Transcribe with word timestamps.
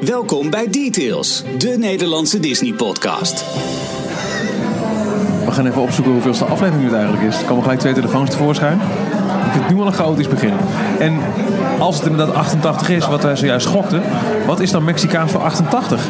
Welkom 0.00 0.50
bij 0.50 0.68
Details, 0.70 1.42
de 1.58 1.76
Nederlandse 1.78 2.40
Disney-podcast. 2.40 3.44
We 5.44 5.52
gaan 5.52 5.66
even 5.66 5.82
opzoeken 5.82 6.12
hoeveelste 6.12 6.44
aflevering 6.44 6.84
het 6.84 6.94
eigenlijk 6.94 7.24
is. 7.24 7.38
Er 7.38 7.44
komen 7.44 7.62
gelijk 7.62 7.80
twee 7.80 7.92
telefoons 7.92 8.30
tevoorschijn. 8.30 8.80
Ik 9.46 9.52
vind 9.52 9.64
het 9.64 9.74
nu 9.74 9.80
al 9.80 9.86
een 9.86 9.92
chaotisch 9.92 10.28
begin. 10.28 10.52
En 10.98 11.18
als 11.78 11.96
het 11.96 12.06
inderdaad 12.06 12.34
88 12.34 12.88
is, 12.88 13.06
wat 13.06 13.22
wij 13.22 13.36
zojuist 13.36 13.66
schokten, 13.66 14.02
wat 14.46 14.60
is 14.60 14.70
dan 14.70 14.84
Mexicaans 14.84 15.30
voor 15.30 15.42
88? 15.42 16.06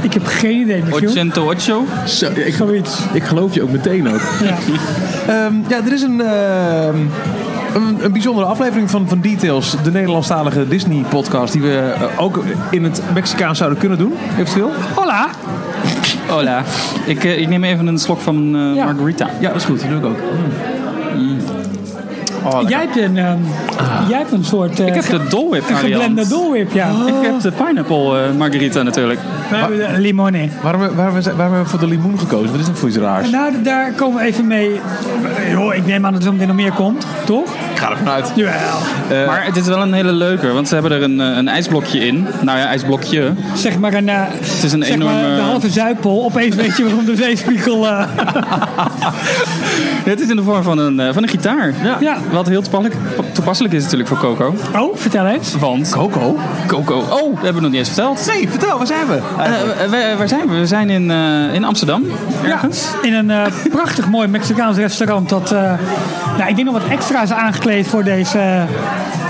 Ik 0.00 0.12
heb 0.12 0.26
geen 0.26 0.60
idee, 0.60 0.82
Michiel. 0.82 1.10
Ochento 1.10 1.50
Ocho. 1.50 1.84
Zo, 2.06 2.30
ik, 2.34 2.54
Zoiets. 2.54 2.98
ik 3.12 3.24
geloof 3.24 3.54
je 3.54 3.62
ook 3.62 3.70
meteen 3.70 4.08
ook. 4.08 4.20
Ja. 4.42 4.56
Ehm, 5.26 5.54
ja, 5.68 5.84
er 5.84 5.92
is 5.92 6.02
een, 6.02 6.20
ehm, 6.20 6.96
een, 7.74 8.04
een 8.04 8.12
bijzondere 8.12 8.46
aflevering 8.46 8.90
van, 8.90 9.08
van 9.08 9.20
Details, 9.20 9.76
de 9.82 9.90
Nederlandstalige 9.90 10.68
Disney-podcast, 10.68 11.52
die 11.52 11.62
we 11.62 11.76
eh, 11.78 12.22
ook 12.22 12.42
in 12.70 12.84
het 12.84 13.02
Mexicaans 13.14 13.58
zouden 13.58 13.78
kunnen 13.78 13.98
doen, 13.98 14.12
eventueel. 14.38 14.70
Hola. 14.94 15.26
Hola. 16.28 16.62
Ik, 17.06 17.24
eh, 17.24 17.40
ik 17.40 17.48
neem 17.48 17.64
even 17.64 17.86
een 17.86 17.98
slok 17.98 18.20
van 18.20 18.56
eh, 18.56 18.74
Ja. 18.74 18.84
margarita. 18.84 19.28
Ja, 19.40 19.48
dat 19.48 19.56
is 19.56 19.64
goed, 19.64 19.80
dat 19.80 19.88
doe 19.88 19.98
ik 19.98 20.04
ook. 20.04 20.18
Oh, 22.44 22.68
Jij 22.68 22.78
hebt 22.80 22.96
een, 22.96 23.16
ehm, 23.18 23.38
jij 24.08 24.18
hebt 24.18 24.32
een 24.32 24.44
soort 24.44 24.80
uh, 24.80 24.86
Ik 24.86 24.94
heb 24.94 25.04
de 25.10 25.20
Dole 25.28 25.48
Whip 25.50 25.68
een 25.68 25.76
variant. 25.76 26.02
geblende 26.02 26.28
Dole 26.28 26.50
Whip, 26.50 26.72
ja. 26.72 26.88
Ik 27.06 27.14
heb 27.20 27.40
de 27.40 27.52
pineapple 27.52 28.32
margarita 28.38 28.82
natuurlijk. 28.82 29.20
We 29.50 29.56
hebben 29.56 29.78
de 29.94 30.00
limone. 30.00 30.48
Waarom, 30.62 30.80
waarom, 30.80 30.96
waarom 31.22 31.38
hebben 31.40 31.62
we 31.62 31.68
voor 31.68 31.78
de 31.78 31.86
limoen 31.86 32.18
gekozen? 32.18 32.50
Wat 32.50 32.60
is 32.60 32.66
dat 32.66 32.78
voor 32.78 32.88
iets 32.88 32.98
raars? 32.98 33.30
Nou, 33.30 33.52
daar 33.62 33.92
komen 33.92 34.20
we 34.20 34.26
even 34.26 34.46
mee. 34.46 34.80
Joh, 35.50 35.74
ik 35.74 35.86
neem 35.86 36.06
aan 36.06 36.12
dat 36.12 36.20
er 36.20 36.26
zo 36.26 36.32
meteen 36.32 36.46
nog 36.46 36.56
meer 36.56 36.72
komt, 36.72 37.06
toch? 37.24 37.48
Ga 37.84 37.90
ervan 37.90 38.08
uit. 38.08 38.32
Jawel. 38.34 39.26
maar 39.26 39.44
het 39.44 39.56
is 39.56 39.66
wel 39.66 39.82
een 39.82 39.92
hele 39.92 40.12
leuke, 40.12 40.52
want 40.52 40.68
ze 40.68 40.74
hebben 40.74 40.92
er 40.92 41.02
een, 41.02 41.20
eh, 41.20 41.36
een 41.36 41.48
ijsblokje 41.48 41.98
in. 41.98 42.26
Nou 42.40 42.58
ja, 42.58 42.66
ijsblokje. 42.66 43.32
Zeg 43.54 43.78
maar 43.78 43.94
een, 43.94 44.08
eh, 44.08 44.22
Het 44.28 44.62
is 44.62 44.72
een 44.72 44.82
zeg 44.84 44.96
maar 44.98 45.08
enorme... 45.08 45.36
de 45.36 45.42
halve 45.42 45.70
zuipel. 45.70 46.24
Opeens 46.24 46.56
weet 46.56 46.76
je 46.76 46.84
waarom 46.84 47.04
de 47.04 47.16
zeespiegel... 47.16 47.86
eh, 50.04 50.10
Het 50.14 50.20
is 50.20 50.28
in 50.28 50.36
de 50.36 50.42
vorm 50.42 50.62
van 50.62 50.78
een, 50.78 51.00
eh, 51.00 51.12
van 51.12 51.22
een 51.22 51.28
gitaar. 51.28 51.72
Ja. 51.82 51.96
Ja. 52.00 52.18
Wat 52.32 52.46
heel 52.46 52.62
toepasselijk, 52.62 52.96
toepasselijk 53.32 53.74
is 53.74 53.82
natuurlijk 53.82 54.08
voor 54.08 54.18
Coco. 54.18 54.54
Oh, 54.76 54.96
vertel 54.96 55.26
eens. 55.26 55.56
Want... 55.58 55.90
Coco? 55.90 56.38
Coco. 56.66 56.94
Oh, 56.94 57.08
dat 57.08 57.34
hebben 57.34 57.54
we 57.54 57.60
nog 57.60 57.70
niet 57.70 57.78
eens 57.78 57.88
verteld. 57.88 58.26
Nee, 58.26 58.48
vertel, 58.48 58.78
waar 58.78 58.86
zijn 58.86 59.06
we? 59.06 59.14
Eh, 59.14 59.90
waar, 59.90 60.16
waar 60.16 60.28
zijn 60.28 60.48
we? 60.48 60.58
We 60.58 60.66
zijn 60.66 60.90
in, 60.90 61.10
eh, 61.10 61.54
in 61.54 61.64
Amsterdam. 61.64 62.04
Ergens. 62.44 62.88
In 63.02 63.14
een 63.14 63.30
eh, 63.30 63.46
prachtig 63.70 64.08
mooi 64.08 64.28
Mexicaans 64.28 64.76
restaurant. 64.76 65.28
Dat, 65.28 65.52
eh, 65.52 65.72
nou, 66.38 66.48
ik 66.48 66.56
denk 66.56 66.70
nog 66.70 66.82
wat 66.82 66.90
extra's 66.90 67.30
aangekleed 67.30 67.86
voor 67.86 68.04
deze 68.04 68.38
eh, 68.38 68.62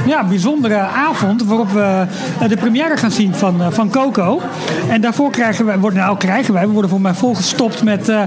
ja, 0.07 0.25
bijzondere 0.25 0.77
avond. 0.79 1.45
Waarop 1.45 1.71
we 1.71 2.05
eh, 2.41 2.49
de 2.49 2.57
première 2.57 2.97
gaan 2.97 3.11
zien 3.11 3.35
van, 3.35 3.61
eh, 3.63 3.67
van 3.71 3.91
Coco. 3.91 4.41
En 4.89 5.01
daarvoor 5.01 5.31
krijgen 5.31 5.67
we, 5.67 5.79
worden, 5.79 5.99
nou 5.99 6.17
krijgen 6.17 6.55
wij, 6.55 6.67
we 6.67 6.73
worden 6.73 6.91
voor 6.91 7.01
mij 7.01 7.15
volgestopt 7.15 7.83
met 7.83 8.09
eh, 8.09 8.21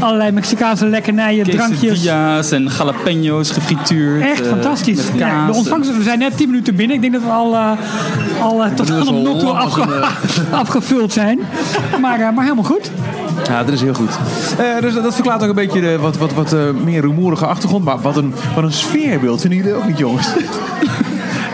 allerlei 0.00 0.30
Mexicaanse 0.30 0.86
lekkernijen, 0.86 1.50
drankjes. 1.50 1.78
Quesadillas 2.00 2.50
en 2.50 2.68
jalapenos 2.78 3.50
gefrituurd. 3.50 4.22
Echt 4.22 4.46
fantastisch. 4.46 4.96
Met 5.10 5.18
Ja, 5.18 5.28
kaas. 5.28 5.50
de 5.50 5.56
ontvangst, 5.56 5.96
we 5.96 6.02
zijn 6.02 6.18
net 6.18 6.36
10 6.36 6.48
minuten 6.50 6.76
binnen. 6.76 6.96
Ik 6.96 7.02
denk 7.02 7.12
dat 7.12 7.22
we 7.22 7.28
al, 7.30 7.56
al 8.40 8.64
tot 8.74 8.90
aan 8.90 9.04
de 9.04 9.44
afge- 9.46 10.04
afgevuld 10.50 11.12
zijn. 11.12 11.40
Maar, 12.00 12.18
maar 12.34 12.42
helemaal 12.44 12.64
goed. 12.64 12.90
Ja, 13.48 13.64
dat 13.64 13.74
is 13.74 13.80
heel 13.80 13.94
goed. 13.94 14.10
Eh, 14.58 14.80
dus 14.80 14.94
dat, 14.94 15.02
dat 15.02 15.14
verklaart 15.14 15.42
ook 15.42 15.48
een 15.48 15.54
beetje 15.54 15.80
de 15.80 15.98
wat, 15.98 16.16
wat, 16.16 16.32
wat 16.34 16.52
eh, 16.52 16.60
meer 16.84 17.00
rumoerige 17.00 17.46
achtergrond. 17.46 17.84
Maar 17.84 18.00
wat 18.00 18.16
een, 18.16 18.34
wat 18.54 18.64
een 18.64 18.72
sfeerbeeld 18.72 19.40
vinden 19.40 19.58
jullie 19.58 19.74
ook 19.74 19.86
niet, 19.86 19.98
jongens? 19.98 20.26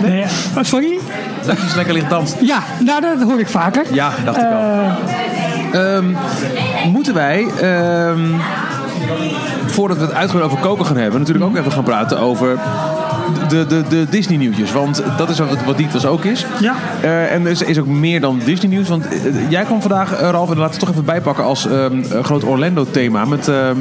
Nee, 0.02 0.24
oh, 0.56 0.62
sorry? 0.62 0.98
Dat 1.46 1.56
is 1.58 1.74
lekker 1.74 1.94
licht 1.94 2.10
danst. 2.10 2.36
Ja, 2.40 2.62
nou, 2.84 3.00
dat 3.00 3.22
hoor 3.22 3.40
ik 3.40 3.48
vaker. 3.48 3.84
Ja, 3.92 4.10
dacht 4.24 4.36
ik 4.36 4.44
al. 4.44 4.50
Eh, 4.50 4.92
Ehm, 5.72 6.14
moeten 6.92 7.14
wij, 7.14 7.46
ehm, 7.60 8.20
voordat 9.66 9.96
we 9.96 10.02
het 10.04 10.14
uitgebreid 10.14 10.50
over 10.50 10.62
koken 10.62 10.86
gaan 10.86 10.96
hebben, 10.96 11.20
natuurlijk 11.20 11.46
ook 11.46 11.56
even 11.56 11.72
gaan 11.72 11.84
praten 11.84 12.18
over 12.18 12.58
de, 13.48 13.66
de, 13.66 13.82
de 13.88 14.06
Disney 14.10 14.38
nieuwtjes. 14.38 14.72
Want 14.72 15.02
dat 15.16 15.28
is 15.28 15.38
wat, 15.38 15.64
wat 15.64 15.76
Dietvels 15.76 16.06
ook 16.06 16.24
is. 16.24 16.46
Ja. 16.60 16.74
Eh, 17.02 17.32
en 17.32 17.44
er 17.44 17.50
is, 17.50 17.62
is 17.62 17.78
ook 17.78 17.86
meer 17.86 18.20
dan 18.20 18.40
Disney 18.44 18.70
nieuws. 18.70 18.88
Want 18.88 19.08
eh, 19.08 19.50
jij 19.50 19.64
kwam 19.64 19.80
vandaag, 19.80 20.12
eh, 20.12 20.30
Ralf, 20.30 20.50
en 20.50 20.56
laten 20.56 20.64
we 20.64 20.70
het 20.70 20.78
toch 20.78 20.90
even 20.90 21.04
bijpakken 21.04 21.44
als 21.44 21.66
ehm, 21.66 22.02
groot 22.22 22.44
Orlando 22.44 22.86
thema. 22.90 23.24
Met 23.24 23.48
ehm, 23.48 23.76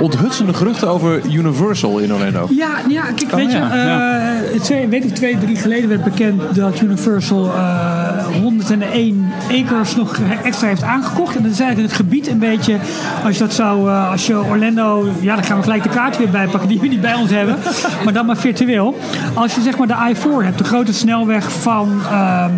onthutsende 0.00 0.54
geruchten 0.54 0.88
over 0.88 1.20
Universal 1.30 1.98
in 1.98 2.14
Orlando. 2.14 2.46
Ja, 2.50 2.70
ja 2.88 3.02
kijk, 3.02 3.32
Oh, 3.32 3.34
weet 3.34 3.52
ja, 3.52 3.74
je, 3.74 4.50
eh, 4.54 4.60
twee, 4.60 4.88
weet 4.88 5.04
ik, 5.04 5.14
twee, 5.14 5.38
drie 5.38 5.56
geleden 5.56 5.88
werd 5.88 6.04
bekend 6.04 6.54
dat 6.54 6.80
Universal 6.80 7.44
eh 7.44 8.08
101 8.42 9.32
acres 9.50 9.96
nog 9.96 10.18
extra 10.44 10.68
heeft 10.68 10.82
aangekocht. 10.82 11.36
En 11.36 11.42
dat 11.42 11.52
is 11.52 11.60
eigenlijk 11.60 11.88
het 11.88 12.00
gebied 12.00 12.28
een 12.28 12.38
beetje, 12.38 12.76
als 13.24 13.38
je 13.38 13.44
dat 13.44 13.52
zou, 13.52 13.88
eh, 13.88 14.10
als 14.10 14.26
je 14.26 14.44
Orlando, 14.44 15.08
ja, 15.20 15.34
dan 15.34 15.44
gaan 15.44 15.56
we 15.56 15.62
gelijk 15.62 15.82
de 15.82 15.88
kaart 15.88 16.18
weer 16.18 16.30
bijpakken 16.30 16.68
die 16.68 16.80
we 16.80 16.86
niet 16.86 17.00
bij 17.00 17.14
ons 17.14 17.30
hebben, 17.30 17.56
maar 18.04 18.12
dan 18.12 18.26
maar 18.26 18.36
virtueel. 18.36 18.96
Als 19.34 19.54
je 19.54 19.60
zeg 19.60 19.78
maar 19.78 19.86
de 19.86 19.94
I-4 20.10 20.44
hebt, 20.44 20.58
de 20.58 20.64
grote 20.64 20.92
snelweg 20.92 21.52
van, 21.52 22.00
ehm, 22.10 22.50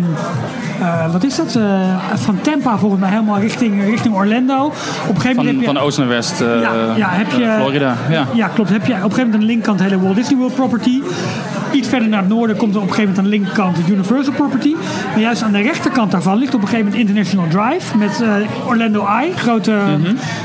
eh, 0.81 1.11
wat 1.11 1.23
is 1.23 1.35
dat, 1.35 1.55
Eh, 1.55 1.63
van 2.15 2.41
Tampa 2.41 2.77
volgens 2.77 3.01
mij 3.01 3.09
helemaal 3.09 3.39
richting, 3.39 3.83
richting 3.85 4.15
Orlando. 4.15 4.65
Op 4.65 4.71
een 5.15 5.21
gegeven 5.21 5.35
moment 5.35 5.35
Van, 5.37 5.45
heb 5.47 5.59
je... 5.59 5.65
van 5.65 5.77
oost 5.77 5.97
naar 5.97 6.07
west. 6.07 6.41
eh, 6.41 6.47
Ja, 6.61 6.71
ja, 6.95 7.07
heb 7.09 7.31
je, 7.31 7.55
Florida. 7.59 7.95
Ja. 8.09 8.25
ja, 8.33 8.47
klopt. 8.47 8.69
Heb 8.69 8.85
je 8.85 8.93
op 8.93 8.97
een 8.97 9.01
gegeven 9.03 9.17
moment 9.23 9.33
aan 9.33 9.39
de 9.39 9.45
linkerkant 9.45 9.79
hele 9.79 9.99
Walt 9.99 10.15
Disney 10.15 10.37
World 10.37 10.55
property. 10.55 11.01
Iets 11.71 11.87
verder 11.87 12.07
naar 12.09 12.19
het 12.19 12.29
noorden 12.29 12.55
komt 12.57 12.75
er 12.75 12.81
op 12.81 12.87
een 12.87 12.93
gegeven 12.93 13.15
moment 13.15 13.17
aan 13.17 13.31
de 13.31 13.37
linkerkant 13.37 13.75
de 13.87 13.93
Universal 13.93 14.33
property. 14.33 14.75
Maar 15.09 15.19
juist 15.19 15.41
aan 15.43 15.51
de 15.51 15.61
rechterkant 15.61 16.11
daarvan 16.11 16.37
ligt 16.37 16.53
op 16.53 16.61
een 16.61 16.67
gegeven 16.67 16.89
moment 16.91 17.07
International 17.09 17.47
Drive 17.49 17.97
met 17.97 18.21
eh, 18.21 18.67
Orlando 18.67 19.05
Eye, 19.05 19.31
grote, 19.37 19.75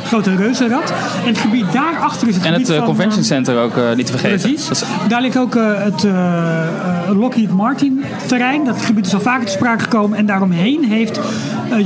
grote 0.04 0.36
reuzenrad. 0.36 0.92
En 1.22 1.28
het 1.28 1.38
gebied 1.38 1.72
daarachter 1.72 2.28
is 2.28 2.34
het 2.34 2.44
Mhm. 2.44 2.52
En 2.52 2.58
gebied 2.60 2.68
het 2.68 2.78
eh, 2.78 2.84
convention 2.84 3.20
eh, 3.20 3.26
center 3.26 3.58
ook 3.58 3.74
niet 3.96 4.06
te 4.06 4.12
vergeten. 4.12 4.40
Precies. 4.50 4.70
Is- 4.70 4.84
Daar 5.08 5.20
ligt 5.20 5.38
ook 5.38 5.54
het 5.78 6.06
Lockheed 7.16 7.50
Martin 7.50 8.04
terrein. 8.26 8.64
Dat 8.64 8.82
gebied 8.82 9.06
is 9.06 9.14
al 9.14 9.20
vaker 9.20 9.46
te 9.46 9.52
sprake 9.52 9.82
gekomen. 9.82 10.18
En 10.18 10.26
daaromheen 10.26 10.84
heeft 10.84 11.20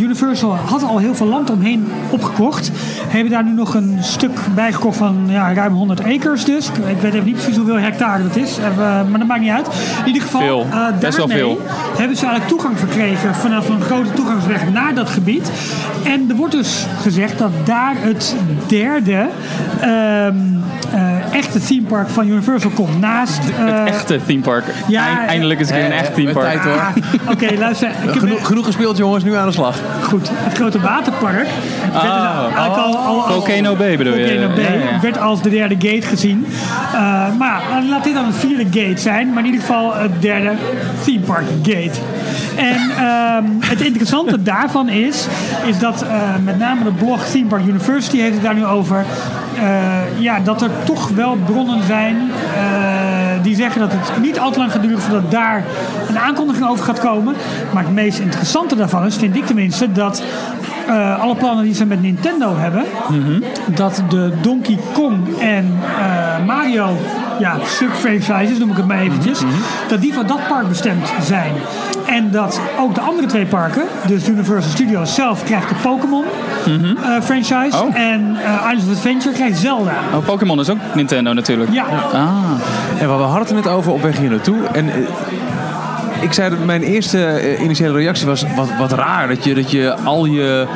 Universal 0.01 0.55
had 0.55 0.83
al 0.83 0.99
heel 0.99 1.15
veel 1.15 1.27
land 1.27 1.51
omheen 1.51 1.87
opgekocht. 2.11 2.71
Hebben 3.09 3.31
daar 3.33 3.45
nu 3.45 3.51
nog 3.53 3.75
een 3.75 3.97
stuk 4.01 4.39
bijgekocht 4.55 4.97
van 4.97 5.17
ja, 5.29 5.53
ruim 5.55 5.73
100 5.73 6.05
acres 6.05 6.45
dus. 6.45 6.67
Ik- 6.69 7.01
weet 7.01 7.15
even 7.15 7.25
niet 7.27 7.35
precies 7.35 7.57
hoeveel 7.57 7.79
hectare 7.79 8.23
dat 8.23 8.37
is. 8.37 8.59
Maar 9.27 9.30
maakt 9.31 9.41
niet 9.41 9.51
uit. 9.51 9.67
In 10.01 10.07
ieder 10.07 10.23
geval, 10.23 10.41
Veel. 10.41 10.67
eh, 10.71 10.87
Best 11.01 11.17
wel 11.17 11.27
daarmee 11.27 11.45
veel. 11.57 11.67
hebben 11.99 12.17
ze 12.17 12.27
eigenlijk 12.27 12.49
toegang 12.49 12.79
verkregen 12.79 13.35
vanaf 13.35 13.69
een 13.69 13.81
grote 13.81 14.13
toegangsweg 14.13 14.73
naar 14.73 14.95
dat 14.95 15.09
gebied. 15.09 15.51
En 16.05 16.27
er 16.29 16.37
wordt 16.37 16.53
dus 16.55 16.87
gezegd 17.01 17.39
dat 17.39 17.51
daar 17.65 17.95
het 17.99 18.37
derde 18.67 19.27
ehm, 19.81 20.35
eh, 21.31 21.39
echte 21.39 21.61
themepark 21.61 22.09
van 22.09 22.29
Universal 22.29 22.71
komt. 22.71 23.01
Naast... 23.01 23.41
eh, 23.59 23.87
Echte 23.87 24.21
theme 24.27 24.41
park. 24.43 24.65
ja, 24.89 25.07
Eind- 25.07 25.29
eindelijk 25.29 25.61
is 25.61 25.67
keer 25.71 25.85
een 25.85 25.93
eh, 25.93 25.99
echt 25.99 26.15
theme 26.15 26.27
met 26.27 26.35
park. 26.35 26.47
tijd, 26.47 26.65
hoor. 26.65 26.75
ah, 26.81 27.31
Oké, 27.31 27.47
luister. 27.59 27.89
Ik 27.89 27.95
heb, 28.05 28.19
Genoeg, 28.19 28.47
genoeg 28.47 28.65
gespeeld, 28.67 28.97
jongens. 28.97 29.25
Nu 29.25 29.35
aan 29.37 29.47
de 29.47 29.53
slag. 29.53 29.77
Goed, 30.03 30.31
het 30.33 30.55
grote 30.57 30.81
waterpark. 30.81 31.35
werd 31.93 31.93
dus 31.93 32.03
eigenlijk 32.03 32.77
al, 32.77 32.97
al, 32.97 33.23
als- 33.25 33.33
Volcano 33.33 33.77
Bay 33.77 33.97
bedoel 33.97 34.15
je? 34.17 34.27
Volcano 34.27 34.55
Bay 34.55 34.65
Ja, 34.65 34.91
ja. 34.93 35.01
werd 35.01 35.19
als 35.19 35.43
de 35.43 35.51
derde 35.51 35.75
gate 35.79 36.07
gezien. 36.07 36.47
Eh, 36.95 37.27
maar 37.39 37.63
laat 37.89 38.05
dit 38.05 38.15
dan 38.15 38.25
een 38.25 38.33
vierde 38.33 38.65
gate 38.81 39.01
zijn. 39.01 39.29
Maar 39.29 39.39
in 39.39 39.45
ieder 39.45 39.61
geval 39.61 39.95
het 39.95 40.23
derde 40.23 40.53
theme 41.05 41.21
park 41.21 41.45
gate. 41.63 41.91
En 42.57 42.91
ehm, 42.91 43.45
het 43.59 43.81
interessante 43.81 44.43
daarvan 44.43 44.89
is, 44.89 45.27
is 45.67 45.79
dat 45.79 46.03
eh, 46.03 46.09
met 46.45 46.59
name 46.59 46.85
de 46.85 46.93
blog 46.93 47.25
Theme 47.25 47.47
Park 47.47 47.67
University 47.67 48.19
heeft 48.19 48.35
het 48.35 48.43
daar 48.43 48.55
nu 48.55 48.65
over. 48.65 49.05
eh, 49.59 50.23
ja, 50.23 50.41
dat 50.41 50.63
er 50.63 50.71
toch 50.85 51.09
wel 51.09 51.37
bronnen 51.45 51.85
zijn 51.87 52.17
eh, 52.57 53.43
die 53.43 53.55
zeggen 53.55 53.81
dat 53.81 53.93
het 53.93 54.23
niet 54.23 54.39
al 54.39 54.51
te 54.51 54.59
lang 54.59 54.73
gaat 54.73 54.83
duren 54.83 55.01
voordat 55.01 55.31
daar 55.31 55.65
een 56.09 56.19
aankondiging 56.19 56.69
over 56.69 56.85
gaat 56.85 57.01
komen. 57.01 57.35
Maar 57.73 57.83
het 57.83 57.93
meest 57.93 58.19
interessante 58.19 58.77
daarvan 58.77 59.07
is, 59.07 59.17
vind 59.17 59.37
ik 59.37 59.47
tenminste, 59.47 59.93
dat 59.93 60.23
alle 61.21 61.37
plannen 61.37 61.65
die 61.65 61.75
ze 61.75 61.87
met 61.87 62.03
Nintendo 62.03 62.57
hebben, 62.57 62.85
dat 63.75 64.03
de 64.09 64.33
Donkey 64.41 64.79
Kong 64.93 65.39
en 65.39 65.79
Mario 66.47 66.97
ja, 67.41 67.57
sub-franchises, 67.65 68.59
noem 68.59 68.71
ik 68.71 68.77
het 68.77 68.87
maar 68.87 69.01
eventjes, 69.01 69.41
dat 69.89 70.01
die 70.01 70.13
voor 70.13 70.27
dat 70.27 70.49
park 70.49 70.69
bestemd 70.69 71.13
zijn. 71.23 71.53
En 72.11 72.31
dat 72.31 72.61
ook 72.81 72.95
de 72.95 73.01
andere 73.01 73.27
twee 73.29 73.47
parken, 73.47 73.83
dus 74.07 74.29
Universal 74.29 74.71
Studios 74.71 75.15
zelf 75.15 75.45
krijgt 75.45 75.69
de 75.69 75.75
Pokémon 75.83 76.25
eh, 76.67 77.23
franchise 77.23 77.83
Oh. 77.83 77.97
en 77.97 78.37
eh, 78.45 78.53
Islands 78.53 78.85
of 78.85 78.91
Adventure 78.93 79.35
krijgt 79.35 79.59
Zelda. 79.59 79.93
Oh, 80.15 80.25
Pokémon 80.25 80.61
is 80.61 80.71
ook 80.71 80.79
Nintendo 80.95 81.33
natuurlijk. 81.33 81.73
Ja, 81.73 81.85
Ah, 82.13 82.35
En 82.99 83.07
we 83.07 83.13
hadden 83.23 83.57
het 83.57 83.65
net 83.65 83.69
over 83.75 83.93
op 83.93 84.03
weg 84.03 84.19
hier 84.19 84.31
naartoe. 84.31 84.57
En 84.73 84.89
eh, 84.89 84.95
ik 86.21 86.33
zei 86.33 86.51
dat 86.51 86.65
mijn 86.65 86.83
eerste 86.83 87.41
initiële 87.61 87.99
reactie 87.99 88.27
was 88.27 88.45
wat, 88.57 88.69
wat 88.79 88.93
raar. 88.93 89.29
Dat 89.29 89.45
je, 89.45 89.55
dat 89.55 89.71
je 89.71 89.95
al 90.05 90.25
je 90.25 90.67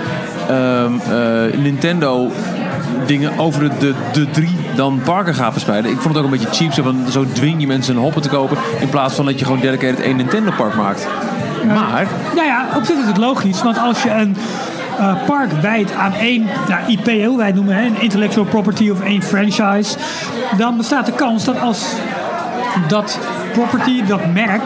ehm, 0.48 0.92
eh, 1.12 1.58
Nintendo 1.60 2.30
dingen 3.06 3.38
over 3.38 3.60
de, 3.60 3.70
de, 3.78 3.94
de 4.12 4.30
drie 4.30 4.56
dan 4.76 5.00
parken 5.05 5.35
gaat 5.35 5.53
verspreiden. 5.53 5.91
Ik 5.91 6.00
vond 6.00 6.15
het 6.15 6.25
ook 6.25 6.32
een 6.32 6.38
beetje 6.38 6.55
cheap. 6.55 6.73
Zo, 6.73 6.82
van, 6.82 7.05
zo 7.11 7.25
dwing 7.32 7.61
je 7.61 7.67
mensen 7.67 7.97
een 7.97 8.03
hoppen 8.03 8.23
te 8.23 8.29
kopen. 8.29 8.56
In 8.81 8.88
plaats 8.88 9.15
van 9.15 9.25
dat 9.25 9.38
je 9.38 9.44
gewoon 9.44 9.61
dedicated 9.61 10.00
één 10.00 10.17
Nintendo 10.17 10.50
park 10.56 10.75
maakt. 10.75 11.06
Maar, 11.67 12.06
Nou 12.35 12.47
ja, 12.47 12.67
op 12.76 12.85
zich 12.85 12.97
is 12.97 13.06
het 13.06 13.17
logisch. 13.17 13.62
Want 13.62 13.79
als 13.79 14.03
je 14.03 14.11
een 14.11 14.37
eh, 14.99 15.15
park 15.26 15.53
wijdt 15.53 15.94
aan 15.94 16.12
één 16.12 16.49
ja, 16.69 16.79
IP, 16.87 17.26
hoe 17.26 17.37
wij 17.37 17.47
het 17.47 17.55
noemen, 17.55 17.76
hè, 17.76 17.87
een 17.87 18.00
intellectual 18.00 18.47
property 18.47 18.91
of 18.91 19.00
één 19.00 19.23
franchise, 19.23 19.97
dan 20.56 20.76
bestaat 20.76 21.06
de 21.06 21.12
kans 21.12 21.44
dat 21.44 21.61
als 21.61 21.85
dat 22.88 23.19
property, 23.53 24.05
dat 24.05 24.32
merk, 24.32 24.62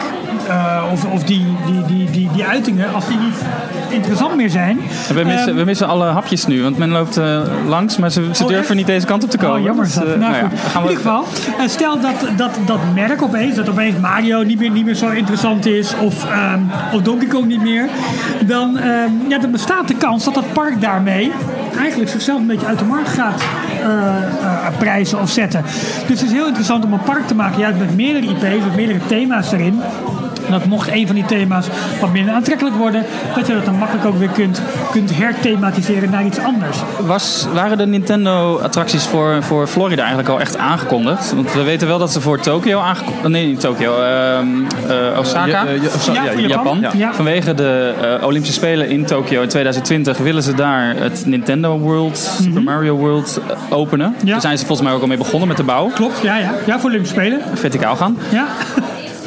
eh, 0.47 0.83
of, 0.91 1.05
of 1.05 1.23
die, 1.23 1.45
die, 1.65 1.85
die, 1.85 2.11
die, 2.11 2.29
die 2.31 2.43
uitingen, 2.43 2.93
als 2.93 3.07
die 3.07 3.17
niet 3.17 3.35
interessant 3.89 4.35
meer 4.35 4.49
zijn. 4.49 4.79
We 5.13 5.23
missen, 5.23 5.47
ehm, 5.49 5.55
we 5.57 5.63
missen 5.63 5.87
alle 5.87 6.05
hapjes 6.05 6.45
nu, 6.45 6.61
want 6.63 6.77
men 6.77 6.89
loopt 6.89 7.17
eh, 7.17 7.41
langs, 7.67 7.97
maar 7.97 8.11
ze, 8.11 8.29
ze 8.33 8.43
Oh, 8.43 8.49
durven 8.49 8.65
echt? 8.67 8.75
niet 8.75 8.85
deze 8.87 9.05
kant 9.05 9.23
op 9.23 9.29
te 9.29 9.37
komen. 9.37 9.57
Oh, 9.59 9.63
jammer. 9.65 9.85
Dus, 9.85 9.93
is 9.93 9.99
dat. 9.99 10.07
eh, 10.13 10.19
nou, 10.19 10.31
nou 10.31 10.43
ja, 10.43 10.49
goed. 10.49 10.59
gaan 10.59 10.83
In 10.83 10.89
ieder 10.89 11.03
geval, 11.03 11.25
eh, 11.59 11.67
stel 11.67 11.99
dat, 11.99 12.37
dat 12.37 12.51
dat 12.65 12.79
merk 12.93 13.21
opeens, 13.21 13.55
dat 13.55 13.69
opeens 13.69 13.99
Mario 13.99 14.43
niet 14.43 14.59
meer, 14.59 14.71
niet 14.71 14.85
meer 14.85 14.95
zo 14.95 15.09
interessant 15.09 15.65
is, 15.65 15.93
of, 16.01 16.25
ehm, 16.25 16.59
of 16.93 17.01
Donkey 17.01 17.27
Kong 17.27 17.45
niet 17.45 17.61
meer, 17.61 17.89
dan, 18.45 18.77
ehm, 18.77 19.11
ja, 19.27 19.37
dan 19.37 19.51
bestaat 19.51 19.87
de 19.87 19.95
kans 19.95 20.23
dat 20.23 20.33
dat 20.33 20.53
park 20.53 20.81
daarmee 20.81 21.31
eigenlijk 21.79 22.09
zichzelf 22.11 22.39
een 22.39 22.47
beetje 22.47 22.67
uit 22.67 22.79
de 22.79 22.85
markt 22.85 23.09
gaat 23.09 23.41
prijzen 24.77 25.19
of 25.21 25.29
zetten. 25.29 25.61
Dus 26.07 26.19
het 26.19 26.29
is 26.29 26.31
heel 26.31 26.45
interessant 26.45 26.85
om 26.85 26.93
een 26.93 27.01
park 27.03 27.27
te 27.27 27.35
maken, 27.35 27.59
juist 27.59 27.79
met 27.79 27.95
meerdere 27.95 28.25
IP's, 28.25 28.65
met 28.65 28.75
meerdere 28.75 28.99
thema's 29.07 29.51
erin. 29.51 29.81
En 30.49 30.59
dat 30.59 30.65
mocht 30.65 30.89
een 30.91 31.05
van 31.07 31.15
die 31.15 31.25
thema's 31.25 31.67
wat 31.99 32.11
minder 32.11 32.33
aantrekkelijk 32.33 32.75
worden, 32.75 33.05
dat 33.35 33.47
je 33.47 33.53
dat 33.53 33.65
dan 33.65 33.75
makkelijk 33.75 34.05
ook 34.07 34.17
weer 34.17 34.29
kunt, 34.29 34.61
kunt 34.91 35.15
herthematiseren 35.15 36.09
naar 36.09 36.25
iets 36.25 36.39
anders. 36.39 36.77
was, 36.99 37.47
waren 37.53 37.77
de 37.77 37.85
Nintendo-attracties 37.85 39.03
voor, 39.03 39.43
voor 39.43 39.67
Florida 39.67 39.99
eigenlijk 39.99 40.29
al 40.29 40.39
echt 40.39 40.57
aangekondigd? 40.57 41.33
Want 41.33 41.53
we 41.53 41.63
weten 41.63 41.87
wel 41.87 41.97
dat 41.97 42.11
ze 42.11 42.21
voor 42.21 42.39
Tokio 42.39 42.79
aangekondigd... 42.79 43.27
Nee, 43.27 43.47
niet 43.47 43.59
Tokio. 43.59 44.01
ehm, 44.01 44.47
eh, 44.87 45.19
Osaka. 45.19 45.45
Ja, 45.45 45.65
eh, 45.65 45.83
ja, 46.13 46.23
Ja, 46.23 46.33
Japan. 46.39 46.79
Japan. 46.79 46.99
Ja. 46.99 47.13
Vanwege 47.13 47.53
de 47.53 47.93
eh, 48.19 48.25
Olympische 48.27 48.55
Spelen 48.55 48.89
in 48.89 49.05
Tokio 49.05 49.41
in 49.41 49.47
2020 49.47 50.17
willen 50.17 50.43
ze 50.43 50.53
daar 50.53 50.95
het 50.97 51.23
Nintendo 51.25 51.77
World, 51.77 52.17
Super 52.41 52.63
Mario 52.63 52.95
World 52.95 53.39
eh, 53.49 53.57
openen. 53.77 54.13
Mhm. 54.17 54.25
Ja. 54.25 54.31
Daar 54.31 54.41
zijn 54.41 54.57
ze 54.57 54.65
volgens 54.65 54.87
mij 54.87 54.95
ook 54.97 55.01
al 55.01 55.07
mee 55.07 55.17
begonnen 55.17 55.47
met 55.47 55.57
de 55.57 55.63
bouw. 55.63 55.87
Klopt, 55.93 56.19
ja, 56.21 56.37
ja. 56.37 56.51
Ja, 56.65 56.79
voor 56.79 56.89
Olympische 56.89 57.15
Spelen. 57.15 57.41
Verticaal 57.53 57.95
gaan. 57.95 58.17
Ja. 58.29 58.45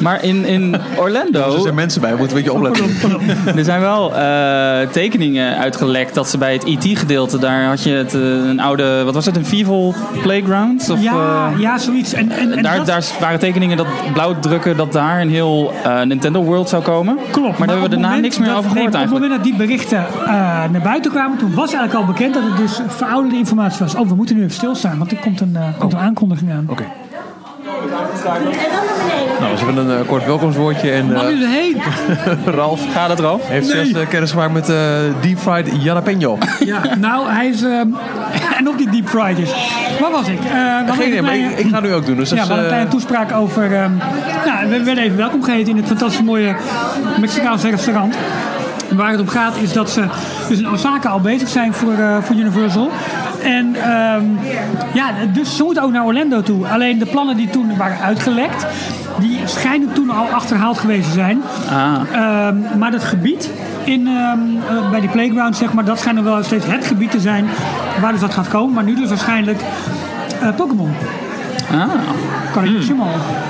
Maar 0.03 0.23
in, 0.23 0.45
in 0.45 0.73
er 0.73 0.81
Orlando, 0.97 1.59
zijn 1.61 1.75
mensen 1.75 2.01
bij, 2.01 2.11
we 2.11 2.17
moeten 2.17 2.37
een 2.37 2.43
beetje 2.43 2.57
opletten. 2.57 3.55
er 3.57 3.63
zijn 3.63 3.81
wel 3.81 4.15
eh, 4.15 4.87
tekeningen 4.91 5.57
uitgelekt 5.57 6.13
dat 6.15 6.29
ze 6.29 6.37
bij 6.37 6.53
het 6.53 6.63
IT-gedeelte, 6.63 7.37
daar 7.39 7.63
had 7.65 7.83
je 7.83 7.89
het, 7.91 8.13
eh, 8.13 8.21
een 8.21 8.59
oude, 8.59 9.03
wat 9.03 9.13
was 9.13 9.25
het, 9.25 9.35
een 9.35 9.45
Vival 9.45 9.93
Playground? 10.21 10.89
Of, 10.89 11.01
Ja, 11.03 11.51
eh, 11.53 11.59
ja, 11.59 11.77
zoiets. 11.77 12.13
En, 12.13 12.31
en, 12.31 12.51
en 12.51 12.63
daar, 12.63 12.77
dat 12.77 12.85
daar 12.85 13.03
waren 13.19 13.39
tekeningen 13.39 13.77
dat 13.77 13.87
blauwdrukken 14.13 14.77
dat 14.77 14.91
daar 14.93 15.21
een 15.21 15.29
heel 15.29 15.73
eh, 15.83 16.01
Nintendo 16.01 16.43
World 16.43 16.69
zou 16.69 16.83
komen. 16.83 17.17
klopt. 17.31 17.57
Maar 17.57 17.67
daar 17.67 17.77
hebben 17.77 17.97
we 17.97 18.01
daarna 18.01 18.19
niks 18.19 18.37
meer 18.39 18.55
over 18.55 18.63
dat- 18.63 18.73
nee, 18.73 18.83
gehoord 18.87 18.95
Op 18.95 19.01
het 19.01 19.11
eigenlijk. 19.11 19.31
moment 19.31 19.43
dat 19.43 19.57
die 19.57 19.67
berichten 19.67 19.97
eh, 20.25 20.33
naar 20.71 20.81
buiten 20.83 21.11
kwamen, 21.11 21.37
toen 21.37 21.53
was 21.53 21.73
eigenlijk 21.73 22.05
al 22.07 22.13
bekend 22.13 22.33
dat 22.33 22.43
het 22.43 22.57
dus 22.57 22.79
verouderde 22.87 23.37
informatie 23.37 23.79
was. 23.79 23.95
Oh, 23.95 24.07
we 24.07 24.15
moeten 24.15 24.35
nu 24.35 24.41
even 24.41 24.53
stilstaan, 24.55 24.97
want 24.97 25.11
er 25.11 25.17
komt 25.17 25.41
een, 25.41 25.55
eh, 25.55 25.61
komt 25.79 25.93
een 25.93 25.99
aankondiging 25.99 26.51
aan. 26.51 26.65
Oké. 26.69 26.83
Nou, 29.39 29.51
dus 29.51 29.61
even 29.61 29.77
een 29.77 29.99
eh, 29.99 30.07
kort 30.07 30.25
welkomstwoordje. 30.25 30.91
En 30.91 31.13
Waar 31.13 31.31
is 31.31 31.39
eh, 31.39 31.41
er 31.45 31.49
heen? 31.49 31.81
Ralf 32.55 32.81
Gaat 32.93 33.09
het 33.09 33.19
erop? 33.19 33.41
heeft 33.47 33.67
Nee. 33.73 33.85
zelfs 33.85 33.91
eh, 34.03 34.07
kennis 34.09 34.31
gemaakt 34.31 34.53
met 34.53 34.69
eh 34.69 34.75
deep 35.21 35.37
fried 35.39 35.69
jalapeno. 35.83 36.37
Ja, 36.59 36.81
nou, 36.99 37.29
hij 37.29 37.47
is... 37.47 37.61
en 38.57 38.67
of 38.67 38.75
die 38.75 38.89
deep 38.89 39.07
fried 39.09 39.37
is. 39.39 39.53
Waar 39.99 40.11
was 40.11 40.27
ik? 40.27 40.39
Eh, 40.39 40.51
Geen 40.51 41.01
een 41.01 41.07
idee, 41.07 41.21
maar 41.21 41.35
ik, 41.35 41.57
ik 41.57 41.69
ga 41.69 41.79
nu 41.79 41.93
ook 41.93 42.05
doen. 42.05 42.15
Dus 42.15 42.29
Ja, 42.29 42.35
we 42.35 42.39
hadden 42.41 42.57
een 42.57 42.63
eh, 42.63 42.69
kleine 42.69 42.89
toespraak 42.89 43.31
over... 43.31 43.63
ehm, 43.63 43.91
nou, 44.45 44.69
we 44.69 44.83
werden 44.83 45.03
even 45.03 45.17
welkom 45.17 45.43
geheten 45.43 45.69
in 45.71 45.77
het 45.77 45.85
fantastisch 45.87 46.21
mooie 46.23 46.55
Mexicaanse 47.19 47.69
restaurant. 47.69 48.15
Waar 48.89 49.11
het 49.11 49.19
om 49.19 49.27
gaat 49.27 49.53
is 49.61 49.73
dat 49.73 49.89
ze 49.89 50.03
dus 50.49 50.59
in 50.59 50.69
Osaka 50.69 51.09
al 51.09 51.19
bezig 51.19 51.47
zijn 51.49 51.73
voor, 51.73 51.93
eh, 51.93 52.17
voor 52.21 52.35
Universal. 52.35 52.91
En 53.43 53.75
ehm, 53.75 54.23
ja, 54.93 55.11
dus 55.33 55.55
ze 55.55 55.63
moeten 55.63 55.83
ook 55.83 55.91
naar 55.91 56.05
Orlando 56.05 56.41
toe. 56.41 56.67
Alleen 56.67 56.99
de 56.99 57.05
plannen 57.05 57.37
die 57.37 57.49
toen 57.49 57.77
waren 57.77 57.99
uitgelekt, 57.99 58.65
die 59.19 59.39
schijnen 59.45 59.93
toen 59.93 60.09
al 60.09 60.25
achterhaald 60.25 60.77
geweest 60.77 61.07
te 61.07 61.13
zijn. 61.13 61.41
Ah, 61.69 62.01
Ehm, 62.11 62.77
maar 62.77 62.91
dat 62.91 63.03
gebied 63.03 63.49
in, 63.83 64.07
ehm, 64.07 64.39
eh, 64.69 64.89
bij 64.89 64.99
die 64.99 65.09
playground, 65.09 65.55
zeg 65.57 65.73
maar, 65.73 65.85
dat 65.85 65.99
schijnt 65.99 66.17
nog 66.17 66.27
wel 66.33 66.43
steeds 66.43 66.65
het 66.65 66.85
gebied 66.85 67.11
te 67.11 67.19
zijn 67.19 67.45
waar 68.01 68.11
dus 68.11 68.21
dat 68.21 68.33
gaat 68.33 68.47
komen. 68.47 68.73
Maar 68.73 68.83
nu 68.83 68.95
dus 68.95 69.09
waarschijnlijk 69.09 69.59
eh, 70.41 70.55
Pokémon. 70.55 70.91
Ah. 71.71 71.89
Kan 72.51 72.63
ik 72.63 72.69
Hmm. 72.87 72.97
wel. 72.97 73.07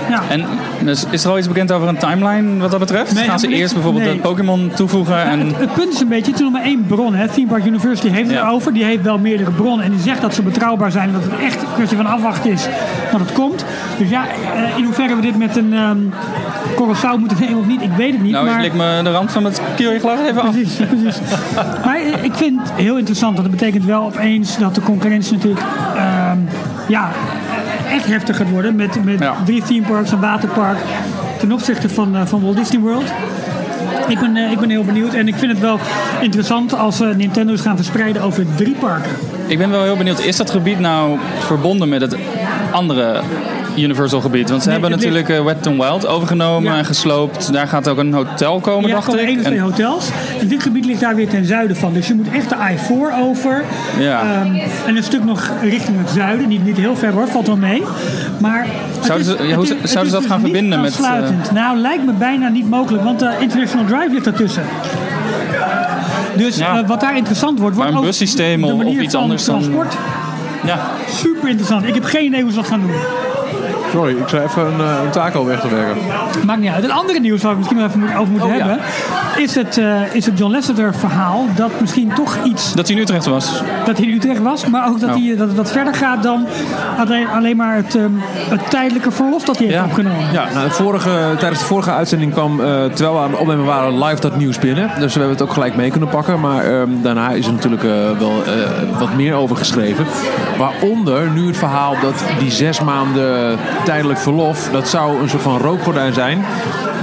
Ja. 0.10 0.22
En 0.30 0.46
dus 0.84 1.06
is 1.10 1.24
er 1.24 1.30
al 1.30 1.38
iets 1.38 1.48
bekend 1.48 1.72
over 1.72 1.88
een 1.88 1.98
timeline 1.98 2.60
wat 2.60 2.72
dat 2.72 2.80
betreft? 2.80 3.14
Nee, 3.14 3.24
Gaan 3.24 3.40
ze 3.40 3.48
eerst 3.48 3.74
bijvoorbeeld 3.74 4.06
Nee. 4.06 4.14
de 4.14 4.20
Pokémon 4.20 4.72
toevoegen? 4.76 5.24
En... 5.24 5.40
Het, 5.40 5.58
het 5.58 5.74
punt 5.74 5.94
is 5.94 6.00
een 6.00 6.08
beetje, 6.08 6.26
het 6.32 6.36
is 6.36 6.42
nog 6.42 6.52
maar 6.52 6.62
één 6.62 6.86
bron. 6.88 7.14
Hè. 7.16 7.28
Theme 7.28 7.48
Park 7.48 7.66
University 7.66 8.08
heeft 8.10 8.28
het 8.30 8.38
Ja. 8.38 8.46
erover. 8.48 8.74
Die 8.74 8.84
heeft 8.84 9.02
wel 9.04 9.18
meerdere 9.18 9.52
bronnen. 9.52 9.86
En 9.86 9.92
die 9.92 10.00
zegt 10.00 10.22
dat 10.22 10.34
ze 10.34 10.42
betrouwbaar 10.42 10.92
zijn. 10.92 11.12
Dat 11.12 11.24
het 11.24 11.40
echt 11.40 11.62
een 11.62 11.68
kwestie 11.76 11.98
van 11.98 12.06
afwachten 12.06 12.52
is 12.52 12.68
dat 13.12 13.20
het 13.20 13.32
komt. 13.32 13.66
Dus 13.98 14.10
ja, 14.10 14.24
eh, 14.56 14.78
in 14.78 14.84
hoeverre 14.84 15.16
we 15.16 15.22
dit 15.22 15.38
met 15.38 15.56
een 15.58 15.74
ehm 15.74 15.98
korrel 16.76 17.18
moeten 17.18 17.38
nemen 17.40 17.60
of 17.60 17.66
niet, 17.66 17.82
ik 17.82 17.92
weet 17.98 18.12
het 18.14 18.22
niet. 18.22 18.32
Nou, 18.32 18.46
maar... 18.46 18.56
ik 18.56 18.62
lik 18.62 18.74
me 18.74 19.00
de 19.04 19.12
rand 19.12 19.32
van 19.32 19.46
het 19.46 19.62
keelglas 19.76 20.20
even 20.20 20.42
af. 20.42 20.52
Precies, 20.52 20.76
precies. 20.76 21.20
Maar 21.86 22.00
ik 22.22 22.34
vind 22.34 22.60
het 22.62 22.72
heel 22.76 22.98
interessant. 22.98 23.38
Want 23.38 23.50
dat 23.50 23.60
betekent 23.60 23.86
wel 23.86 24.04
opeens 24.04 24.58
dat 24.58 24.76
de 24.76 24.82
concurrentie 24.82 25.34
natuurlijk 25.34 25.66
ehm, 25.96 26.38
ja, 26.88 27.10
echt 27.94 28.06
heftig 28.06 28.38
gaat 28.38 28.50
worden. 28.50 28.76
Met, 28.76 29.04
met 29.04 29.20
Ja. 29.20 29.36
drie 29.46 29.64
theme 29.64 29.88
parks, 29.88 30.12
een 30.12 30.20
waterpark. 30.20 30.78
Ten 31.40 31.52
opzichte 31.52 31.90
van, 31.90 32.16
eh, 32.16 32.26
van 32.26 32.42
Walt 32.42 32.56
Disney 32.56 32.82
World. 32.82 33.14
Ik 34.08 34.20
ben, 34.20 34.38
eh, 34.38 34.52
ik 34.52 34.60
ben 34.60 34.70
heel 34.70 34.84
benieuwd. 34.84 35.14
En 35.14 35.28
ik 35.28 35.36
vind 35.36 35.52
het 35.52 35.62
wel 35.62 35.80
interessant 36.22 36.74
als 36.74 37.02
eh, 37.02 37.16
Nintendo's 37.16 37.62
gaan 37.62 37.76
verspreiden 37.76 38.22
over 38.22 38.46
drie 38.56 38.76
parken. 38.76 39.12
Ik 39.48 39.58
ben 39.58 39.70
wel 39.70 39.84
heel 39.84 39.98
benieuwd, 39.98 40.20
is 40.20 40.38
dat 40.38 40.52
gebied 40.52 40.80
nou 40.80 41.18
verbonden 41.40 41.90
met 41.90 42.02
het 42.02 42.16
andere 42.72 43.22
Universal 43.78 44.22
gebied? 44.22 44.50
Want 44.50 44.62
ze 44.64 44.70
Nee, 44.70 44.80
hebben 44.80 44.98
natuurlijk 44.98 45.30
eh, 45.30 45.44
Wet 45.44 45.66
n 45.70 45.78
Wild 45.78 46.08
overgenomen 46.08 46.72
Ja. 46.72 46.78
en 46.78 46.86
gesloopt. 46.86 47.54
Daar 47.54 47.68
gaat 47.68 47.88
ook 47.90 47.98
een 47.98 48.14
hotel 48.14 48.60
komen, 48.60 48.82
Ja, 48.82 48.88
er 48.88 48.94
dacht 48.94 49.06
komen 49.08 49.22
ik. 49.22 49.28
één 49.28 49.38
of 49.40 49.44
twee 49.46 49.58
En- 49.58 49.64
hotels. 49.64 50.10
En 50.40 50.48
dit 50.48 50.64
gebied 50.64 50.86
ligt 50.86 51.00
daar 51.00 51.16
weer 51.16 51.30
ten 51.30 51.46
zuiden 51.46 51.76
van. 51.78 51.94
Dus 51.94 52.08
je 52.08 52.14
moet 52.14 52.28
echt 52.32 52.50
de 52.50 52.56
I-4 52.56 53.14
over. 53.22 53.64
Ja. 54.00 54.22
Ehm, 54.22 54.56
en 54.88 54.96
een 54.98 55.04
stuk 55.04 55.24
nog 55.24 55.52
richting 55.62 55.98
het 56.00 56.10
zuiden. 56.10 56.48
Niet, 56.48 56.66
niet 56.66 56.78
heel 56.78 56.96
ver 56.96 57.12
hoor, 57.12 57.28
valt 57.28 57.48
wel 57.48 57.58
mee. 57.58 57.84
Maar 58.40 58.66
Zouden 59.06 59.28
ze- 59.28 59.48
ja, 59.48 59.56
hoe 59.56 59.66
zouden 59.66 59.90
ze 59.90 60.02
dat 60.12 60.22
dus 60.22 60.26
gaan 60.26 60.40
verbinden 60.40 60.82
met, 60.82 60.92
aansluitend. 60.98 61.52
Nou, 61.52 61.78
lijkt 61.78 62.06
me 62.06 62.12
bijna 62.14 62.48
niet 62.50 62.70
mogelijk. 62.70 63.04
Want 63.04 63.20
de 63.20 63.32
International 63.40 63.86
Drive 63.86 64.10
ligt 64.14 64.26
ertussen. 64.28 64.64
Dus 66.38 66.58
Ja. 66.58 66.80
eh, 66.82 66.88
wat 66.88 67.00
daar 67.02 67.18
interessant 67.18 67.60
wordt... 67.60 67.76
wordt 67.76 67.90
Maar 67.90 68.00
een 68.00 68.04
ook 68.06 68.10
bussysteem 68.12 68.64
of- 68.64 68.84
iets 68.84 69.16
anders 69.16 69.46
dan- 69.46 69.60
transport. 69.60 69.96
ja. 70.66 70.80
Super 71.10 71.48
interessant. 71.50 71.88
Ik 71.88 71.94
heb 71.94 72.04
geen 72.04 72.26
idee 72.26 72.42
hoe 72.42 72.50
ze 72.52 72.56
dat 72.58 72.68
gaan 72.68 72.82
doen. 72.82 72.92
Sorry, 73.94 74.18
ik 74.18 74.28
zou 74.28 74.44
even 74.44 74.66
een, 74.66 74.80
eh, 74.80 75.04
een 75.04 75.12
taco 75.12 75.46
weg 75.46 75.60
te 75.60 75.70
werken. 75.70 76.02
Maakt 76.46 76.60
niet 76.60 76.72
uit. 76.72 76.84
Het 76.84 76.92
andere 76.92 77.20
nieuws 77.20 77.42
waar 77.42 77.52
we 77.52 77.58
misschien 77.58 77.78
nog 77.80 77.88
even 77.88 78.00
moet- 78.00 78.16
over 78.16 78.32
moeten 78.32 78.50
Oh, 78.50 78.56
ja. 78.56 78.68
hebben... 78.68 78.86
Is, 79.38 79.56
het, 79.56 79.78
eh, 79.78 80.16
is 80.16 80.26
het 80.26 80.38
John 80.38 80.52
Lasseter 80.52 80.94
verhaal 80.96 81.46
dat 81.56 81.72
misschien 81.80 82.14
toch 82.16 82.38
iets 82.44 82.74
Dat 82.74 82.88
hij 82.88 82.96
in 82.96 83.02
Utrecht 83.02 83.26
was. 83.26 83.62
dat 83.86 83.98
hij 83.98 84.08
in 84.08 84.14
Utrecht 84.14 84.42
was, 84.42 84.66
maar 84.68 84.88
ook 84.88 85.00
dat, 85.00 85.10
hij, 85.10 85.36
dat 85.38 85.48
het 85.48 85.58
wat 85.58 85.72
verder 85.72 85.96
gaat 85.96 86.24
dan 86.24 86.46
alleen, 87.00 87.28
alleen 87.28 87.58
maar 87.58 87.76
het, 87.76 87.96
ehm, 87.96 88.12
het 88.50 88.70
tijdelijke 88.70 89.12
verlof 89.12 89.44
dat 89.44 89.58
hij 89.58 89.66
heeft 89.66 89.78
Ja. 89.80 89.86
opgenomen. 89.86 90.32
Ja, 90.32 90.48
nou, 90.54 90.68
de 90.68 90.74
vorige, 90.74 91.10
tijdens 91.40 91.60
de 91.60 91.66
vorige 91.66 91.92
uitzending 91.92 92.32
kwam, 92.32 92.60
eh, 92.60 92.66
terwijl 92.84 93.14
we 93.14 93.20
aan 93.20 93.32
het 93.32 93.40
opnemen 93.40 93.66
waren, 93.66 94.04
live 94.04 94.22
dat 94.22 94.36
nieuws 94.38 94.60
binnen. 94.60 94.90
Dus 95.00 95.14
we 95.14 95.20
hebben 95.20 95.38
het 95.38 95.48
ook 95.48 95.54
gelijk 95.54 95.76
mee 95.76 95.90
kunnen 95.92 96.10
pakken. 96.10 96.40
Maar 96.40 96.66
ehm, 96.66 96.90
daarna 97.02 97.30
is 97.30 97.46
er 97.48 97.54
natuurlijk 97.54 97.84
eh, 97.84 97.90
wel 98.20 98.44
eh, 98.46 99.00
wat 99.00 99.14
meer 99.16 99.34
over 99.34 99.56
geschreven. 99.56 100.06
Waaronder 100.58 101.30
nu 101.30 101.48
het 101.48 101.58
verhaal 101.58 101.96
dat 102.02 102.24
die 102.40 102.52
zes 102.52 102.82
maanden 102.82 103.58
tijdelijk 103.86 104.20
verlof, 104.20 104.70
dat 104.72 104.88
zou 104.88 105.22
een 105.22 105.30
soort 105.30 105.42
van 105.42 105.58
rookgordijn 105.58 106.14
zijn. 106.14 106.46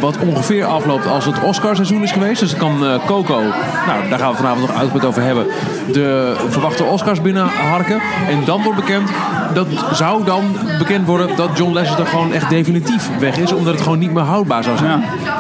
Wat 0.01 0.19
ongeveer 0.19 0.65
afloopt 0.65 1.07
als 1.07 1.25
het 1.25 1.43
Oscarseizoen 1.43 2.03
is 2.03 2.13
geweest. 2.13 2.41
Dus 2.41 2.51
dan 2.51 2.59
kan 2.59 2.87
eh, 2.87 2.95
Coco, 3.07 3.41
nou 3.87 4.09
daar 4.09 4.19
gaan 4.19 4.31
we 4.31 4.37
vanavond 4.37 4.61
nog 4.67 4.77
uitgebreid 4.77 5.05
over 5.09 5.23
hebben, 5.23 5.47
de 5.93 6.37
verwachte 6.49 6.85
Oscars 6.85 7.21
binnenharken. 7.23 8.01
En 8.29 8.45
dan 8.45 8.63
wordt 8.63 8.79
bekend, 8.81 9.11
dat 9.55 9.67
zou 9.93 10.25
dan 10.25 10.45
bekend 10.79 11.07
worden 11.07 11.37
dat 11.37 11.49
John 11.55 11.73
Lasseter 11.73 12.07
gewoon 12.07 12.33
echt 12.33 12.49
definitief 12.51 13.09
weg 13.19 13.39
is. 13.39 13.53
Omdat 13.53 13.73
het 13.75 13.83
gewoon 13.83 13.99
niet 13.99 14.13
meer 14.13 14.23
houdbaar 14.23 14.63
zou 14.65 14.77
zijn. 14.77 15.01
Ja. 15.25 15.35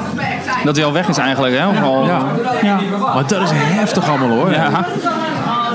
Dat 0.64 0.76
hij 0.76 0.84
al 0.84 0.92
weg 0.92 1.08
is 1.08 1.18
eigenlijk, 1.18 1.58
hè? 1.58 1.68
Of 1.68 1.82
al- 1.82 2.06
Ja. 2.06 2.22
Ja. 2.62 2.78
Maar 3.14 3.26
dat 3.26 3.42
is 3.42 3.50
heftig 3.52 4.08
allemaal 4.08 4.28
hoor. 4.28 4.50
Ja. 4.52 4.68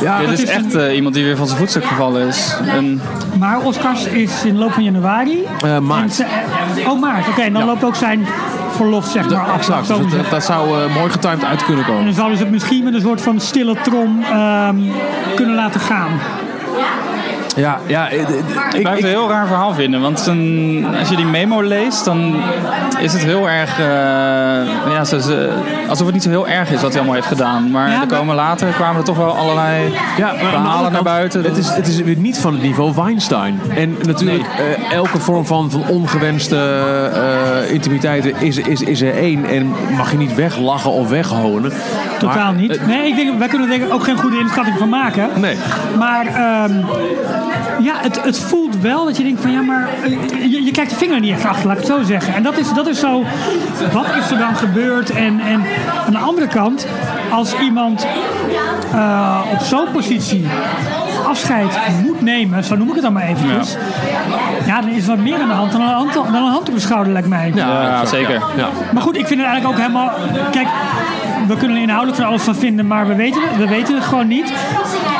Ja, 0.01 0.19
Dit 0.19 0.29
is 0.29 0.41
is 0.43 0.49
echt 0.49 0.75
eh, 0.75 0.95
iemand 0.95 1.15
die 1.15 1.23
weer 1.23 1.37
van 1.37 1.47
zijn 1.47 1.59
voetstuk 1.59 1.85
gevallen 1.85 2.27
is. 2.27 2.55
En, 2.67 3.01
Maar 3.39 3.59
Oscars 3.59 4.05
is 4.05 4.43
in 4.43 4.53
de 4.53 4.59
loop 4.59 4.71
van 4.71 4.83
januari. 4.83 5.43
Eh, 5.63 5.77
maart. 5.79 6.03
En 6.03 6.11
ze- 6.11 6.25
oh, 6.89 6.99
maart. 7.01 7.27
Oké, 7.27 7.41
en 7.41 7.53
dan 7.53 7.61
Ja. 7.61 7.67
loopt 7.67 7.83
ook 7.83 7.95
zijn 7.95 8.25
verlof 8.75 9.05
zeg 9.05 9.29
maar 9.29 9.53
exact. 9.53 9.87
Dus 9.87 10.29
dat, 10.29 10.43
zou 10.43 10.81
eh, 10.81 10.95
mooi 10.95 11.11
getimed 11.11 11.43
uit 11.43 11.65
kunnen 11.65 11.83
En 11.83 11.89
komen. 11.89 12.05
dan 12.05 12.13
zouden 12.13 12.37
ze 12.37 12.43
het 12.43 12.51
misschien 12.51 12.83
met 12.83 12.93
een 12.93 13.01
soort 13.01 13.21
van 13.21 13.39
stille 13.39 13.75
trom 13.81 14.23
ehm, 14.23 14.75
kunnen 15.35 15.55
laten 15.55 15.79
gaan. 15.79 16.19
Ja, 17.55 17.79
ja 17.87 18.09
ik, 18.09 18.27
Ik 18.73 18.81
blijf 18.81 18.95
het 18.95 19.03
een 19.03 19.09
heel 19.09 19.29
raar 19.29 19.47
verhaal 19.47 19.73
vinden. 19.73 20.01
Want 20.01 20.27
een, 20.27 20.85
als 20.99 21.09
je 21.09 21.15
die 21.15 21.25
memo 21.25 21.61
leest, 21.61 22.05
dan 22.05 22.41
is 22.99 23.13
het 23.13 23.23
heel 23.23 23.49
erg... 23.49 23.79
eh, 23.79 23.85
ja, 24.93 24.99
alsof 25.89 26.05
het 26.05 26.13
niet 26.13 26.23
zo 26.23 26.29
heel 26.29 26.47
erg 26.47 26.71
is 26.71 26.81
wat 26.81 26.89
hij 26.89 26.97
allemaal 26.97 27.15
heeft 27.15 27.27
gedaan. 27.27 27.71
Maar 27.71 27.89
Ja, 27.89 28.01
er 28.01 28.07
komen 28.07 28.35
later 28.35 28.67
kwamen 28.67 28.97
er 28.97 29.03
toch 29.03 29.17
wel 29.17 29.37
allerlei 29.37 29.93
Ja, 30.17 30.35
verhalen 30.35 30.91
naar 30.91 31.03
buiten. 31.03 31.43
Het 31.43 31.57
is, 31.57 31.69
het 31.69 31.87
is 31.87 32.01
weer 32.01 32.17
niet 32.17 32.37
van 32.37 32.53
het 32.53 32.61
niveau 32.61 32.93
Weinstein. 32.95 33.59
En 33.75 33.97
natuurlijk, 34.01 34.47
eh, 34.57 34.91
elke 34.93 35.19
vorm 35.19 35.45
van, 35.45 35.71
van 35.71 35.87
ongewenste 35.87 36.57
eh, 37.13 37.73
intimiteiten 37.73 38.35
is, 38.39 38.57
is, 38.57 38.81
is 38.81 39.01
er 39.01 39.13
één. 39.13 39.45
En 39.45 39.73
mag 39.97 40.11
je 40.11 40.17
niet 40.17 40.35
weglachen 40.35 40.91
of 40.91 41.09
weghonen. 41.09 41.71
Totaal 42.19 42.51
niet. 42.51 42.87
Nee, 42.87 43.07
ik 43.07 43.15
denk, 43.15 43.39
wij 43.39 43.47
kunnen 43.47 43.71
er 43.71 43.93
ook 43.93 44.03
geen 44.03 44.17
goede 44.17 44.39
inschatting 44.39 44.77
van 44.77 44.89
maken. 44.89 45.29
Nee. 45.35 45.57
Maar 45.97 46.25
ehm, 46.25 46.73
ja, 47.79 47.93
het, 48.01 48.23
het 48.23 48.39
voelt 48.39 48.77
wel 48.77 49.05
dat 49.05 49.17
je 49.17 49.23
denkt 49.23 49.41
van 49.41 49.51
ja, 49.51 49.61
maar 49.61 49.87
eh, 50.03 50.51
je, 50.51 50.63
je 50.63 50.71
kijkt 50.71 50.89
de 50.89 50.95
vinger 50.95 51.19
niet 51.19 51.31
echt 51.31 51.45
achter, 51.45 51.67
laat 51.67 51.77
ik 51.77 51.83
het 51.83 51.91
zo 51.91 52.03
zeggen. 52.03 52.33
En 52.33 52.43
dat 52.43 52.57
is, 52.57 52.73
dat 52.73 52.87
is 52.87 52.99
zo, 52.99 53.23
wat 53.93 54.05
is 54.19 54.31
er 54.31 54.37
dan 54.37 54.55
gebeurd? 54.55 55.09
En, 55.09 55.39
en 55.39 55.63
aan 56.05 56.11
de 56.11 56.17
andere 56.17 56.47
kant, 56.47 56.87
als 57.31 57.59
iemand 57.59 58.07
eh, 58.93 59.41
op 59.51 59.59
zo'n 59.59 59.91
positie 59.91 60.45
afscheid 61.27 61.79
moet 62.03 62.21
nemen, 62.21 62.63
zo 62.63 62.75
noem 62.75 62.87
ik 62.87 62.93
het 62.93 63.03
dan 63.03 63.13
maar 63.13 63.27
eventjes. 63.27 63.77
Ja, 64.65 64.81
dan 64.81 64.89
is 64.89 65.03
er 65.03 65.15
wat 65.15 65.17
meer 65.17 65.39
aan 65.39 65.47
de 65.47 65.53
hand 65.53 65.71
dan 65.71 65.81
een 65.81 65.87
hand, 65.87 66.13
dan 66.13 66.25
een 66.35 66.51
hand 66.51 66.69
op 66.69 66.73
de 66.73 66.79
schouder, 66.79 67.13
lijkt 67.13 67.27
mij. 67.27 67.51
Ja, 67.55 67.99
zo, 67.99 68.15
zeker. 68.15 68.43
Ja. 68.57 68.69
Maar 68.93 69.01
goed, 69.01 69.17
ik 69.17 69.27
vind 69.27 69.39
het 69.39 69.49
eigenlijk 69.49 69.79
ook 69.79 69.85
helemaal. 69.85 70.11
Kijk, 70.51 70.67
we 71.47 71.57
kunnen 71.57 71.77
er 71.77 71.83
inhoudelijk 71.83 72.17
van 72.17 72.27
alles 72.27 72.41
van 72.41 72.55
vinden, 72.55 72.87
maar 72.87 73.07
we 73.07 73.15
weten, 73.15 73.41
het, 73.41 73.57
we 73.57 73.67
weten 73.67 73.95
het 73.95 74.03
gewoon 74.03 74.27
niet. 74.27 74.53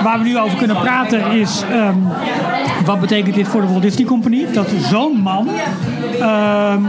Waar 0.04 0.20
we 0.20 0.26
nu 0.26 0.40
over 0.40 0.58
kunnen 0.58 0.80
praten 0.80 1.32
is. 1.32 1.64
ehm, 1.72 1.98
wat 2.86 3.00
betekent 3.00 3.36
dit 3.36 3.48
voor 3.48 3.62
de 3.62 3.68
Walt 3.68 3.82
Disney 3.82 4.06
Company? 4.06 4.46
Dat 4.54 4.68
zo'n 4.90 5.20
man 5.24 5.50
ehm, 6.20 6.80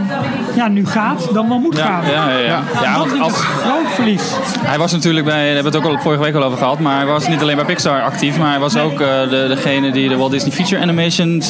ja, 0.55 0.67
nu 0.67 0.85
gaat, 0.85 1.29
dan 1.33 1.49
wel 1.49 1.59
moet 1.59 1.79
gaan. 1.79 2.05
Ja, 2.05 2.29
ja, 2.29 2.37
ja. 2.37 2.61
ja. 2.81 2.97
dat 2.97 2.97
want 2.97 3.13
is 3.13 3.19
als, 3.19 3.31
een 3.31 3.43
groot 3.43 3.93
verlies. 3.93 4.31
hij 4.61 4.77
was 4.77 4.91
natuurlijk 4.91 5.25
bij, 5.25 5.35
daar 5.35 5.53
hebben 5.53 5.71
we 5.71 5.77
het 5.77 5.87
ook 5.87 5.95
al 5.95 6.01
vorige 6.01 6.21
week 6.21 6.35
al 6.35 6.43
over 6.43 6.57
gehad, 6.57 6.79
maar 6.79 6.95
hij 6.95 7.05
was 7.05 7.27
niet 7.27 7.41
alleen 7.41 7.55
bij 7.55 7.65
Pixar 7.65 8.01
actief, 8.01 8.37
maar 8.37 8.49
hij 8.49 8.59
was 8.59 8.77
ook 8.77 9.01
eh, 9.01 9.29
de, 9.29 9.45
degene 9.47 9.91
die 9.91 10.09
de 10.09 10.15
Walt 10.15 10.31
Disney 10.31 10.51
Feature 10.51 10.81
Animation 10.81 11.41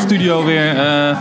Studio 0.00 0.44
weer 0.44 0.76
eh, 0.78 1.16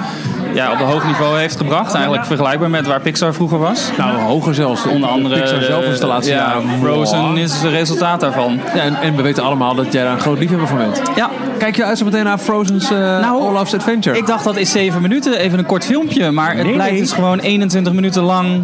ja, 0.55 0.71
op 0.71 0.79
een 0.79 0.85
hoog 0.85 1.05
niveau 1.05 1.39
heeft 1.39 1.57
gebracht. 1.57 1.93
Eigenlijk 1.93 2.25
vergelijkbaar 2.25 2.69
met 2.69 2.87
waar 2.87 3.01
Pixar 3.01 3.33
vroeger 3.33 3.59
was. 3.59 3.89
Nou, 3.97 4.17
hoger 4.17 4.55
zelfs. 4.55 4.85
Onder 4.85 5.09
andere 5.09 5.39
Pixar 5.39 5.61
zelf 5.61 5.83
is 5.83 5.99
de 5.99 6.05
laatste 6.05 6.31
ja, 6.33 6.37
jaren. 6.37 6.79
Frozen 6.81 7.37
is 7.37 7.61
het 7.61 7.71
resultaat 7.71 8.19
daarvan. 8.19 8.59
Ja, 8.73 8.81
en, 8.81 8.95
en 8.95 9.15
we 9.15 9.21
weten 9.21 9.43
allemaal 9.43 9.75
dat 9.75 9.93
jij 9.93 10.03
daar 10.03 10.13
een 10.13 10.19
groot 10.19 10.39
liefhebber 10.39 10.67
van 10.67 10.77
bent. 10.77 11.01
Ja, 11.15 11.29
Kijk 11.57 11.75
je 11.75 11.83
uit 11.83 11.97
zo 11.97 12.05
meteen 12.05 12.23
naar 12.23 12.37
Frozen's 12.37 12.91
eh 12.91 12.97
Nou, 12.97 13.41
Olaf's 13.41 13.73
Adventure? 13.73 14.17
ik 14.17 14.25
dacht 14.27 14.43
dat 14.43 14.57
is 14.57 14.71
7 14.71 15.01
minuten, 15.01 15.37
even 15.37 15.59
een 15.59 15.65
kort 15.65 15.85
filmpje, 15.85 16.31
maar 16.31 16.55
het 16.55 16.63
Nee, 16.63 16.73
blijkt 16.73 16.91
nee. 16.91 17.01
dus 17.01 17.11
gewoon 17.11 17.39
21 17.39 17.93
minuten 17.93 18.23
lang. 18.23 18.63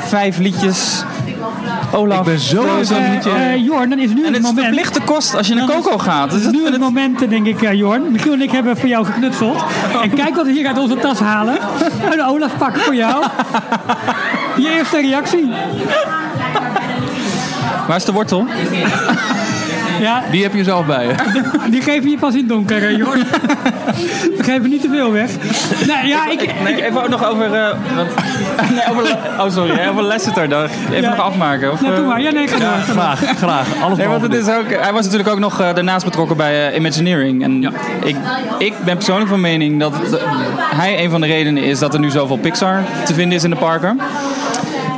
Vijf 0.00 0.38
liedjes. 0.38 1.04
Olaf. 1.92 2.18
Ik 2.18 2.24
ben 2.24 2.38
zo 2.38 2.62
Frozen. 2.62 2.96
Eh, 2.96 3.52
eh, 3.52 3.64
Jorn, 3.64 3.88
dan 3.90 3.98
is 3.98 4.08
nu 4.08 4.14
En 4.14 4.24
het 4.24 4.26
het 4.26 4.36
is 4.36 4.42
moment. 4.42 4.66
verplichte 4.66 5.00
kost 5.00 5.34
als 5.34 5.46
je 5.48 5.54
naar 5.54 5.66
Coco 5.66 5.98
gaat. 5.98 6.30
Dus 6.30 6.42
Het 6.42 6.52
nu 6.52 6.64
het 6.64 6.78
moment, 6.78 7.22
eh, 7.22 7.28
denk 7.28 7.46
ik, 7.46 7.62
eh, 7.62 7.72
Jorn. 7.72 8.12
Michiel 8.12 8.32
en 8.32 8.42
ik 8.42 8.50
hebben 8.50 8.76
voor 8.76 8.88
jou 8.88 9.04
geknutseld. 9.06 9.62
En 10.02 10.10
kijk 10.14 10.34
wat 10.36 10.46
we 10.46 10.52
hier 10.52 10.66
uit 10.66 10.78
onze 10.78 10.96
tas 10.96 11.18
halen. 11.18 11.58
Een 12.10 12.24
Olaf 12.24 12.56
pakken 12.58 12.80
voor 12.80 12.94
jou. 12.94 13.24
Je 14.56 14.68
eerste 14.70 15.00
reactie. 15.00 15.48
Waar 17.86 17.96
is 17.96 18.04
de 18.04 18.12
wortel? 18.12 18.46
Ja, 20.00 20.22
Die 20.30 20.42
heb 20.42 20.54
je 20.54 20.64
zelf 20.64 20.86
bij 20.86 21.06
je. 21.06 21.14
die 21.70 21.82
geven 21.82 22.10
je 22.10 22.18
pas 22.18 22.32
in 22.32 22.38
het 22.38 22.48
donker, 22.48 22.82
eh, 22.86 22.96
Jorn. 22.96 23.18
We 24.36 24.42
geven 24.42 24.70
niet 24.70 24.80
te 24.80 24.88
veel 24.88 25.12
weg. 25.12 25.30
Nee, 25.86 26.06
ja, 26.06 26.30
ik, 26.30 26.50
Nee, 26.64 26.84
even 26.86 27.02
ook 27.02 27.08
nog 27.08 27.24
over... 27.24 27.54
eh, 27.54 27.68
want, 27.96 28.08
nee, 28.74 28.84
over 28.90 29.16
oh, 29.38 29.50
sorry. 29.50 29.74
hè, 29.78 29.90
Over 29.90 30.02
Lasseter. 30.02 30.48
dan. 30.48 30.62
Even 30.64 31.00
Ja. 31.02 31.08
nog 31.10 31.20
afmaken. 31.20 31.72
Of, 31.72 31.80
Nou, 31.80 31.94
doe 31.94 32.02
eh, 32.04 32.08
maar. 32.10 32.20
Ja, 32.20 32.30
nee, 32.30 32.48
ga 32.48 32.58
door. 32.58 32.94
Graag, 32.96 33.20
graag. 33.36 33.66
Alles 33.82 33.98
Nee, 33.98 34.06
want 34.08 34.22
het 34.22 34.34
is 34.34 34.48
ook, 34.48 34.70
hij 34.70 34.92
was 34.92 35.02
natuurlijk 35.04 35.30
ook 35.30 35.38
nog 35.38 35.60
eh, 35.60 35.74
daarnaast 35.74 36.04
betrokken 36.04 36.36
bij 36.36 36.68
eh, 36.70 36.76
Imagineering. 36.76 37.42
En 37.42 37.60
Ja. 37.62 37.70
ik, 38.04 38.16
ik 38.58 38.74
ben 38.84 38.94
persoonlijk 38.96 39.28
van 39.30 39.40
mening 39.40 39.80
dat 39.80 39.92
het- 39.98 40.20
hij 40.74 41.04
een 41.04 41.10
van 41.10 41.20
de 41.20 41.26
redenen 41.26 41.62
is 41.62 41.78
dat 41.78 41.94
er 41.94 42.00
nu 42.00 42.10
zoveel 42.10 42.36
Pixar 42.36 42.82
te 43.04 43.14
vinden 43.14 43.36
is 43.36 43.44
in 43.44 43.50
de 43.50 43.56
parken. 43.56 44.00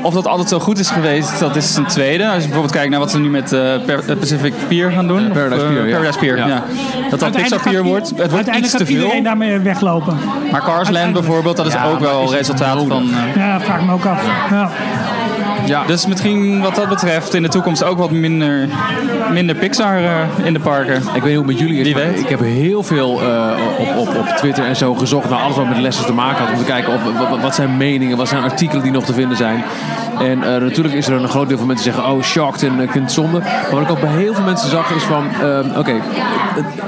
Of 0.02 0.14
dat 0.14 0.26
altijd 0.26 0.48
zo 0.48 0.58
goed 0.58 0.78
is 0.78 0.90
geweest, 0.90 1.38
dat 1.38 1.56
is 1.56 1.76
een 1.76 1.86
tweede. 1.86 2.24
Als 2.24 2.34
je 2.34 2.40
bijvoorbeeld 2.40 2.72
kijkt 2.72 2.90
naar 2.90 2.98
wat 2.98 3.10
ze 3.10 3.18
nu 3.18 3.28
met 3.28 3.52
eh, 3.52 3.74
eh, 3.74 4.18
Pacific 4.18 4.54
Pier 4.68 4.90
gaan 4.90 5.06
doen. 5.06 5.30
Paradise 5.32 5.64
eh, 5.64 5.68
Pier, 5.68 5.86
ja. 5.86 5.92
Paradise 5.96 6.18
Pier, 6.18 6.36
Ja. 6.36 6.46
ja. 6.46 6.64
Dat 7.10 7.20
dat 7.20 7.32
Pixar 7.32 7.60
Pier 7.60 7.82
wordt. 7.82 8.12
Het 8.16 8.30
wordt 8.30 8.48
iets 8.56 8.70
te 8.70 8.78
gaat 8.78 8.88
iedereen 8.88 9.10
veel. 9.10 9.22
daarmee 9.22 9.58
weglopen. 9.58 10.16
Maar 10.50 10.62
Cars 10.62 10.90
Land 10.90 11.12
bijvoorbeeld, 11.12 11.56
dat 11.56 11.66
is 11.66 11.74
ook 11.92 11.98
wel 12.00 12.32
resultaat 12.34 12.84
van... 12.88 13.10
Ja, 13.34 13.60
vraag 13.60 13.84
me 13.84 13.92
ook 13.92 14.04
af. 14.04 14.22
Ja. 14.50 14.70
Ja. 15.66 15.84
dus 15.86 16.06
misschien 16.06 16.60
wat 16.60 16.74
dat 16.74 16.88
betreft 16.88 17.34
in 17.34 17.42
de 17.42 17.48
toekomst 17.48 17.84
ook 17.84 17.98
wat 17.98 18.10
minder, 18.10 18.68
minder 19.32 19.56
Pixar 19.56 19.96
eh, 19.96 20.20
in 20.44 20.52
de 20.52 20.60
parken. 20.60 20.94
Ik 20.96 21.02
weet 21.02 21.22
niet 21.22 21.22
hoe 21.22 21.36
het 21.36 21.46
met 21.46 21.58
jullie 21.58 21.78
is, 21.78 21.84
Wie 21.84 21.94
weet. 21.94 22.18
ik 22.18 22.28
heb 22.28 22.40
heel 22.40 22.82
veel 22.82 23.20
eh, 23.22 23.56
op, 23.78 23.96
op, 23.96 24.16
op 24.16 24.26
Twitter 24.26 24.64
en 24.64 24.76
zo 24.76 24.94
gezocht 24.94 25.30
naar 25.30 25.38
alles 25.38 25.56
wat 25.56 25.68
met 25.68 25.78
lessen 25.78 26.06
te 26.06 26.12
maken 26.12 26.44
had. 26.44 26.52
Om 26.52 26.58
te 26.58 26.64
kijken 26.64 26.94
op, 26.94 27.00
wat, 27.30 27.40
wat 27.40 27.54
zijn 27.54 27.76
meningen, 27.76 28.16
wat 28.16 28.28
zijn 28.28 28.42
artikelen 28.42 28.82
die 28.82 28.92
nog 28.92 29.04
te 29.04 29.12
vinden 29.12 29.36
zijn. 29.36 29.64
En 30.20 30.42
eh, 30.54 30.60
natuurlijk 30.60 30.94
is 30.94 31.08
er 31.08 31.22
een 31.22 31.28
groot 31.28 31.48
deel 31.48 31.58
van 31.58 31.66
mensen 31.66 31.84
die 31.84 31.94
zeggen, 31.94 32.12
oh 32.14 32.22
shocked 32.22 32.62
en 32.62 32.76
vind 32.76 32.94
het 33.04 33.12
zonde. 33.12 33.38
Maar 33.38 33.70
wat 33.70 33.80
ik 33.80 33.90
ook 33.90 34.00
bij 34.00 34.10
heel 34.10 34.34
veel 34.34 34.44
mensen 34.44 34.70
zag 34.70 34.90
is 34.90 35.02
van, 35.02 35.24
ehm, 35.42 35.78
oké, 35.78 35.92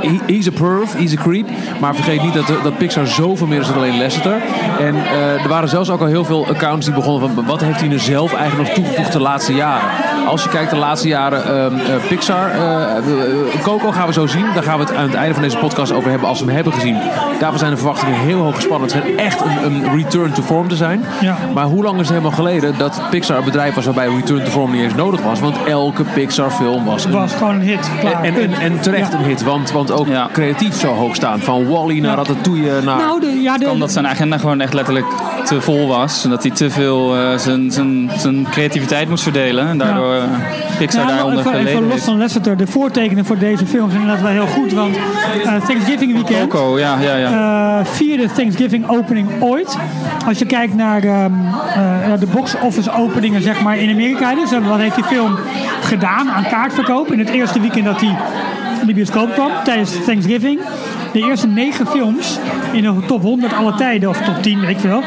he- 0.01 0.21
he's 0.35 0.47
a 0.47 0.51
perv, 0.51 0.93
he's 0.97 1.13
a 1.19 1.23
creep. 1.23 1.49
Maar 1.81 1.95
vergeet 1.95 2.23
niet 2.23 2.35
dat, 2.35 2.47
dat 2.63 2.79
Pixar 2.79 3.07
zoveel 3.07 3.47
meer 3.47 3.61
is 3.61 3.67
dan 3.67 3.77
alleen 3.77 3.99
Lasseter. 4.03 4.37
En 4.81 4.95
eh, 4.95 5.43
er 5.43 5.49
waren 5.49 5.69
zelfs 5.69 5.91
ook 5.91 6.01
al 6.01 6.07
heel 6.07 6.25
veel 6.25 6.47
accounts 6.47 6.87
die 6.87 6.95
begonnen 6.95 7.35
van, 7.35 7.45
wat 7.47 7.61
heeft 7.61 7.79
hij 7.81 7.89
nu 7.89 7.99
zelf 7.99 8.35
eigenlijk 8.35 8.69
nog 8.69 8.77
toegevoegd 8.79 9.13
de 9.13 9.21
laatste 9.21 9.55
jaren? 9.55 9.89
Als 10.27 10.43
je 10.43 10.49
kijkt 10.49 10.71
de 10.71 10.77
laatste 10.77 11.09
jaren 11.09 11.45
ehm, 11.45 11.77
eh, 11.79 11.95
Pixar, 12.09 12.51
eh, 12.51 12.97
eh, 12.97 13.03
Coco 13.63 13.91
gaan 13.91 14.07
we 14.07 14.13
zo 14.13 14.27
zien. 14.27 14.45
Daar 14.55 14.63
gaan 14.63 14.79
we 14.79 14.85
het 14.85 14.95
aan 14.95 15.03
het 15.03 15.15
einde 15.15 15.35
van 15.35 15.43
deze 15.43 15.57
podcast 15.57 15.93
over 15.93 16.11
hebben 16.11 16.29
als 16.29 16.39
we 16.41 16.45
hem 16.47 16.55
hebben 16.55 16.73
gezien. 16.73 16.97
Daarvoor 17.41 17.59
zijn 17.59 17.71
de 17.71 17.77
verwachtingen 17.77 18.19
heel 18.19 18.39
hoog 18.39 18.55
gespannen. 18.55 18.89
Het 18.89 18.99
schijnt 18.99 19.19
echt 19.21 19.41
een, 19.41 19.65
een 19.75 19.97
return 19.97 20.33
to 20.33 20.43
form 20.43 20.69
te 20.69 20.77
zijn. 20.77 21.05
Ja. 21.21 21.37
Maar 21.55 21.65
hoe 21.65 21.83
lang 21.83 21.95
is 21.95 22.01
het 22.01 22.09
helemaal 22.09 22.31
geleden 22.37 22.79
dat 22.79 23.01
Pixar 23.11 23.21
een 23.29 23.45
bedrijf 23.45 23.75
was 23.75 23.85
waarbij 23.85 24.07
return 24.09 24.45
to 24.45 24.51
form 24.51 24.71
niet 24.73 24.83
eens 24.83 24.95
nodig 24.95 25.23
was? 25.23 25.41
Want 25.41 25.57
elke 25.65 26.03
Pixar 26.05 26.51
film 26.51 26.85
was 26.85 27.05
een 27.05 27.11
was 27.11 27.35
gewoon 27.35 27.55
een 27.55 27.61
hit. 27.61 27.91
Klaar. 28.01 28.23
en, 28.23 28.35
en, 28.35 28.53
en 28.53 28.81
terecht 28.81 29.13
Ja. 29.13 29.19
een 29.19 29.25
hit, 29.25 29.43
want, 29.43 29.71
want 29.71 29.91
ook 29.93 30.07
Ja. 30.07 30.29
creatief 30.33 30.75
zo 30.81 30.95
hoog 30.95 31.15
staan. 31.15 31.41
Van 31.41 31.69
Wally 31.69 31.99
naar 31.99 32.17
Ratatouille 32.17 32.83
naar... 32.83 32.97
Nou, 32.97 33.21
de, 33.21 33.27
ja, 33.27 33.59
de, 33.59 33.65
kan 33.65 33.79
dat 33.79 33.93
zijn 33.93 34.07
agenda 34.09 34.39
gewoon 34.39 34.61
echt 34.61 34.75
letterlijk 34.75 35.07
te 35.45 35.61
vol 35.61 35.87
was. 35.87 36.25
En 36.25 36.31
dat 36.31 36.43
hij 36.43 36.53
te 36.53 36.71
veel 36.71 37.17
eh, 37.17 37.39
zijn, 37.39 38.47
creativiteit 38.51 39.09
moest 39.09 39.23
verdelen. 39.23 39.69
En 39.69 39.79
daardoor 39.79 40.15
eh, 40.15 40.23
Pixar 40.79 41.03
Ja, 41.03 41.09
daaronder 41.09 41.47
even, 41.47 41.67
even 41.67 41.89
los 41.89 42.05
van 42.05 42.19
Lasseter, 42.19 42.57
de 42.57 42.67
voortekenen 42.67 43.25
voor 43.25 43.39
deze 43.39 43.67
film 43.67 43.91
zijn 43.91 44.03
inderdaad 44.03 44.25
wel 44.25 44.33
heel 44.33 44.55
goed. 44.55 44.73
Want 44.73 44.97
eh, 44.97 45.65
Thanksgiving 45.67 46.13
weekend 46.13 46.49
Coco, 46.49 46.79
ja, 46.79 46.99
ja, 47.01 47.17
ja. 47.17 47.79
eh 47.79 47.87
vierde 47.87 48.33
Thanksgiving 48.33 48.89
opening 48.89 49.29
ooit. 49.41 49.77
Als 50.27 50.39
je 50.39 50.47
kijkt 50.47 50.75
naar 50.75 51.03
ehm, 51.03 51.33
eh, 51.75 52.21
de 52.21 52.27
box 52.27 52.55
office 52.61 52.93
openingen 52.93 53.43
zeg 53.43 53.63
maar, 53.63 53.77
in 53.79 53.91
Amerika. 53.91 54.35
Dus 54.35 54.51
wat 54.69 54.79
heeft 54.79 54.95
die 54.95 55.05
film 55.05 55.39
gedaan 55.83 56.31
aan 56.31 56.45
kaartverkoop 56.49 57.13
in 57.13 57.19
het 57.19 57.29
eerste 57.29 57.61
weekend 57.61 57.85
dat 57.85 58.01
hij 58.01 58.17
in 58.81 58.87
de 58.87 58.95
bioscoop 58.95 59.33
kwam 59.33 59.51
tijdens 59.65 60.05
Thanksgiving. 60.05 60.61
De 61.13 61.21
eerste 61.21 61.47
negen 61.47 61.87
films 61.87 62.39
in 62.73 62.83
de 62.83 62.95
top 63.07 63.23
100 63.23 63.53
alle 63.55 63.75
tijden, 63.75 64.09
of 64.09 64.21
top 64.21 64.43
10, 64.43 64.61
weet 64.61 64.71
ik 64.71 64.79
veel. 64.79 65.03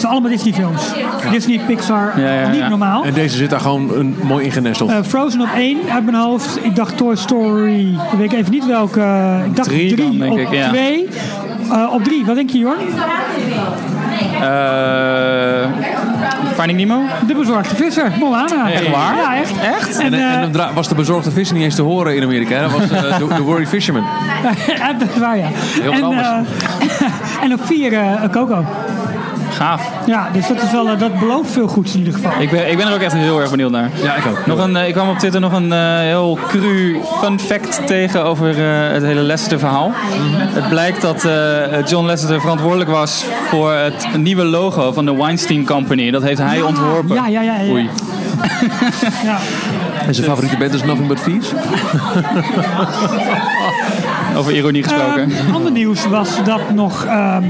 Het 0.00 0.08
zijn 0.08 0.20
allemaal 0.20 0.36
Disney 0.38 0.52
films. 0.54 0.82
Disney, 1.30 1.60
Pixar, 1.66 2.12
Ja, 2.20 2.32
ja, 2.32 2.48
niet 2.48 2.58
ja. 2.60 2.68
normaal. 2.68 3.04
En 3.04 3.12
deze 3.14 3.36
zit 3.36 3.50
daar 3.50 3.60
gewoon 3.60 3.90
een, 3.94 4.16
mooi 4.22 4.44
ingenesteld. 4.44 4.90
Eh, 4.90 4.96
Frozen 5.02 5.40
op 5.40 5.48
1 5.56 5.78
uit 5.92 6.04
mijn 6.04 6.16
hoofd. 6.16 6.58
Ik 6.64 6.76
dacht 6.76 6.96
Toy 6.96 7.16
Story. 7.16 7.88
Ik 8.12 8.18
weet 8.18 8.32
even 8.32 8.50
niet 8.50 8.66
welke. 8.66 9.00
eh, 9.00 9.44
Ik 9.44 9.56
dacht 9.56 9.68
Drie 9.68 9.94
3 9.94 10.08
dan, 10.08 10.18
denk 10.18 10.32
op 10.32 10.38
ik, 10.38 10.50
ja. 10.50 10.68
2. 10.68 11.08
op 11.92 12.04
3, 12.04 12.24
wat 12.24 12.34
denk 12.34 12.50
je, 12.50 12.58
Jorn? 12.58 12.78
Eh, 14.40 15.68
Finding 16.54 16.78
Nemo? 16.78 17.00
De 17.26 17.34
bezorgde 17.34 17.74
visser, 17.74 18.12
Moana. 18.18 18.70
Echt 18.72 18.90
waar? 18.90 19.16
Ja, 19.16 19.36
echt. 19.36 19.52
Echt? 19.60 19.98
En, 19.98 20.14
eh, 20.54 20.74
was 20.74 20.88
de 20.88 20.94
bezorgde 20.94 21.30
vis 21.30 21.52
niet 21.52 21.62
eens 21.62 21.74
te 21.74 21.82
horen 21.82 22.16
in 22.16 22.22
Amerika. 22.22 22.54
Hè? 22.54 22.60
Dat 22.62 22.70
was 22.70 22.90
eh, 22.90 23.18
de, 23.18 23.34
de 23.34 23.42
Worried 23.42 23.68
Fisherman. 23.68 24.04
dat 24.98 25.08
is 25.14 25.20
waar, 25.20 25.36
ja. 25.38 25.48
wat 25.84 25.92
en, 25.94 26.02
anders. 26.02 26.28
eh, 26.28 27.42
en 27.44 27.52
op 27.52 27.60
4 27.66 28.28
Coco. 28.30 28.64
Gaaf. 29.60 29.90
Ja, 30.06 30.28
dus 30.32 30.46
dat, 30.48 30.62
is 30.62 30.70
wel, 30.70 30.88
eh, 30.88 30.98
dat 30.98 31.18
belooft 31.18 31.50
veel 31.50 31.66
goeds 31.66 31.92
in 31.92 31.98
ieder 31.98 32.14
geval. 32.14 32.32
Ik 32.40 32.50
ben, 32.50 32.70
ik 32.70 32.76
ben 32.76 32.86
er 32.86 32.94
ook 32.94 33.00
echt 33.00 33.12
heel 33.12 33.40
erg 33.40 33.50
benieuwd 33.50 33.70
naar. 33.70 33.90
Ja, 34.02 34.14
ik 34.14 34.26
ook. 34.26 34.46
Nog 34.46 34.58
een, 34.58 34.76
eh, 34.76 34.86
ik 34.86 34.92
kwam 34.92 35.08
op 35.08 35.18
Twitter 35.18 35.40
nog 35.40 35.52
een 35.52 35.72
eh, 35.72 35.98
heel 35.98 36.38
cru 36.48 37.00
fun 37.22 37.40
fact 37.40 37.86
tegen 37.86 38.24
over 38.24 38.48
eh, 38.48 38.92
het 38.92 39.02
hele 39.02 39.20
Lasseter 39.20 39.58
verhaal. 39.58 39.88
Mhm. 39.88 40.46
Het 40.54 40.68
blijkt 40.68 41.00
dat 41.00 41.24
eh, 41.24 41.86
John 41.86 42.06
Lasseter 42.06 42.40
verantwoordelijk 42.40 42.90
was 42.90 43.24
voor 43.48 43.72
het 43.72 44.16
nieuwe 44.16 44.44
logo 44.44 44.92
van 44.92 45.04
de 45.04 45.16
Weinstein 45.16 45.66
Company. 45.66 46.10
Dat 46.10 46.22
heeft 46.22 46.38
hij 46.38 46.62
ontworpen. 46.62 47.14
Ja, 47.14 47.26
ja, 47.26 47.40
ja. 47.40 47.60
ja. 47.60 47.70
Oei. 47.70 47.88
ja. 49.24 49.38
En 50.06 50.14
zijn 50.14 50.26
favoriete 50.26 50.56
band 50.56 50.74
is 50.74 50.84
Nothing 50.84 51.08
But 51.08 51.22
Thieves. 51.24 51.52
Over 54.36 54.52
ironie 54.52 54.82
gesproken. 54.82 55.30
Ehm, 55.30 55.54
ander 55.54 55.72
nieuws 55.72 56.06
was 56.06 56.44
dat 56.44 56.70
nog 56.70 57.04
ehm 57.04 57.44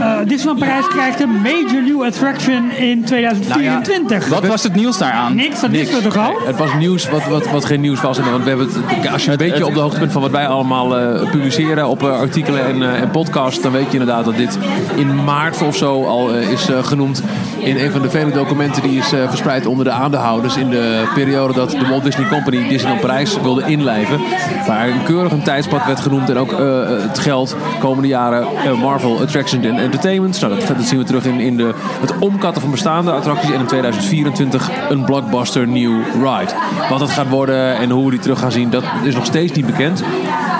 eh, 0.00 0.18
Disneyland 0.26 0.58
Parijs 0.58 0.88
krijgt 0.88 1.20
een 1.20 1.40
major 1.42 1.82
new 1.82 2.04
attraction 2.04 2.70
in 2.70 3.04
2024. 3.04 4.28
Wat 4.28 4.46
was 4.46 4.62
het 4.62 4.74
nieuws 4.74 4.98
daaraan? 4.98 5.34
Niks, 5.34 5.60
dat 5.60 5.70
wisten 5.70 5.96
we 5.96 6.02
toch 6.02 6.16
al? 6.16 6.34
Het 6.44 6.56
was 6.56 6.74
nieuws 6.74 7.08
wat, 7.08 7.24
wat, 7.26 7.50
wat 7.50 7.64
geen 7.64 7.80
nieuws 7.80 8.00
was. 8.00 8.18
Want 8.18 8.42
we 8.42 8.48
hebben 8.48 8.66
het, 8.66 9.08
als 9.12 9.24
je 9.24 9.30
een 9.30 9.36
beetje 9.36 9.66
op 9.66 9.74
de 9.74 9.80
hoogte 9.80 9.98
bent 9.98 10.12
van 10.12 10.22
wat 10.22 10.30
wij 10.30 10.46
allemaal 10.46 10.98
eh, 10.98 11.30
publiceren 11.30 11.88
op 11.88 12.02
eh, 12.02 12.18
artikelen 12.18 12.66
en, 12.66 12.82
eh, 12.82 13.00
en 13.00 13.10
podcasts, 13.10 13.62
dan 13.62 13.72
weet 13.72 13.86
je 13.86 13.98
inderdaad 13.98 14.24
dat 14.24 14.36
dit 14.36 14.58
in 14.96 15.24
maart 15.24 15.62
of 15.62 15.76
zo 15.76 16.04
al 16.04 16.30
is 16.30 16.68
eh, 16.68 16.84
genoemd 16.84 17.22
in 17.58 17.76
een 17.76 17.90
van 17.90 18.02
de 18.02 18.10
vele 18.10 18.30
documenten 18.30 18.82
die 18.82 18.98
is 18.98 19.12
eh, 19.12 19.28
verspreid 19.28 19.66
onder 19.66 19.84
de 19.84 19.90
aandeelhouders 19.90 20.56
in 20.56 20.70
de 20.70 21.10
periode 21.14 21.52
dat 21.52 21.70
de 21.70 21.86
Walt 21.88 22.04
Disney 22.04 22.28
Company 22.28 22.68
Disneyland 22.68 23.00
Parijs 23.00 23.40
wilde 23.40 23.64
inlijven. 23.66 24.20
Waar 24.66 24.88
een 24.88 25.02
keurig 25.04 25.32
een 25.32 25.42
tijdspad 25.42 25.86
werd 25.86 26.00
genoemd 26.00 26.30
en 26.30 26.36
ook 26.36 26.52
eh, 26.52 26.88
het 26.88 27.18
geld 27.18 27.56
komende 27.78 28.08
jaren 28.08 28.46
Marvel 28.78 29.20
Attractions 29.20 29.66
and 29.66 29.80
Entertainment. 29.86 30.40
Nou, 30.40 30.54
dat, 30.54 30.86
zien 30.86 30.98
we 30.98 31.04
terug 31.04 31.24
in, 31.24 31.40
in 31.40 31.56
de, 31.56 31.74
het 32.00 32.18
omkatten 32.18 32.62
van 32.62 32.70
bestaande 32.70 33.10
attracties 33.10 33.50
en 33.50 33.60
in 33.60 33.66
2024 33.66 34.70
een 34.88 35.04
blockbuster 35.04 35.68
new 35.68 36.02
ride. 36.14 36.52
Wat 36.88 37.00
het 37.00 37.10
gaat 37.10 37.28
worden 37.28 37.76
en 37.76 37.90
hoe 37.90 38.04
we 38.04 38.10
die 38.10 38.20
terug 38.20 38.38
gaan 38.38 38.52
zien, 38.52 38.70
dat 38.70 38.84
is 39.04 39.14
nog 39.14 39.24
steeds 39.24 39.52
niet 39.52 39.66
bekend. 39.66 40.02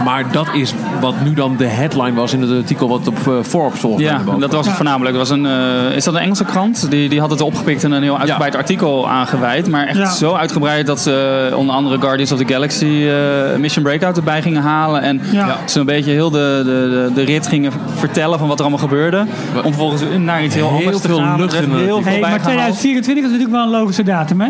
Maar 0.05 0.33
dat 0.33 0.47
is 0.55 0.75
wat 1.01 1.15
nu 1.25 1.33
dan 1.33 1.57
de 1.57 1.67
headline 1.67 2.13
was 2.15 2.33
in 2.33 2.41
het 2.43 2.51
artikel 2.51 2.89
wat 2.89 3.09
op 3.09 3.17
eh, 3.27 3.33
Forbes 3.43 3.81
volgens 3.81 4.03
mij 4.05 4.13
Ja, 4.13 4.39
dat 4.39 4.53
was 4.53 4.67
het 4.67 4.75
voornamelijk. 4.75 5.17
Dat 5.17 5.29
was 5.29 5.39
een, 5.39 5.47
eh, 5.47 5.97
is 5.97 6.05
dat 6.05 6.15
een 6.15 6.21
Engelse 6.21 6.45
krant? 6.45 6.91
Die, 6.91 7.09
die 7.09 7.21
had 7.21 7.31
het 7.31 7.41
opgepikt 7.41 7.85
en 7.85 7.93
een 7.93 8.03
heel 8.03 8.19
uitgebreid 8.19 8.57
artikel 8.57 9.09
aangeweid. 9.09 9.69
Maar 9.71 9.87
echt 9.87 9.97
Ja. 9.99 10.11
zo 10.11 10.35
uitgebreid 10.35 10.87
dat 10.87 11.01
ze 11.01 11.53
onder 11.55 11.75
andere 11.75 12.01
Guardians 12.01 12.33
of 12.33 12.39
the 12.39 12.53
Galaxy 12.53 12.85
eh, 13.09 13.59
Mission 13.59 13.85
Breakout 13.85 14.17
erbij 14.17 14.43
gingen 14.43 14.63
halen. 14.63 15.03
En 15.03 15.21
Ja. 15.33 15.57
ze 15.65 15.81
een 15.81 15.87
beetje 15.87 16.11
heel 16.11 16.31
de, 16.31 16.63
de, 16.65 17.09
de, 17.15 17.15
de 17.15 17.23
rit 17.23 17.47
gingen 17.47 17.73
vertellen 17.95 18.39
van 18.39 18.49
wat 18.49 18.59
er 18.59 18.65
allemaal 18.65 18.85
gebeurde. 18.89 19.19
Om 19.57 19.63
vervolgens 19.63 20.03
naar 20.19 20.45
iets 20.45 20.55
heel, 20.55 20.69
Heel 20.69 20.77
anders 20.87 21.01
te 21.03 21.15
gaan. 21.15 21.41
lucht 21.41 21.55
in 21.55 21.61
het 21.61 21.71
heel 21.71 21.79
artikel. 21.79 22.03
veel 22.03 22.11
Hey, 22.13 22.21
maar 22.21 22.31
bijgehaald. 22.31 22.43
2024 22.43 23.25
is 23.25 23.31
natuurlijk 23.31 23.57
wel 23.57 23.63
een 23.75 23.81
logische 23.81 24.03
datum, 24.03 24.41
hè? 24.41 24.49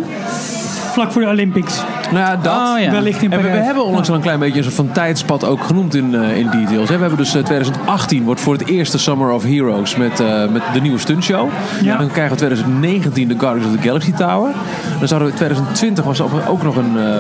Vlak 0.96 1.12
voor 1.12 1.22
de 1.22 1.28
Olympics. 1.28 1.82
Nou 2.10 2.16
ja, 2.16 2.36
dat. 2.36 2.54
Oh, 2.54 2.80
ja. 2.80 2.90
Wellicht 2.90 3.22
in 3.22 3.32
En 3.32 3.42
we, 3.42 3.48
hebben 3.48 3.84
onlangs 3.84 4.08
al 4.08 4.14
een 4.14 4.20
klein 4.20 4.38
beetje 4.38 4.56
een 4.56 4.62
soort 4.62 4.74
van 4.74 4.92
tijdspad 4.92 5.44
ook 5.44 5.62
genoemd 5.62 5.94
in, 5.94 6.14
eh, 6.14 6.36
in 6.36 6.50
details. 6.50 6.88
hè. 6.88 6.94
We 6.94 7.00
hebben 7.00 7.18
dus 7.18 7.34
eh, 7.34 7.42
2018 7.42 8.24
wordt 8.24 8.40
voor 8.40 8.52
het 8.52 8.68
eerste 8.68 8.98
Summer 8.98 9.30
of 9.30 9.44
Heroes 9.44 9.96
met, 9.96 10.20
eh, 10.20 10.48
met 10.48 10.62
de 10.72 10.80
nieuwe 10.80 10.98
stuntshow. 10.98 11.48
Ja. 11.82 11.96
Dan 11.96 12.08
krijgen 12.10 12.32
we 12.32 12.38
2019 12.38 13.28
de 13.28 13.38
Guardians 13.38 13.74
of 13.74 13.80
the 13.80 13.86
Galaxy 13.88 14.12
Tower. 14.12 14.50
Dan 14.98 15.08
zouden 15.08 15.30
we 15.30 15.34
2020 15.34 16.04
was 16.04 16.20
ook 16.48 16.62
nog 16.62 16.76
een, 16.76 16.98
eh, 16.98 17.18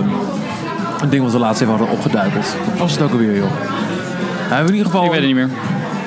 een 1.02 1.08
ding 1.08 1.22
wat 1.22 1.32
we 1.32 1.38
laatst 1.38 1.62
even 1.62 1.74
hadden 1.74 1.92
opgeduikeld. 1.92 2.56
Wat 2.70 2.78
was 2.78 2.92
het 2.92 3.02
ook 3.02 3.10
alweer, 3.10 3.36
joh? 3.36 3.50
Nou, 4.50 4.66
in 4.66 4.70
ieder 4.70 4.86
geval... 4.86 5.04
Ik 5.04 5.10
weet 5.10 5.18
het 5.18 5.26
niet 5.26 5.36
meer. 5.36 5.50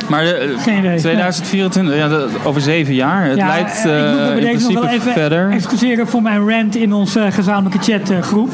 Maar 0.10 0.24
de, 0.24 0.56
Geen 0.66 0.78
idee. 0.78 0.98
2024, 1.00 1.96
ja, 1.96 2.08
de- 2.08 2.28
over 2.44 2.62
zeven 2.62 2.94
jaar. 2.94 3.26
Het 3.26 3.38
Ja, 3.38 3.48
lijkt 3.48 3.86
eh, 3.86 4.00
eh, 4.00 4.12
ik 4.12 4.12
moet 4.12 4.20
me 4.20 4.26
bij 4.26 4.38
in 4.38 4.46
deze 4.46 4.52
nog 4.52 4.58
principe 4.62 4.80
wel 4.80 4.90
even 4.90 5.12
verder. 5.14 5.52
excuseren 5.52 6.08
voor 6.08 6.22
mijn 6.22 6.50
rant 6.50 6.76
in 6.76 6.94
onze 6.94 7.28
gezamenlijke 7.32 7.92
chatgroep. 7.92 8.50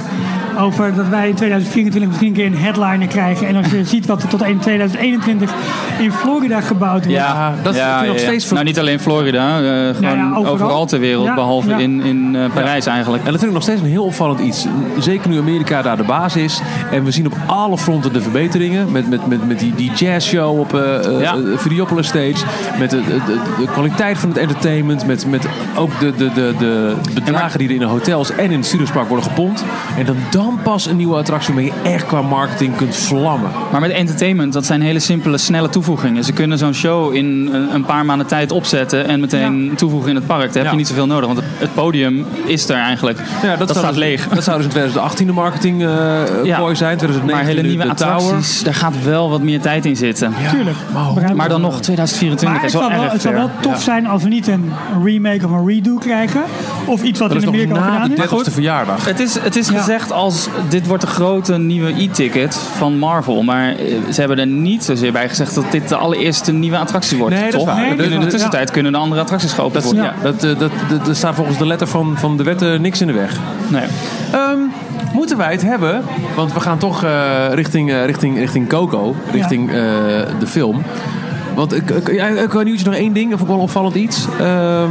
Over 0.59 0.95
dat 0.95 1.07
wij 1.07 1.29
in 1.29 1.35
2024 1.35 2.07
misschien 2.09 2.27
een 2.27 2.33
keer 2.35 2.45
een 2.45 2.57
headliner 2.65 3.07
krijgen. 3.07 3.47
En 3.47 3.55
als 3.55 3.67
je 3.71 3.85
ziet 3.85 4.05
wat 4.05 4.24
er 4.24 4.29
tot 4.29 4.43
in 4.45 4.59
2021 4.59 5.51
in 6.00 6.12
Florida 6.12 6.62
gebouwd 6.62 7.05
wordt. 7.05 7.19
Ja, 7.19 7.53
dat 7.63 7.75
vind 7.75 8.01
ik 8.01 8.07
nog 8.07 8.19
steeds 8.19 8.45
ver- 8.45 8.53
Nou, 8.53 8.65
niet 8.65 8.79
alleen 8.79 9.00
Florida, 9.00 9.57
eh, 9.57 9.95
gewoon 9.95 10.17
ja, 10.17 10.29
overal. 10.35 10.53
overal. 10.53 10.85
ter 10.85 11.00
wereld, 11.00 11.25
Ja, 11.25 11.33
behalve 11.35 11.69
ja. 11.69 11.77
in, 11.77 12.01
in 12.01 12.35
eh, 12.35 12.41
Parijs 12.53 12.85
eigenlijk. 12.85 13.24
En 13.25 13.31
dat 13.31 13.39
vind 13.39 13.51
ik 13.51 13.57
nog 13.57 13.63
steeds 13.63 13.81
een 13.81 13.88
heel 13.88 14.03
opvallend 14.05 14.39
iets. 14.39 14.65
Zeker 15.00 15.29
nu 15.29 15.38
Amerika 15.38 15.81
daar 15.81 15.97
de 15.97 16.03
baas 16.03 16.35
is. 16.35 16.62
En 16.91 17.03
we 17.03 17.12
zien 17.12 17.25
op 17.25 17.33
alle 17.45 17.77
fronten 17.77 18.13
de 18.13 18.21
verbeteringen. 18.21 18.91
Met, 18.91 19.09
met, 19.09 19.27
met, 19.27 19.47
met 19.47 19.59
die, 19.59 19.74
die 19.75 19.91
jazzshow 19.91 20.59
op 20.59 20.74
eh 20.74 21.05
eh, 21.05 21.21
Ja. 21.21 21.33
eh, 21.35 21.41
Videopolis 21.55 22.07
Stage. 22.07 22.45
Met 22.79 22.89
de, 22.89 23.01
de, 23.01 23.19
de, 23.25 23.39
de 23.59 23.65
kwaliteit 23.71 24.17
van 24.17 24.29
het 24.29 24.38
entertainment. 24.38 25.05
Met, 25.07 25.29
met 25.29 25.47
ook 25.77 26.00
de, 26.00 26.13
de, 26.17 26.31
de, 26.33 26.53
de 26.57 26.95
bedragen 27.13 27.59
die 27.59 27.67
er 27.67 27.74
in 27.74 27.79
de 27.79 27.85
hotels 27.85 28.31
en 28.35 28.51
in 28.51 28.57
het 28.57 28.65
Studiospark 28.65 29.07
worden 29.07 29.25
gepompt. 29.25 29.63
En 29.97 30.05
dan, 30.05 30.15
dan 30.45 30.59
pas 30.63 30.85
een 30.85 30.96
nieuwe 30.96 31.15
attractie 31.15 31.53
waarmee 31.53 31.72
je 31.83 31.89
echt 31.89 32.05
qua 32.05 32.22
marketing 32.22 32.75
kunt 32.75 32.96
vlammen. 32.96 33.50
Maar 33.72 33.81
met 33.81 33.91
entertainment, 33.91 34.53
dat 34.53 34.65
zijn 34.65 34.81
hele 34.81 35.00
simpele, 35.00 35.37
snelle 35.37 35.70
toevoegingen. 35.70 36.24
Ze 36.24 36.31
kunnen 36.31 36.57
zo'n 36.57 36.74
show 36.74 37.13
in 37.15 37.50
een, 37.53 37.74
een 37.74 37.85
paar 37.85 38.05
maanden 38.05 38.27
tijd 38.27 38.51
opzetten 38.51 39.07
en 39.07 39.20
meteen 39.20 39.72
toevoegen 39.75 40.09
in 40.09 40.15
het 40.15 40.25
park. 40.25 40.39
Daar 40.46 40.53
heb 40.53 40.63
Ja. 40.63 40.70
je 40.72 40.77
niet 40.77 40.87
zoveel 40.87 41.05
nodig, 41.07 41.25
want 41.25 41.39
het, 41.57 41.74
podium 41.74 42.25
is 42.46 42.70
er 42.70 42.75
eigenlijk. 42.75 43.20
Ja, 43.43 43.55
dat 43.55 43.67
zou 43.67 43.79
staat 43.79 43.89
dus- 43.89 44.00
leeg. 44.03 44.27
Dat 44.27 44.43
zou 44.43 44.55
dus 44.57 44.65
in 44.65 44.72
2018 44.72 45.27
de 45.27 45.33
marketing 45.33 45.81
eh 45.83 45.89
Ja. 46.43 46.59
mooi 46.59 46.75
zijn. 46.75 46.98
2019 46.98 47.25
Maar 47.35 47.43
hele 47.46 47.61
nieuwe 47.67 47.83
de 47.83 47.89
attracties, 47.89 48.63
daar 48.63 48.74
gaat 48.74 49.03
wel 49.03 49.29
wat 49.29 49.41
meer 49.41 49.61
tijd 49.61 49.85
in 49.85 49.96
zitten. 49.96 50.33
Tuurlijk. 50.51 50.77
Maar 51.35 51.50
dan 51.50 51.61
nog 51.61 51.79
2024 51.81 52.50
Maar 52.50 52.57
het 52.57 52.65
is 52.65 52.74
wel 52.74 52.81
zou 52.81 52.93
wel, 52.93 53.03
erg 53.03 53.11
het 53.11 53.22
zou 53.22 53.33
ver. 53.35 53.43
wel 53.43 53.51
tof 53.61 53.81
zijn 53.81 54.07
als 54.07 54.24
we 54.24 54.29
niet 54.29 54.48
een 54.48 54.72
remake 55.03 55.46
of 55.46 55.51
een 55.51 55.65
redo 55.67 55.96
krijgen. 55.96 56.41
Of 56.85 57.03
iets 57.03 57.20
wat 57.20 57.29
Dat 57.29 57.37
is 57.37 57.43
in 57.43 57.50
nog 57.51 57.59
Amerika 57.61 57.79
al 57.79 57.85
na 57.89 57.93
gedaan 58.01 58.15
de 58.29 58.35
is. 58.35 58.48
30ste 58.50 58.53
verjaardag. 58.53 59.05
Het 59.05 59.20
is, 59.20 59.39
het 59.39 59.55
is 59.55 59.70
Ja. 59.70 59.77
gezegd 59.77 60.11
als 60.11 60.34
dit 60.69 60.87
wordt 60.87 61.03
de 61.03 61.09
grote 61.09 61.57
nieuwe 61.57 62.01
e-ticket 62.01 62.55
van 62.55 62.98
Marvel. 62.98 63.43
Maar 63.43 63.75
eh, 63.75 63.95
ze 64.11 64.19
hebben 64.19 64.39
er 64.39 64.48
niet 64.48 64.83
zozeer 64.83 65.11
bij 65.11 65.29
gezegd 65.29 65.55
dat 65.55 65.71
dit 65.71 65.89
de 65.89 65.95
allereerste 65.95 66.51
nieuwe 66.51 66.77
attractie 66.77 67.17
wordt. 67.17 67.35
Nee, 67.35 67.51
dat 67.51 67.59
is 67.59 67.65
toch? 67.65 67.75
Nee, 67.75 68.09
in 68.09 68.19
de 68.19 68.27
tussentijd 68.27 68.71
kunnen 68.71 68.91
de 68.91 68.98
andere 68.98 69.21
attracties 69.21 69.53
geopend 69.53 69.83
worden. 69.83 70.03
ja, 70.03 70.13
dat, 70.21 70.43
eh, 70.43 70.59
dat, 70.59 70.71
dat, 70.89 71.05
dat 71.05 71.15
staat 71.15 71.35
volgens 71.35 71.57
de 71.57 71.67
letter 71.67 71.87
van, 71.87 72.17
van 72.17 72.37
de 72.37 72.43
wet 72.43 72.61
eh, 72.61 72.79
niks 72.79 73.01
in 73.01 73.07
de 73.07 73.13
weg. 73.13 73.39
Nee. 73.67 73.83
Ehm, 74.31 74.59
moeten 75.13 75.37
wij 75.37 75.51
het 75.51 75.61
hebben? 75.61 76.01
Want 76.35 76.53
we 76.53 76.59
gaan 76.59 76.77
toch 76.77 77.05
richting, 77.51 77.91
richting, 78.05 78.37
richting 78.37 78.69
Coco, 78.69 79.15
richting 79.31 79.71
de 80.39 80.48
film. 80.48 80.83
Want 81.55 81.75
ik, 81.75 81.89
ik, 81.89 82.11
ja, 82.11 82.63
nieuwtje 82.63 82.85
nog 82.85 82.94
één 82.96 83.13
ding, 83.13 83.29
dat 83.29 83.39
vond 83.39 83.50
ik 83.50 83.55
wel 83.55 83.65
opvallend 83.65 83.96
iets. 83.96 84.27
Ehm, 84.39 84.89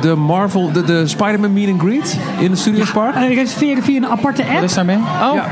de 0.00 0.14
Marvel, 0.14 0.72
de, 0.72 0.84
de 0.84 1.06
Spider-Man 1.06 1.52
meet 1.52 1.70
and 1.70 1.80
greet 1.80 2.18
in 2.38 2.50
het 2.50 2.58
Studiospark. 2.58 3.14
Eh, 3.14 3.34
reserveren 3.34 3.82
via 3.82 3.96
een 3.96 4.06
aparte 4.06 4.42
Wat 4.42 4.54
app. 4.54 4.62
is 4.64 4.74
daarmee? 4.74 4.96
Oh, 4.96 5.34
Ja. 5.34 5.46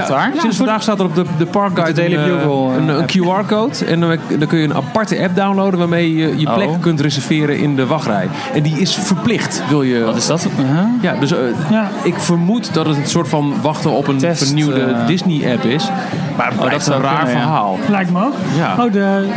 echt 0.00 0.08
waar? 0.08 0.30
Sinds 0.36 0.56
vandaag 0.56 0.82
staat 0.82 0.98
er 0.98 1.04
op 1.04 1.14
de, 1.14 1.24
de 1.38 1.46
parkguide 1.46 1.92
De 1.92 2.00
Daily 2.00 2.14
een, 2.16 2.30
eh, 2.30 2.36
Bugle, 2.46 2.68
eh, 2.70 2.76
een, 2.76 2.88
een. 2.88 3.06
QR-code. 3.06 3.84
En 3.84 4.00
dan, 4.00 4.16
dan 4.38 4.48
kun 4.48 4.58
je 4.58 4.64
een 4.64 4.74
aparte 4.74 5.22
app 5.22 5.36
downloaden 5.36 5.78
waarmee 5.78 6.14
je 6.16 6.38
je 6.38 6.50
plek 6.52 6.68
Oh. 6.68 6.80
kunt 6.80 7.00
reserveren 7.00 7.58
in 7.58 7.76
de 7.76 7.86
wachtrij. 7.86 8.28
En 8.54 8.62
die 8.62 8.78
is 8.80 8.94
verplicht, 8.94 9.62
wil 9.68 9.82
je... 9.82 10.04
Wat 10.04 10.16
is 10.16 10.26
dat? 10.26 10.46
Uh-huh. 10.60 10.78
Ja, 11.00 11.14
dus 11.20 11.30
Ja. 11.70 11.88
ik 12.02 12.14
vermoed 12.18 12.74
dat 12.74 12.86
het 12.86 12.96
een 12.96 13.06
soort 13.06 13.28
van 13.28 13.54
wachten 13.62 13.90
op 13.90 14.06
een 14.08 14.18
Test, 14.18 14.44
vernieuwde. 14.44 14.94
Disney-app 15.06 15.64
is. 15.64 15.88
Maar 16.36 16.52
blijft 16.60 16.84
zou 16.84 16.96
een 16.96 17.02
raar 17.02 17.16
kunnen, 17.16 17.34
ja. 17.34 17.40
verhaal. 17.42 17.78
Lijkt 17.88 18.10
me 18.12 18.24
ook. 18.24 18.34
Ja. 18.56 18.74
Oh, 18.84 18.92
de, 18.92 19.28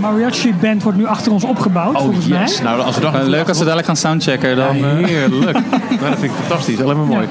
mariachi-band 0.02 0.82
wordt 0.82 0.98
nu 0.98 1.06
achter 1.06 1.32
ons 1.32 1.44
opgebouwd, 1.44 1.98
volgens 1.98 2.26
mij. 2.26 2.48
Nou, 2.62 2.80
als 2.80 2.94
we 2.94 3.00
dat 3.00 3.26
leuk 3.26 3.48
als 3.48 3.56
ze 3.56 3.62
dadelijk 3.62 3.86
gaan 3.86 3.96
soundchecken. 3.96 4.56
Dan, 4.56 4.76
Ja, 4.76 4.84
eh, 4.98 5.04
heerlijk. 5.06 5.58
dat 6.00 6.18
vind 6.18 6.22
ik 6.22 6.30
fantastisch. 6.30 6.80
Alleen 6.80 6.96
maar 6.96 7.06
mooi. 7.06 7.28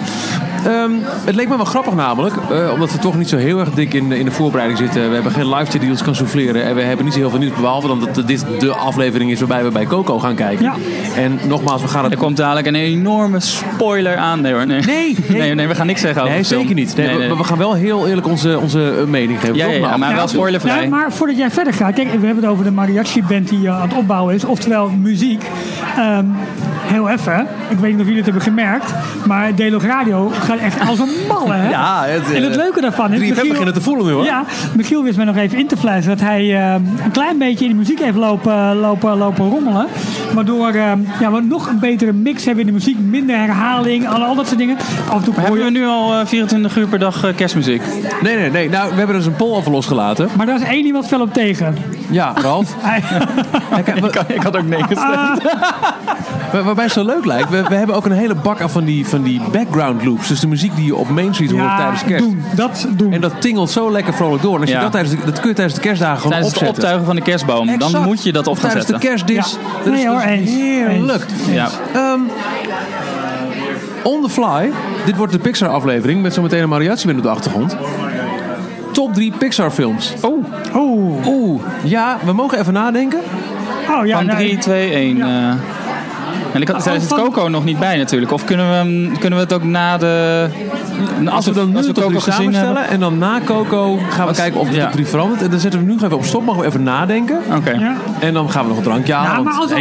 Ehm, 0.66 0.92
het 1.26 1.36
leek 1.36 1.48
me 1.50 1.56
wel 1.56 1.66
grappig 1.66 1.94
namelijk, 1.94 2.36
eh, 2.52 2.70
omdat 2.74 2.92
we 2.92 2.98
toch 2.98 3.18
niet 3.18 3.30
zo 3.30 3.38
heel 3.38 3.60
erg 3.60 3.70
dik 3.70 3.94
in, 3.94 4.10
de- 4.10 4.20
in 4.20 4.26
de 4.26 4.32
voorbereiding 4.32 4.80
zitten. 4.80 5.08
We 5.08 5.14
hebben 5.14 5.32
geen 5.32 5.50
live 5.50 5.72
chat 5.72 5.82
die 5.82 5.90
ons 5.90 6.04
kan 6.04 6.16
souffleren. 6.16 6.64
En 6.64 6.76
we 6.76 6.82
hebben 6.82 7.06
niet 7.06 7.14
zo 7.14 7.20
heel 7.20 7.30
veel 7.30 7.40
nieuws, 7.40 7.54
behalve 7.56 7.88
dan 7.88 8.00
dat 8.14 8.28
dit 8.28 8.46
de 8.60 8.74
aflevering 8.74 9.32
is 9.32 9.40
waarbij 9.40 9.64
we 9.64 9.70
bij 9.72 9.86
Coco 9.86 10.20
gaan 10.20 10.36
kijken. 10.36 10.64
Ja. 10.64 10.74
En 11.16 11.40
nogmaals, 11.48 11.82
we 11.82 11.88
gaan 11.88 12.04
het... 12.04 12.14
er 12.14 12.18
komt 12.20 12.38
dadelijk 12.38 12.68
een 12.68 12.76
enorme 12.76 13.40
spoiler 13.40 14.16
aan. 14.18 14.42
Nee 14.42 14.54
hoor, 14.54 14.66
nee. 14.66 14.82
Nee, 14.86 15.16
nee, 15.28 15.56
nee, 15.56 15.68
we 15.68 15.76
gaan 15.76 15.86
niks 15.88 16.02
zeggen 16.02 16.22
over 16.22 16.34
Nee, 16.34 16.44
zeker 16.44 16.76
niet. 16.76 16.96
Nee, 16.96 17.08
Nee, 17.08 17.18
nee. 17.18 17.28
Maar 17.28 17.38
we 17.38 17.44
gaan 17.44 17.58
wel 17.58 17.74
heel 17.74 18.08
eerlijk 18.08 18.28
onze, 18.28 18.60
onze 18.60 18.96
eh, 19.00 19.06
mening 19.06 19.40
geven. 19.40 19.56
Ja, 19.56 19.64
toch? 19.66 19.74
ja, 19.74 19.80
ja, 19.80 19.88
Nou, 19.88 20.00
maar 20.00 20.16
wel 20.16 20.28
spoilervrij. 20.28 20.84
Ja, 20.84 20.90
maar 20.90 21.12
voordat 21.12 21.38
jij 21.38 21.52
verder 21.52 21.74
gaat, 21.74 21.94
kijk, 21.94 22.08
we 22.20 22.26
hebben 22.26 22.44
het 22.44 22.54
over 22.54 22.64
de 22.64 22.72
mariachi-band 22.72 23.50
die 23.50 23.68
eh, 23.68 23.76
aan 23.82 23.88
het 23.90 23.98
opbouwen 23.98 24.36
is, 24.36 24.46
oftewel 24.46 24.90
muziek. 24.90 25.44
Ehm, 25.98 26.26
heel 26.92 27.10
even, 27.10 27.48
ik 27.70 27.78
weet 27.78 27.92
niet 27.92 28.00
of 28.00 28.06
jullie 28.06 28.16
het 28.16 28.26
hebben 28.26 28.42
gemerkt, 28.44 28.94
maar 29.26 29.56
Delog 29.56 29.84
Radio 29.84 30.32
gaat 30.44 30.58
echt 30.60 30.88
als 30.90 31.00
een 31.00 31.10
malle, 31.28 31.54
hè? 31.54 31.70
Ja, 31.80 32.04
het, 32.06 32.34
En 32.34 32.44
het 32.44 32.52
eh, 32.52 32.58
leuke 32.58 32.82
daarvan 32.82 33.14
is... 33.14 33.20
3FM 33.20 33.28
Michiel- 33.28 33.48
beginnen 33.48 33.74
te 33.74 33.82
voelen 33.82 34.06
nu 34.06 34.12
hoor. 34.12 34.24
Ja, 34.24 34.44
Michiel 34.76 35.04
wist 35.04 35.16
mij 35.18 35.26
nog 35.26 35.36
even 35.38 35.58
in 35.58 35.68
te 35.68 35.78
fluisteren 35.78 36.18
dat 36.18 36.28
hij 36.28 36.56
eh, 36.58 36.74
een 37.04 37.12
klein 37.12 37.38
beetje 37.38 37.66
in 37.66 37.72
de 37.72 37.78
muziek 37.78 38.00
heeft 38.00 38.18
lopen, 38.18 38.76
lopen, 38.76 39.18
lopen 39.18 39.50
rommelen. 39.50 39.88
Waardoor 40.34 40.68
eh, 40.68 40.92
ja, 41.20 41.32
we 41.32 41.42
nog 41.42 41.68
een 41.68 41.80
betere 41.80 42.14
mix 42.14 42.46
hebben 42.46 42.62
in 42.62 42.68
de 42.70 42.78
muziek, 42.78 42.98
minder 43.00 43.36
herhaling, 43.38 44.08
al, 44.08 44.24
al 44.24 44.36
dat 44.36 44.46
soort 44.48 44.60
dingen. 44.60 44.78
Af 45.10 45.18
en 45.18 45.24
toe 45.24 45.34
Hebben 45.36 45.58
je... 45.60 45.64
we 45.66 45.70
nu 45.72 45.86
al 45.86 46.14
eh, 46.20 46.26
24 46.26 46.78
uur 46.78 46.88
per 46.88 47.00
dag 47.00 47.36
kerstmuziek? 47.36 47.82
Nee, 48.22 48.36
nee, 48.38 48.50
nee. 48.52 48.70
Nou, 48.70 48.90
we 48.92 48.96
hebben 48.98 49.16
dus 49.16 49.26
een 49.26 49.36
poll 49.36 49.56
over 49.56 49.72
losgelaten. 49.72 50.30
Maar 50.38 50.46
daar 50.46 50.56
is 50.56 50.64
één 50.68 50.86
iemand 50.86 51.08
fel 51.08 51.22
op 51.22 51.34
tegen. 51.34 51.76
Ja, 52.12 52.34
Ralf. 52.42 52.76
Ik 54.28 54.42
had 54.44 54.58
ook 54.58 54.64
nee 54.68 54.84
gestemd. 54.84 55.44
Waar- 56.52 56.64
Waarbij 56.64 56.84
het 56.84 56.94
zo 56.94 57.06
leuk 57.06 57.26
lijkt, 57.26 57.50
we, 57.50 57.64
we 57.64 57.76
hebben 57.76 57.96
ook 57.96 58.06
een 58.06 58.12
hele 58.12 58.36
bak 58.36 58.62
aan 58.62 58.70
van 58.70 58.84
die, 58.84 59.08
van 59.08 59.22
die 59.22 59.42
background 59.52 60.06
loops. 60.06 60.28
Dus 60.28 60.40
de 60.40 60.48
muziek 60.48 60.76
die 60.76 60.86
je 60.86 60.96
op 60.96 61.10
Main 61.10 61.34
Street 61.34 61.52
hoort 61.52 61.64
ja, 61.64 61.78
tijdens 61.78 62.04
kerst. 62.04 62.24
doen. 62.24 62.44
Dat 62.56 62.88
doen. 62.90 63.14
En 63.14 63.22
dat 63.22 63.42
tingelt 63.42 63.70
zo 63.72 63.92
lekker 63.92 64.14
vrolijk 64.14 64.42
door. 64.44 64.56
En 64.56 64.62
als 64.62 64.70
je 64.70 64.76
Ja. 64.76 64.82
dat, 64.82 64.92
tijdens 64.92 65.16
de, 65.16 65.26
dat 65.26 65.40
kun 65.40 65.50
je 65.50 65.56
tijdens 65.56 65.76
de 65.76 65.82
kerstdagen 65.82 66.16
gewoon 66.18 66.32
Tijdens 66.32 66.54
het 66.54 66.62
opzetten. 66.62 66.84
optuigen 66.84 67.06
van 67.06 67.16
de 67.16 67.22
kerstboom. 67.22 67.66
Dan 67.68 67.76
Exact. 67.88 68.06
moet 68.06 68.24
je 68.24 68.32
dat 68.32 68.48
op 68.48 68.54
gaan 68.60 68.70
tijdens 68.70 68.86
zetten. 68.88 69.02
de 69.02 69.08
kerstdis. 69.08 69.52
Ja. 69.62 69.78
Dat 69.84 69.94
is, 69.94 70.00
Nee, 70.00 70.08
hoor, 70.08 70.20
dat 70.22 70.30
is 70.30 70.40
eens. 70.40 70.50
heerlijk. 70.52 71.26
Ja. 71.48 71.68
Ehm, 71.94 72.20
on 74.04 74.22
the 74.22 74.30
fly. 74.30 74.72
Dit 75.06 75.16
wordt 75.18 75.34
de 75.34 75.40
Pixar 75.40 75.70
aflevering 75.70 76.22
met 76.22 76.34
zometeen 76.34 76.62
een 76.64 76.70
mariachi 76.70 77.06
band 77.06 77.18
op 77.18 77.24
de 77.24 77.30
achtergrond. 77.30 77.76
Top 78.92 79.14
3 79.14 79.32
Pixar 79.38 79.72
films. 79.72 80.14
Oh, 80.22 80.46
Oh, 80.76 81.28
Oeh, 81.28 81.62
ja, 81.84 82.18
we 82.26 82.34
mogen 82.34 82.60
even 82.60 82.74
nadenken. 82.74 83.20
oh 83.90 84.06
ja. 84.06 84.16
van 84.18 84.26
nou, 84.26 84.38
3, 84.38 84.58
2, 84.58 84.92
1. 84.94 85.18
Ja. 85.18 85.58
en 86.54 86.62
ik 86.62 86.68
had 86.68 86.86
er 86.86 86.94
is 86.96 87.02
het 87.02 87.14
Coco 87.14 87.48
nog 87.48 87.64
niet 87.64 87.80
bij 87.80 87.98
natuurlijk. 87.98 88.32
Of 88.32 88.44
kunnen 88.46 88.70
we, 88.70 88.76
hem- 88.76 89.18
kunnen 89.18 89.40
we 89.40 89.44
het 89.46 89.54
ook 89.54 89.64
na 89.64 89.98
de... 89.98 90.48
Als 91.30 91.46
we 91.46 91.52
dan 91.54 91.68
nu 91.72 91.74
de 91.76 91.82
top 91.86 91.96
3 91.96 92.06
Coco 92.08 92.20
samenstellen 92.32 92.88
en 92.88 93.00
dan 93.00 93.18
na 93.18 93.40
Coco 93.46 93.98
gaan 94.10 94.22
we 94.22 94.28
Als- 94.28 94.38
kijken 94.38 94.60
of 94.60 94.70
de 94.70 94.76
ja. 94.76 94.84
top 94.84 94.92
3 94.92 95.06
verandert. 95.06 95.42
En 95.42 95.50
dan 95.50 95.60
zetten 95.60 95.80
we 95.80 95.86
nu 95.86 95.92
nog 95.94 96.04
even 96.04 96.18
op 96.18 96.24
stop, 96.26 96.44
mogen 96.46 96.62
we 96.62 96.68
even 96.68 96.84
nadenken. 96.84 97.40
Oké. 97.56 97.72
Ja. 97.72 97.96
En 98.20 98.34
dan 98.34 98.52
gaan 98.52 98.62
we 98.64 98.68
nog 98.68 98.78
een 98.78 98.84
drankje 98.84 99.14
halen. 99.14 99.44
Maar 99.44 99.54
als? 99.54 99.72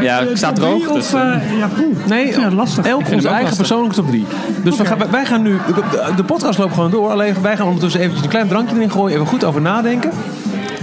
Ja, 0.00 0.18
ik 0.18 0.36
sta 0.36 0.52
droog. 0.52 0.92
Dus, 0.92 1.06
Of, 1.06 1.14
eh, 1.14 1.20
eh, 1.34 1.58
ja, 1.58 1.66
poeh. 1.74 2.06
Nee, 2.06 2.24
Ik 2.26 2.32
vind 2.32 2.44
het 2.44 2.52
lastig. 2.54 2.84
elk 2.86 3.02
vind 3.02 3.14
onze 3.14 3.28
eigen 3.28 3.56
persoonlijke 3.56 3.94
top 3.96 4.06
3. 4.08 4.26
Dus 4.64 4.76
we 4.76 4.82
Oké. 4.82 4.96
gaan, 4.98 5.10
wij 5.10 5.24
gaan 5.26 5.42
nu, 5.42 5.58
de, 6.16 6.24
podcast 6.24 6.58
loopt 6.58 6.74
gewoon 6.74 6.90
door. 6.90 7.10
Alleen 7.10 7.34
wij 7.42 7.56
gaan 7.56 7.66
ondertussen 7.66 8.00
eventjes 8.00 8.24
een 8.24 8.30
klein 8.30 8.48
drankje 8.48 8.76
erin 8.76 8.90
gooien. 8.90 9.14
Even 9.14 9.26
goed 9.28 9.44
over 9.44 9.60
nadenken. 9.60 10.10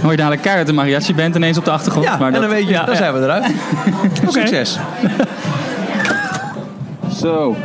hoor 0.02 0.10
je 0.10 0.16
dadelijk 0.16 0.42
keihard 0.42 0.66
de 0.66 0.72
mariachi 0.72 1.14
band 1.14 1.34
ineens 1.36 1.58
op 1.58 1.64
de 1.64 1.70
achtergrond. 1.70 2.06
Ja, 2.06 2.16
maar 2.16 2.26
en 2.26 2.32
dat- 2.32 2.42
dan 2.42 2.50
weet 2.50 2.64
je, 2.66 2.72
ja, 2.72 2.80
dan 2.84 2.90
ja. 2.94 3.00
zijn 3.00 3.12
we 3.12 3.20
eruit. 3.20 3.44
Succes. 4.28 4.78
Zo. 7.20 7.56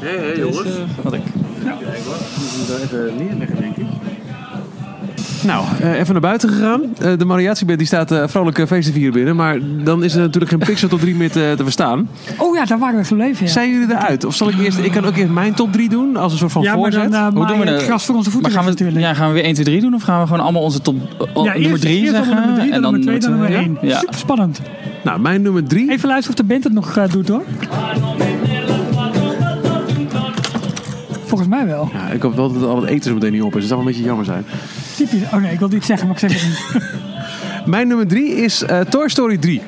Hé, 0.00 0.18
hey, 0.18 0.36
jongens. 0.38 0.68
Wat 1.02 1.12
ik. 1.12 1.22
even 2.82 3.12
neerleggen, 3.18 3.56
denk 3.60 3.76
ik. 3.76 3.84
Nou, 5.44 5.64
eh, 5.80 5.98
even 5.98 6.12
naar 6.12 6.20
buiten 6.22 6.48
gegaan. 6.48 6.80
Eh, 6.98 7.12
de 7.18 7.24
mariachi-band 7.24 7.78
die 7.78 7.86
staat 7.86 8.10
eh, 8.10 8.22
vrolijk 8.26 8.66
feest 8.66 8.86
te 8.86 8.92
vieren 8.92 9.12
binnen. 9.12 9.36
Maar 9.36 9.58
dan 9.84 10.04
is 10.04 10.14
er 10.14 10.20
natuurlijk 10.20 10.50
geen 10.50 10.60
Pixar 10.60 10.88
top 10.88 11.00
3 11.00 11.14
meer 11.14 11.30
te, 11.30 11.54
te 11.56 11.62
verstaan. 11.62 12.08
Oh 12.38 12.56
ja, 12.56 12.64
daar 12.64 12.78
waren 12.78 12.98
we 12.98 13.04
gebleven. 13.04 13.46
Ja, 13.46 13.52
Zijn 13.52 13.70
jullie 13.70 13.94
eruit? 13.94 14.24
Of 14.24 14.34
zal 14.34 14.48
ik 14.48 14.58
eerst... 14.58 14.78
Ik 14.78 14.92
kan 14.92 15.04
ook 15.04 15.16
eerst 15.16 15.32
mijn 15.32 15.54
top 15.54 15.72
3 15.72 15.88
doen 15.88 16.16
als 16.16 16.32
een 16.32 16.38
soort 16.38 16.52
van 16.52 16.62
ja 16.62 16.70
maar 16.70 16.78
voorzet. 16.80 17.12
dan 17.12 17.20
uh, 17.32 17.36
Hoe 17.36 17.46
doen 17.46 17.58
we 17.58 17.64
het 17.66 17.74
dat? 17.74 17.82
gras 17.82 18.04
voor 18.04 18.14
onze 18.14 18.30
voeten 18.30 18.52
Maar 18.52 18.62
gaan 18.62 18.70
we, 18.70 18.78
natuurlijk. 18.78 19.00
ja, 19.06 19.14
gaan 19.14 19.28
we 19.28 19.34
weer 19.34 19.44
1, 19.44 19.52
2, 19.52 19.64
3 19.64 19.80
doen? 19.80 19.94
Of 19.94 20.02
gaan 20.02 20.20
we 20.20 20.26
gewoon 20.26 20.42
allemaal 20.42 20.62
onze 20.62 20.80
top 20.80 20.96
oh, 21.34 21.44
Ja, 21.44 21.52
nummer 21.52 21.70
eerst- 21.70 21.82
3 21.82 22.00
eerst 22.00 22.14
zeggen? 22.14 22.34
nummer 22.34 22.54
3, 22.58 22.70
dan 22.70 22.80
nummer 22.82 23.00
2, 23.00 23.18
dan 23.18 23.30
nummer 23.30 23.50
ja? 23.50 23.58
1. 23.58 23.78
Ja. 23.82 23.98
Super 23.98 24.14
spannend. 24.14 24.60
Nou, 25.04 25.20
mijn 25.20 25.42
nummer 25.42 25.64
3. 25.64 25.90
Even 25.90 26.08
luisteren 26.08 26.38
of 26.38 26.46
de 26.46 26.52
band 26.52 26.64
het 26.64 26.72
nog 26.72 26.96
eh, 26.96 27.08
doet 27.12 27.28
hoor. 27.28 27.42
Volgens 31.30 31.50
mij 31.50 31.66
wel. 31.66 31.90
Ja, 31.92 32.08
ik 32.08 32.22
hoop 32.22 32.34
wel 32.34 32.52
dat 32.52 32.62
al 32.62 32.80
het 32.80 32.90
eten 32.90 33.04
zo 33.04 33.14
meteen 33.14 33.32
niet 33.32 33.42
op 33.42 33.54
is. 33.56 33.60
Dat 33.60 33.68
zou 33.68 33.78
wel 33.78 33.88
een 33.88 33.94
beetje 33.94 34.08
jammer 34.08 34.24
zijn. 34.24 34.44
Typisch. 34.96 35.22
Oh 35.22 35.34
nee, 35.34 35.52
ik 35.52 35.58
wil 35.58 35.68
het 35.68 35.76
niet 35.76 35.84
zeggen, 35.84 36.06
maar 36.06 36.22
ik 36.22 36.30
zeg 36.30 36.40
het 36.40 36.48
niet. 36.48 36.82
Mijn 37.74 37.88
nummer 37.88 38.06
3 38.06 38.34
is 38.34 38.62
eh, 38.62 38.80
Toy 38.80 39.08
Story 39.08 39.38
3. 39.38 39.62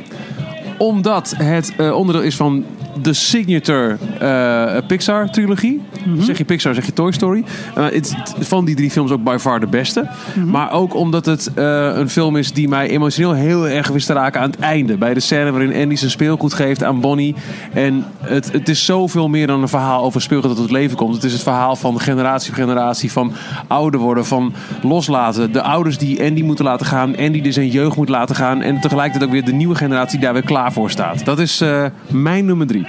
Omdat 0.78 1.34
het 1.36 1.72
eh, 1.76 1.96
onderdeel 1.96 2.22
is 2.22 2.36
van 2.36 2.64
de 3.00 3.12
signature 3.12 3.96
eh, 4.18 4.86
Pixar 4.86 5.30
trilogie. 5.30 5.82
Zeg 6.18 6.38
je 6.38 6.44
Pixar, 6.44 6.74
zeg 6.74 6.86
je 6.86 6.92
Toy 6.92 7.12
Story. 7.12 7.44
Eh, 7.74 7.84
het, 7.84 8.14
van 8.38 8.64
die 8.64 8.74
drie 8.74 8.90
films 8.90 9.10
ook 9.10 9.24
by 9.24 9.36
far 9.40 9.60
de 9.60 9.66
beste. 9.66 10.08
Maar 10.46 10.72
ook 10.72 10.94
omdat 10.94 11.26
het 11.26 11.50
eh, 11.54 11.90
een 11.94 12.08
film 12.08 12.36
is 12.36 12.52
die 12.52 12.68
mij 12.68 12.88
emotioneel 12.88 13.32
heel 13.32 13.68
erg 13.68 13.88
wist 13.88 14.06
te 14.06 14.12
raken 14.12 14.40
aan 14.40 14.50
het 14.50 14.60
einde. 14.60 14.96
Bij 14.96 15.14
de 15.14 15.20
scène 15.20 15.50
waarin 15.50 15.82
Andy 15.82 15.96
zijn 15.96 16.10
speelgoed 16.10 16.54
geeft 16.54 16.84
aan 16.84 17.00
Bonnie. 17.00 17.34
En 17.72 18.04
het, 18.18 18.52
het 18.52 18.68
is 18.68 18.84
zoveel 18.84 19.28
meer 19.28 19.46
dan 19.46 19.62
een 19.62 19.68
verhaal 19.68 20.02
over 20.02 20.22
speelgoed 20.22 20.48
dat 20.48 20.58
tot 20.58 20.70
leven 20.70 20.96
komt. 20.96 21.14
Het 21.14 21.24
is 21.24 21.32
het 21.32 21.42
verhaal 21.42 21.76
van 21.76 22.00
generatie 22.00 22.50
op 22.50 22.56
generatie. 22.56 23.12
Van 23.12 23.32
ouder 23.66 24.00
worden, 24.00 24.26
van 24.26 24.52
loslaten. 24.82 25.52
De 25.52 25.62
ouders 25.62 25.98
die 25.98 26.22
Andy 26.22 26.42
moeten 26.42 26.64
laten 26.64 26.86
gaan. 26.86 27.16
Andy 27.16 27.40
die 27.40 27.52
zijn 27.52 27.68
jeugd 27.68 27.96
moet 27.96 28.08
laten 28.08 28.36
gaan. 28.36 28.62
En 28.62 28.80
tegelijkertijd 28.80 29.24
ook 29.24 29.32
weer 29.32 29.44
de 29.44 29.52
nieuwe 29.52 29.74
generatie 29.74 30.10
die 30.18 30.24
daar 30.24 30.32
weer 30.32 30.44
klaar 30.44 30.72
voor 30.72 30.90
staat. 30.90 31.24
Dat 31.24 31.38
is 31.38 31.64
mijn 32.06 32.44
nummer 32.44 32.66
drie. 32.66 32.81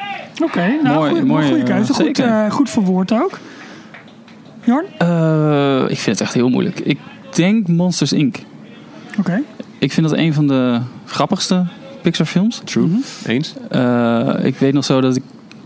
Oké, 0.43 0.79
nou 0.83 0.95
Mooi, 0.95 1.09
goeie, 1.09 1.25
mooi, 1.25 1.47
goede 1.47 1.63
eh, 1.63 1.75
keuze. 1.75 1.93
Goed, 1.93 2.19
eh, 2.19 2.51
goed 2.51 2.69
verwoord 2.69 3.11
ook. 3.11 3.39
Jorn? 4.63 4.85
Eh, 4.97 5.83
ik 5.87 5.99
vind 5.99 6.19
het 6.19 6.21
echt 6.21 6.33
heel 6.33 6.49
moeilijk. 6.49 6.79
Ik 6.79 6.99
denk 7.31 7.67
Monsters 7.67 8.13
Inc. 8.13 8.37
Oké. 9.19 9.41
Ik 9.77 9.91
vind 9.91 10.09
dat 10.09 10.17
een 10.17 10.33
van 10.33 10.47
de 10.47 10.79
grappigste 11.05 11.65
Pixar 12.01 12.25
films. 12.25 12.61
True. 12.63 12.89
Eens. 13.25 13.53
Eh, 13.69 14.33
ik 14.41 14.55
weet 14.57 14.73
nog 14.73 14.85
zo 14.85 15.01
dat 15.01 15.15
ik... 15.15 15.23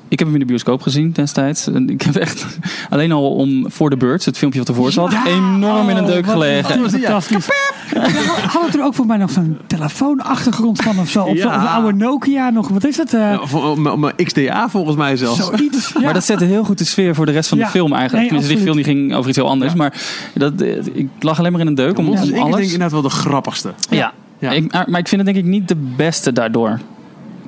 Ik 0.10 0.20
heb 0.20 0.28
hem 0.28 0.34
in 0.34 0.40
de 0.42 0.46
bioscoop 0.48 0.82
gezien 0.82 1.12
destijds. 1.12 1.68
En 1.68 1.90
ik 1.90 2.02
heb 2.02 2.16
echt 2.16 2.46
alleen 2.90 3.12
al 3.12 3.32
om 3.36 3.72
voor 3.72 3.90
de 3.90 3.98
Birds, 3.98 4.26
het 4.26 4.38
filmpje 4.38 4.60
wat 4.60 4.70
ervoor 4.70 4.92
zat, 4.92 5.14
enorm 5.26 5.90
in 5.90 5.98
een 5.98 6.06
deuk 6.06 6.20
Oh, 6.20 6.26
wat- 6.26 6.32
gelegen. 6.34 6.90
Fantastisch. 6.90 7.46
Ja, 7.94 8.02
Hadden 8.48 8.72
we 8.72 8.78
er 8.78 8.84
ook 8.84 8.94
voor 8.94 9.06
mij 9.06 9.18
nog 9.18 9.32
zo'n 9.32 9.58
telefoonachtergrond 9.68 10.82
van 10.82 11.00
of 11.00 11.10
zo? 11.10 11.26
Ja. 11.34 11.48
of 11.48 11.54
een 11.54 11.68
oude 11.68 11.98
Nokia 11.98 12.50
nog. 12.50 12.68
Wat 12.68 12.84
is 12.84 12.98
het? 12.98 13.14
eh 13.14 13.40
Ja, 13.84 14.12
XDA 14.24 14.70
volgens 14.70 14.96
mij 14.96 15.18
zelfs. 15.18 15.46
Zoiets. 15.46 15.92
Ja. 15.98 16.04
Maar 16.04 16.14
dat 16.14 16.24
zette 16.26 16.46
heel 16.46 16.64
goed 16.64 16.78
de 16.78 16.86
sfeer 16.86 17.16
voor 17.16 17.26
de 17.26 17.32
rest 17.32 17.50
van 17.50 17.58
Ja. 17.58 17.64
de 17.66 17.70
film 17.72 17.94
eigenlijk. 17.94 18.32
Nee, 18.32 18.42
Tenminste, 18.42 18.54
die 18.54 18.64
film 18.64 18.76
die 18.76 18.86
ging 18.86 19.14
over 19.16 19.28
iets 19.30 19.38
heel 19.38 19.48
anders. 19.50 19.74
Maar 19.74 19.94
dat, 20.34 20.62
eh, 20.62 20.86
ik 20.94 21.08
lag 21.20 21.40
alleen 21.40 21.52
maar 21.52 21.62
in 21.62 21.68
een 21.68 21.76
deuk 21.76 21.98
om, 21.98 22.14
is 22.14 22.20
denk 22.22 22.38
alles. 22.44 22.58
ik 22.58 22.64
inderdaad 22.64 22.92
wel 22.92 23.02
de 23.02 23.10
grappigste. 23.10 23.74
Ja. 23.90 24.14
Ja. 24.40 24.52
Ik, 24.52 24.72
maar 24.72 25.00
ik 25.00 25.08
vind 25.08 25.22
het 25.26 25.26
denk 25.34 25.46
ik 25.46 25.52
niet 25.52 25.68
de 25.68 25.76
beste 25.96 26.34
daardoor. 26.34 26.80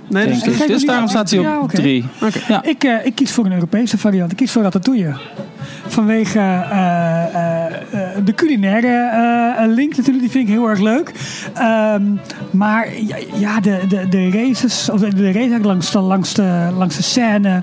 Nee, 0.09 0.27
dus, 0.27 0.67
Dus 0.67 0.85
daarom 0.85 1.07
staat 1.07 1.29
hij 1.29 1.39
op 1.39 1.45
Ja, 1.45 1.59
oké. 1.59 1.75
drie. 1.75 2.05
Oké. 2.21 2.39
Ja. 2.47 2.63
Ik, 2.63 2.83
eh, 2.83 3.05
ik 3.05 3.15
kies 3.15 3.31
voor 3.31 3.45
een 3.45 3.53
Europese 3.53 3.97
variant. 3.97 4.31
Ik 4.31 4.37
kies 4.37 4.51
voor 4.51 4.61
Ratatouille. 4.61 5.13
Vanwege 5.87 6.39
eh, 6.39 7.35
eh, 7.35 7.65
eh, 7.65 8.25
de 8.25 8.33
culinaire 8.33 9.65
link 9.67 9.95
natuurlijk. 9.95 10.19
Die 10.19 10.29
vind 10.29 10.47
ik 10.47 10.53
heel 10.53 10.69
erg 10.69 10.79
leuk. 10.79 11.11
Ehm, 11.53 12.03
maar 12.51 12.87
ja, 13.33 13.59
de, 13.59 13.79
de, 13.87 14.07
de 14.09 14.29
races, 14.29 14.89
of 14.89 14.99
de, 14.99 15.15
de 15.15 15.31
race 15.31 15.59
langs 15.61 15.91
de, 15.91 15.99
langs 15.99 16.33
de, 16.33 16.69
langs 16.77 16.95
de 16.95 17.03
scène. 17.03 17.61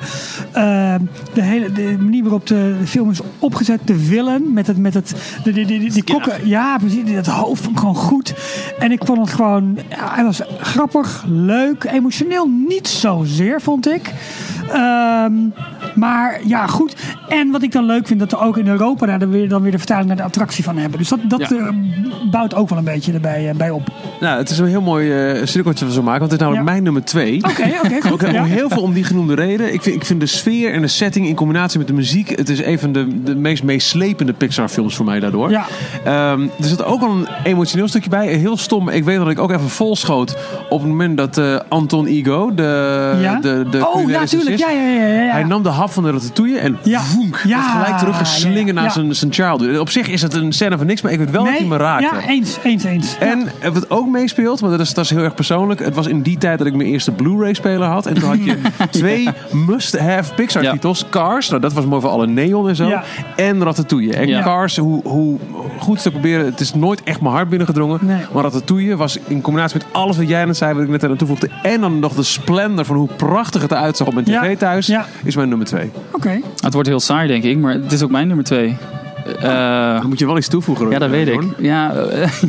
ehm, 0.53 1.01
de, 1.35 1.43
hele, 1.43 1.73
de 1.73 1.97
manier 2.01 2.23
waarop 2.23 2.47
de, 2.47 2.75
film 2.85 3.11
is 3.11 3.21
opgezet. 3.39 3.81
De 3.85 3.99
villain 3.99 4.53
met 4.53 4.67
het, 4.67 4.79
met 4.79 4.95
het, 4.95 5.15
de, 5.45 5.53
die, 5.53 6.05
kokken. 6.05 6.49
Ja, 6.49 6.79
precies. 6.79 7.15
Dat 7.15 7.27
hoofd 7.27 7.63
vond 7.63 7.75
ik 7.75 7.81
gewoon 7.81 7.97
goed. 7.97 8.35
En 8.79 8.93
ik 8.93 9.05
vond 9.05 9.19
het 9.19 9.31
gewoon, 9.31 9.79
hij 9.89 10.25
was 10.25 10.41
grappig, 10.61 11.25
leuk, 11.29 11.85
emotioneel 11.85 12.49
niet 12.69 12.89
zozeer, 12.89 13.61
vond 13.61 13.89
ik. 13.89 14.13
Ehm, 14.71 15.33
maar 15.95 16.41
ja, 16.47 16.67
goed. 16.67 16.97
En 17.29 17.51
wat 17.51 17.63
ik 17.63 17.73
dan 17.73 17.86
leuk 17.87 18.07
vind, 18.07 18.21
dat 18.21 18.31
we 18.31 18.39
ook 18.39 18.57
in 18.59 18.69
Europa 18.69 19.07
daar 19.07 19.19
dan 19.19 19.31
weer, 19.31 19.49
dan 19.49 19.63
weer 19.63 19.71
de 19.71 19.79
vertaling 19.79 20.07
naar 20.07 20.17
de 20.17 20.23
attractie 20.23 20.65
van 20.65 20.77
hebben. 20.77 20.99
Dus 20.99 21.09
dat, 21.09 21.19
dat 21.29 21.41
Ja. 21.41 21.47
eh, 21.57 21.69
bouwt 22.31 22.55
ook 22.55 22.69
wel 22.69 22.79
een 22.79 22.85
beetje 22.85 23.13
erbij 23.13 23.49
eh, 23.49 23.55
bij 23.55 23.71
op. 23.71 23.89
Nou, 24.21 24.39
het 24.39 24.51
is 24.51 24.59
een 24.59 24.67
heel 24.67 24.81
mooi 24.81 25.07
cirkeltje 25.47 25.85
wat 25.85 25.95
we 25.95 26.01
zo 26.01 26.03
maken. 26.03 26.21
Want 26.21 26.33
het 26.33 26.41
is 26.41 26.47
namelijk 26.47 26.67
Ja. 26.67 26.73
mijn 26.73 26.83
nummer 26.83 27.05
twee. 27.05 27.37
Oké, 27.45 27.73
oké, 28.13 28.31
Ja. 28.33 28.41
om 28.43 28.47
heel 28.47 28.69
veel 28.69 28.83
om 28.83 28.93
die 28.93 29.05
genoemde 29.05 29.35
reden. 29.35 29.73
Ik 29.75 29.83
vind, 29.83 29.97
ik 29.97 30.05
vind 30.07 30.21
de 30.21 30.27
sfeer 30.27 30.73
en 30.73 30.81
de 30.81 30.87
setting 30.89 31.27
in 31.27 31.35
combinatie 31.35 31.79
met 31.79 31.87
de 31.89 31.93
muziek... 31.95 32.29
het 32.29 32.49
is 32.49 32.63
een 32.65 32.79
van 32.79 32.93
de, 32.93 33.23
de 33.23 33.35
meest 33.35 33.63
meeslepende 33.63 34.33
Pixar 34.33 34.69
films 34.69 34.95
voor 34.97 35.05
mij 35.05 35.21
daardoor. 35.21 35.51
Ja. 35.51 35.67
Ehm, 36.05 36.41
er 36.43 36.49
zit 36.65 36.85
ook 36.85 37.01
wel 37.01 37.11
een 37.11 37.27
emotioneel 37.45 37.89
stukje 37.89 38.11
bij. 38.11 38.27
Heel 38.27 38.57
stom. 38.57 38.89
Ik 38.89 39.05
weet 39.05 39.17
dat 39.19 39.29
ik 39.29 39.39
ook 39.39 39.51
even 39.51 39.69
volschoot 39.71 40.37
op 40.69 40.81
het 40.81 40.89
moment 40.89 41.17
dat 41.17 41.39
eh, 41.39 41.61
Anton 41.69 42.07
Ego... 42.07 42.55
de, 42.55 42.63
Ja? 43.23 43.39
de, 43.41 43.65
de 43.71 43.87
oh, 43.87 44.07
natuurlijk. 44.07 44.57
Ja, 44.59 44.71
ja, 44.71 44.81
ja, 44.89 45.07
ja, 45.07 45.23
ja. 45.23 45.31
Hij 45.33 45.45
nam 45.45 45.63
de 45.63 45.69
hap 45.69 45.91
van 45.91 46.03
de 46.03 46.11
ratatouille 46.11 46.59
en 46.59 46.77
Ja. 46.83 47.01
voenk, 47.01 47.41
Ja. 47.45 47.76
Gelijk 47.77 47.99
teruggeslingerd 47.99 48.67
Ja, 48.67 48.73
naar 48.73 48.85
ja. 48.85 48.91
zijn, 48.91 49.15
zijn 49.15 49.33
childhood. 49.33 49.79
Op 49.79 49.91
zich 49.91 50.09
is 50.09 50.23
het 50.23 50.35
een 50.35 50.53
scène 50.53 50.77
van 50.77 50.87
niks, 50.87 51.01
maar 51.03 51.13
ik 51.13 51.19
weet 51.19 51.31
wel 51.31 51.45
dat 51.45 51.57
hij 51.57 51.67
me 51.67 51.77
raakte. 51.77 52.15
Ja, 52.15 52.29
eens, 52.29 52.59
eens, 52.63 52.85
eens. 52.85 53.17
Ja. 53.21 53.27
En 53.27 53.73
wat 53.73 53.91
ook 53.91 54.07
meespeelt, 54.09 54.61
want 54.61 54.73
dat 54.73 54.81
is, 54.87 54.95
dat 54.95 55.05
is 55.05 55.11
heel 55.11 55.23
erg 55.23 55.35
persoonlijk. 55.35 55.81
Het 55.85 55.95
was 55.95 56.07
in 56.07 56.23
die 56.23 56.39
tijd 56.39 56.59
dat 56.59 56.67
ik 56.67 56.75
mijn 56.75 56.89
eerste 56.89 57.13
Blu-ray-speler 57.13 57.89
had. 57.89 58.07
En 58.07 58.15
toen 58.15 58.29
had 58.29 58.45
je 58.45 58.59
twee 58.91 59.29
must-have 59.53 60.35
Pixar-titels. 60.35 61.05
Cars, 61.11 61.49
nou 61.49 61.61
dat 61.61 61.73
was 61.73 61.85
mooi 61.85 62.01
voor 62.01 62.11
alle 62.11 62.27
neon 62.27 62.69
en 62.69 62.77
zo. 62.77 62.89
Ja. 62.89 63.05
En 63.37 63.63
Ratatouille. 63.65 64.15
En 64.17 64.27
Ja. 64.29 64.43
Cars, 64.43 64.77
hoe, 64.77 65.01
hoe 65.05 65.39
goed 65.79 66.03
te 66.03 66.11
proberen, 66.11 66.45
het 66.45 66.61
is 66.61 66.75
nooit 66.75 67.03
echt 67.03 67.21
mijn 67.21 67.35
hart 67.35 67.49
binnengedrongen. 67.49 67.99
Nee. 68.03 68.21
Maar 68.33 68.43
Ratatouille 68.43 68.97
was 68.97 69.19
in 69.27 69.41
combinatie 69.41 69.79
met 69.79 69.87
alles 69.93 70.17
wat 70.17 70.29
jij 70.29 70.45
net 70.45 70.57
zei, 70.57 70.75
wat 70.75 70.83
ik 70.83 70.89
net 70.89 71.05
aan 71.05 71.17
toevoegde. 71.17 71.49
En 71.63 71.81
dan 71.81 71.99
nog 71.99 72.13
de 72.15 72.23
splendor 72.23 72.85
van 72.85 72.97
hoe 72.97 73.09
prachtig 73.17 73.63
het 73.63 73.71
eruit 73.71 73.97
zag 73.97 74.07
op 74.07 74.15
mijn 74.15 74.27
Ja. 74.27 74.43
tv 74.43 74.57
thuis. 74.57 74.87
Ja. 74.87 75.07
Is 75.25 75.37
mijn 75.37 75.49
nummer 75.49 75.67
twee. 75.67 75.91
Oké. 76.11 76.41
Het 76.61 76.73
wordt 76.73 76.89
heel 76.89 77.01
saai, 77.01 77.29
denk 77.29 77.43
ik. 77.45 77.59
Maar 77.59 77.73
het 77.73 77.93
is 77.93 78.03
ook 78.03 78.11
mijn 78.11 78.27
nummer 78.27 78.45
twee. 78.45 78.77
Eh, 79.41 79.99
Dan 80.01 80.09
moet 80.09 80.19
je 80.19 80.27
wel 80.27 80.37
iets 80.37 80.49
toevoegen. 80.49 80.91
ja, 80.91 80.99
dat 80.99 81.11
weet 81.11 81.29
ik. 81.29 81.43
Ja, 81.59 81.93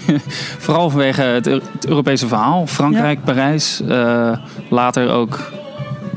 vooral 0.65 0.89
vanwege 0.89 1.21
het 1.21 1.47
Europese 1.87 2.27
verhaal. 2.27 2.67
Frankrijk, 2.67 3.23
Parijs. 3.23 3.81
eh, 3.87 4.31
later 4.69 5.09
ook 5.09 5.51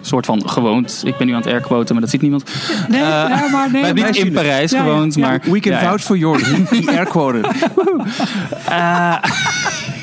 soort 0.00 0.26
van 0.26 0.48
gewoond. 0.48 1.02
Ik 1.04 1.16
ben 1.16 1.26
nu 1.26 1.32
aan 1.32 1.40
het 1.40 1.50
airquoten, 1.50 1.92
maar 1.92 2.00
dat 2.02 2.10
ziet 2.10 2.20
niemand. 2.22 2.44
Nee, 2.88 3.00
Eh, 3.00 3.06
ja, 3.06 3.48
maar 3.52 3.70
nee. 3.72 3.92
Niet 3.92 4.16
in 4.16 4.32
Parijs 4.32 4.70
Ja, 4.70 4.82
gewoond, 4.82 5.14
ja. 5.14 5.26
maar... 5.28 5.40
We 5.44 5.60
can 5.60 5.72
ja, 5.72 5.80
ja. 5.80 5.84
vouch 5.86 6.02
for 6.02 6.16
Jordan. 6.16 6.66
He 6.70 6.90
air 6.96 7.04
quoted. 7.06 7.46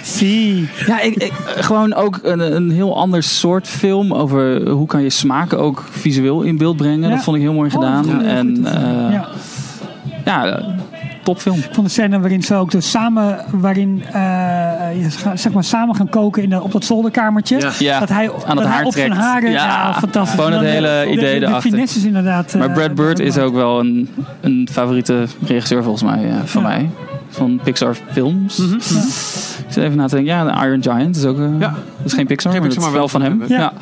Zie. 0.04 0.70
Ja, 0.86 1.00
ik, 1.02 1.16
ik- 1.16 1.34
gewoon 1.58 1.94
ook 1.94 2.20
een, 2.24 2.56
een 2.56 2.72
heel 2.72 2.96
ander 2.98 3.24
soort 3.24 3.68
film 3.68 4.14
over 4.14 4.70
hoe 4.70 4.88
kan 4.88 5.02
je 5.04 5.10
smaken 5.10 5.60
ook 5.60 5.84
visueel 5.92 6.42
in 6.42 6.58
beeld 6.58 6.78
brengen. 6.78 7.10
Ja. 7.10 7.16
Dat 7.16 7.24
vond 7.24 7.36
ik 7.38 7.42
heel 7.44 7.54
mooi 7.54 7.70
Oh, 7.70 7.76
gedaan. 7.76 8.06
ja, 8.08 8.22
en 8.22 8.66
eh, 8.66 9.14
ja. 9.14 9.28
Topfilm. 11.34 11.62
Vond 11.72 11.88
de 11.88 11.94
scène 11.94 12.20
waarin 12.20 12.44
ze 12.44 12.56
ook 12.56 12.72
dus 12.72 12.90
samen, 12.90 13.38
waarin 13.52 14.04
eh, 14.14 14.22
je 15.02 15.08
ga- 15.10 15.36
zeg 15.36 15.54
maar 15.54 15.64
samen 15.64 15.96
gaan 15.96 16.10
koken 16.10 16.44
in 16.44 16.50
de, 16.50 16.62
op 16.64 16.72
dat 16.72 16.86
zolderkamertje. 16.86 17.60
Ja. 17.60 17.72
Ja, 17.80 18.00
Dat 18.00 18.10
hij, 18.10 18.32
aan 18.46 18.58
het 18.58 18.66
hij 18.68 18.76
haar 18.76 18.86
op 18.86 18.92
zijn 18.94 19.06
trekt. 19.12 19.22
haren, 19.26 19.52
ja, 19.52 19.66
Ja, 19.66 19.94
fantastisch. 19.94 20.36
gewoon 20.36 20.52
het 20.52 20.62
hele 20.70 20.88
de- 21.06 21.12
idee 21.12 21.34
de, 21.34 21.40
de, 21.40 21.46
erachter. 21.46 21.72
finesses 21.72 22.04
inderdaad. 22.04 22.54
Maar 22.56 22.68
eh, 22.68 22.74
Brad 22.74 22.96
Bird 22.96 23.20
is 23.20 23.38
ook 23.38 23.54
wel 23.54 23.80
een, 23.80 24.10
een 24.42 24.68
favoriete 24.72 25.26
regisseur 25.46 25.84
volgens 25.84 26.04
mij 26.04 26.30
eh, 26.30 26.36
van 26.46 26.62
Ja. 26.62 26.68
mij. 26.68 26.90
Van 27.38 27.60
Pixar 27.64 27.96
films. 28.12 28.60
Ik 29.68 29.74
zit 29.74 29.84
even 29.84 29.98
na 29.98 30.08
te 30.08 30.16
denken. 30.16 30.34
Ja, 30.34 30.44
de 30.62 30.66
Iron 30.68 30.84
Giant 30.84 31.16
is 31.16 31.26
ook... 31.26 31.38
eh, 31.40 31.46
Ja. 31.60 31.70
Dat 31.98 32.06
is 32.06 32.14
geen 32.14 32.26
Pixar, 32.26 32.52
Geen 32.52 32.60
maar 32.62 32.70
Pixar, 32.70 32.90
maar 32.90 33.00
wel 33.00 33.08
van 33.10 33.22
hem. 33.22 33.44
Ja. 33.48 33.74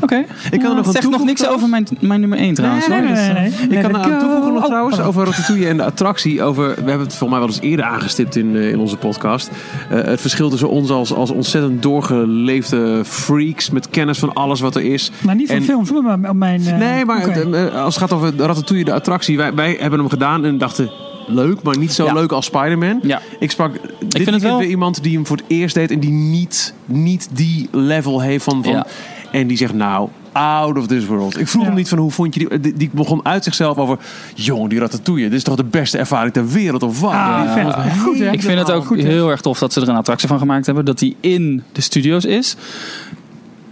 Oké. 0.00 0.16
Ik 0.50 0.60
kan 0.60 0.70
er 0.70 0.76
nog 0.76 0.84
nog 0.84 0.94
toevoegen 0.94 1.26
niks 1.26 1.40
trouwens. 1.40 1.64
over 1.64 1.68
mijn, 1.68 1.86
mijn 2.00 2.20
nummer 2.20 2.38
1 2.38 2.54
trouwens. 2.54 2.86
Nee, 2.88 2.98
hoor. 2.98 3.06
nee, 3.06 3.14
Dus, 3.16 3.26
nee, 3.26 3.36
eh, 3.46 3.58
nee. 3.58 3.78
Ik 3.78 3.82
Let 3.82 3.92
kan 3.92 4.04
go. 4.04 4.18
toevoegen 4.18 4.52
nog 4.52 4.62
Oh, 4.62 4.68
trouwens 4.68 4.98
oh. 4.98 5.06
over 5.06 5.24
Ratatouille 5.24 5.66
en 5.68 5.76
de 5.76 5.84
attractie. 5.84 6.42
Over, 6.42 6.68
we 6.68 6.74
hebben 6.74 6.98
het 7.06 7.14
volgens 7.14 7.30
mij 7.30 7.38
wel 7.38 7.48
eens 7.48 7.60
eerder 7.60 7.84
aangestipt 7.84 8.36
in, 8.36 8.56
eh, 8.56 8.70
in 8.70 8.78
onze 8.78 8.96
podcast. 8.96 9.50
Eh, 9.90 10.00
het 10.04 10.20
verschil 10.20 10.50
tussen 10.50 10.68
ons 10.70 10.90
als, 10.90 11.12
als 11.14 11.30
ontzettend 11.30 11.82
doorgeleefde 11.82 13.00
freaks 13.04 13.70
met 13.70 13.90
kennis 13.90 14.18
van 14.18 14.32
alles 14.32 14.60
wat 14.60 14.74
er 14.76 14.82
is. 14.92 15.10
Maar 15.22 15.34
niet 15.34 15.46
van 15.46 15.56
En- 15.56 15.62
films, 15.62 15.90
maar 16.02 16.18
op 16.30 16.36
mijn... 16.36 16.66
eh, 16.66 16.76
Nee, 16.78 17.04
maar 17.04 17.70
als 17.70 17.94
het 17.94 18.02
gaat 18.04 18.12
over 18.12 18.36
de 18.36 18.46
Ratatouille, 18.46 18.84
de 18.84 18.92
attractie. 18.92 19.36
Wij, 19.36 19.54
wij 19.54 19.76
hebben 19.80 19.98
hem 19.98 20.08
gedaan 20.08 20.44
en 20.44 20.58
dachten... 20.58 20.90
Leuk, 21.30 21.62
maar 21.62 21.78
niet 21.78 21.92
zo 21.92 22.04
Ja. 22.04 22.12
leuk 22.12 22.32
als 22.32 22.46
Spider-Man. 22.46 23.00
Ja. 23.02 23.20
Ik 23.38 23.50
sprak 23.50 23.72
dit 23.98 24.12
vind 24.22 24.26
het 24.30 24.42
wel- 24.42 24.58
weer 24.58 24.68
iemand 24.68 25.02
die 25.02 25.14
hem 25.14 25.26
voor 25.26 25.36
het 25.36 25.46
eerst 25.48 25.74
deed... 25.74 25.90
en 25.90 26.00
die 26.00 26.10
niet, 26.10 26.74
niet 26.84 27.28
die 27.32 27.68
level 27.72 28.20
heeft 28.20 28.44
van... 28.44 28.64
van 28.64 28.72
Ja. 28.72 28.86
En 29.32 29.46
die 29.46 29.56
zegt, 29.56 29.72
nou, 29.74 30.08
out 30.32 30.78
of 30.78 30.86
this 30.86 31.06
world. 31.06 31.38
Ik 31.40 31.48
vroeg 31.48 31.62
Ja. 31.62 31.68
hem 31.68 31.76
niet 31.76 31.88
van 31.88 31.98
hoe 31.98 32.10
vond 32.10 32.34
je 32.34 32.48
die... 32.48 32.60
Die, 32.60 32.72
die 32.74 32.90
begon 32.92 33.20
uit 33.26 33.44
zichzelf 33.44 33.76
over... 33.78 33.98
Jongen, 34.34 34.68
die 34.68 34.78
Ratatouille, 34.78 35.24
dit 35.28 35.32
is 35.38 35.42
toch 35.42 35.56
de 35.56 35.64
beste 35.64 35.98
ervaring 35.98 36.32
ter 36.32 36.48
wereld 36.48 36.82
of 36.82 37.00
wat? 37.00 37.12
Ah, 37.12 38.00
Goed, 38.02 38.18
hè? 38.18 38.30
Ik 38.30 38.42
vind 38.42 38.58
het 38.58 38.70
ook 38.70 38.84
Goed, 38.86 39.02
heel 39.02 39.30
erg 39.30 39.40
tof 39.40 39.58
dat 39.58 39.72
ze 39.72 39.80
er 39.80 39.88
een 39.88 39.96
attractie 39.96 40.28
van 40.28 40.38
gemaakt 40.38 40.66
hebben. 40.66 40.84
Dat 40.84 40.98
die 40.98 41.16
in 41.20 41.62
de 41.72 41.80
studio's 41.80 42.24
is. 42.24 42.56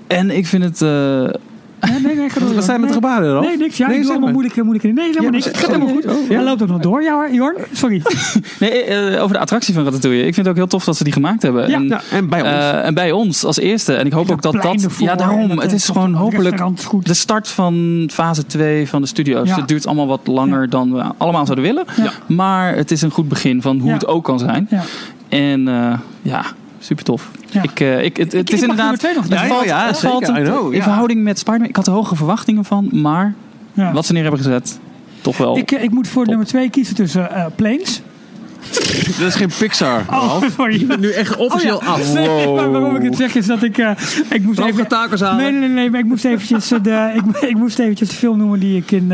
En 0.06 0.30
ik 0.36 0.46
vind 0.46 0.62
het... 0.64 0.82
eh, 0.82 1.24
Nee, 1.80 2.00
nee, 2.00 2.14
nee. 2.16 2.54
Wat 2.54 2.64
zijn 2.64 2.82
het 2.82 2.92
gebaren 2.92 3.28
erop? 3.30 3.42
Nee, 3.44 3.56
niks. 3.56 3.76
Ja, 3.76 3.86
Nee, 3.86 3.96
ik 3.96 4.02
doe 4.02 4.10
allemaal 4.10 4.30
moeilijke, 4.30 4.62
moeilijke 4.62 4.88
Nee, 4.88 5.04
helemaal 5.06 5.24
Ja, 5.24 5.30
niks. 5.30 5.44
Het 5.44 5.56
gaat 5.56 5.66
helemaal 5.66 5.88
goed. 5.94 6.06
Oh, 6.06 6.28
ja. 6.28 6.34
Hij 6.34 6.44
loopt 6.44 6.62
ook 6.62 6.68
nog 6.68 6.80
door. 6.80 7.02
Ja 7.02 7.12
hoor, 7.12 7.32
Jorn. 7.32 7.56
Sorry. 7.72 8.02
nee, 8.60 8.84
eh, 8.84 9.22
over 9.22 9.32
de 9.34 9.40
attractie 9.42 9.74
van 9.74 9.84
Ratatouille. 9.84 10.18
Ik 10.26 10.34
vind 10.34 10.36
het 10.36 10.48
ook 10.48 10.56
heel 10.56 10.66
tof 10.66 10.84
dat 10.84 10.96
ze 10.96 11.04
die 11.04 11.12
gemaakt 11.12 11.42
hebben. 11.42 11.68
Ja. 11.68 11.76
en, 11.76 11.88
Ja, 11.88 12.00
en 12.10 12.28
bij 12.28 12.40
ons. 12.40 12.48
eh, 12.50 12.86
en 12.86 12.94
bij 12.94 13.12
ons 13.12 13.44
als 13.44 13.58
eerste. 13.58 13.94
En 13.94 14.06
ik 14.06 14.12
hoop 14.12 14.30
ook 14.30 14.42
dat 14.42 14.52
dat... 14.62 14.86
Ja, 14.98 15.14
daarom. 15.14 15.58
Het 15.58 15.72
is 15.72 15.84
gewoon 15.86 16.14
op- 16.14 16.20
hopelijk 16.20 16.60
de 17.02 17.14
start 17.14 17.48
van 17.48 18.08
fase 18.12 18.46
2 18.46 18.88
van 18.88 19.00
de 19.00 19.06
studio's. 19.08 19.48
Ja. 19.48 19.54
Het 19.56 19.68
duurt 19.68 19.86
allemaal 19.86 20.06
wat 20.06 20.26
langer 20.26 20.70
dan 20.70 20.92
we 20.92 21.02
allemaal 21.16 21.44
zouden 21.46 21.64
willen. 21.64 21.84
Ja. 21.96 22.10
Maar 22.26 22.74
het 22.74 22.90
is 22.90 23.02
een 23.02 23.10
goed 23.10 23.28
begin 23.28 23.62
van 23.62 23.78
hoe 23.78 23.88
Ja. 23.88 23.94
het 23.94 24.06
ook 24.06 24.24
kan 24.24 24.38
zijn. 24.38 24.66
Ja. 24.70 24.82
En 25.28 25.68
eh, 25.68 25.98
ja, 26.22 26.42
super 26.78 27.04
tof. 27.04 27.30
Ja. 27.50 27.62
Ik, 27.62 27.80
eh, 27.80 28.04
ik, 28.04 28.16
het, 28.16 28.32
het 28.32 28.48
ik 28.48 28.54
is 28.54 28.60
inderdaad... 28.60 29.02
nog 29.02 29.22
het. 29.22 29.32
Ja, 29.32 29.46
valt, 29.46 29.64
ja, 29.64 29.86
het 29.86 29.96
zeker, 29.96 30.10
valt 30.10 30.28
een- 30.28 30.36
I 30.36 30.44
know, 30.44 30.70
in 30.72 30.76
ja. 30.76 30.82
verhouding 30.82 31.22
met 31.22 31.38
Spider-Man. 31.38 31.68
Ik 31.68 31.76
had 31.76 31.86
er 31.86 31.92
hoge 31.92 32.16
verwachtingen 32.16 32.64
van, 32.64 32.88
maar 32.92 33.34
Ja. 33.72 33.92
wat 33.92 34.06
ze 34.06 34.12
neer 34.12 34.22
hebben 34.22 34.40
gezet, 34.40 34.78
toch 35.20 35.36
wel... 35.36 35.56
Ik, 35.56 35.70
eh, 35.72 35.82
ik 35.82 35.90
moet 35.90 36.08
voor 36.08 36.26
nummer 36.26 36.46
twee 36.46 36.70
kiezen 36.70 36.94
tussen 36.94 37.30
eh, 37.34 37.46
Planes. 37.56 38.02
Dat 39.18 39.26
is 39.28 39.34
geen 39.34 39.50
Pixar. 39.58 40.04
Oh, 40.10 40.42
sorry. 40.56 40.78
Je 40.78 40.86
bent 40.86 41.00
nu 41.00 41.10
echt 41.10 41.36
officieel 41.36 41.76
Oh 41.76 41.82
ja. 41.82 41.88
af. 41.88 42.12
Nee, 42.14 42.48
maar 42.54 42.70
waarom 42.70 42.96
ik 42.96 43.02
het 43.02 43.16
zeg 43.16 43.34
is 43.34 43.46
dat 43.46 43.62
ik... 43.62 43.78
eh, 43.78 43.90
ik 44.30 44.42
moest 44.44 44.58
Ralf 44.58 44.70
even... 44.70 44.86
takers 44.88 45.20
halen. 45.20 45.36
Nee, 45.42 45.50
nee, 45.50 45.60
nee, 45.60 45.68
nee, 45.68 45.90
maar 45.90 46.00
ik 46.00 46.06
moest 46.06 46.24
eventjes 46.24 46.72
eh, 46.72 46.78
de, 46.82 47.10
ik, 47.14 47.36
ik 47.50 47.56
moest 47.56 47.78
eventjes 47.78 48.08
de 48.08 48.14
film 48.14 48.38
noemen 48.38 48.60
die 48.60 48.76
ik 48.76 48.90
in, 48.90 49.12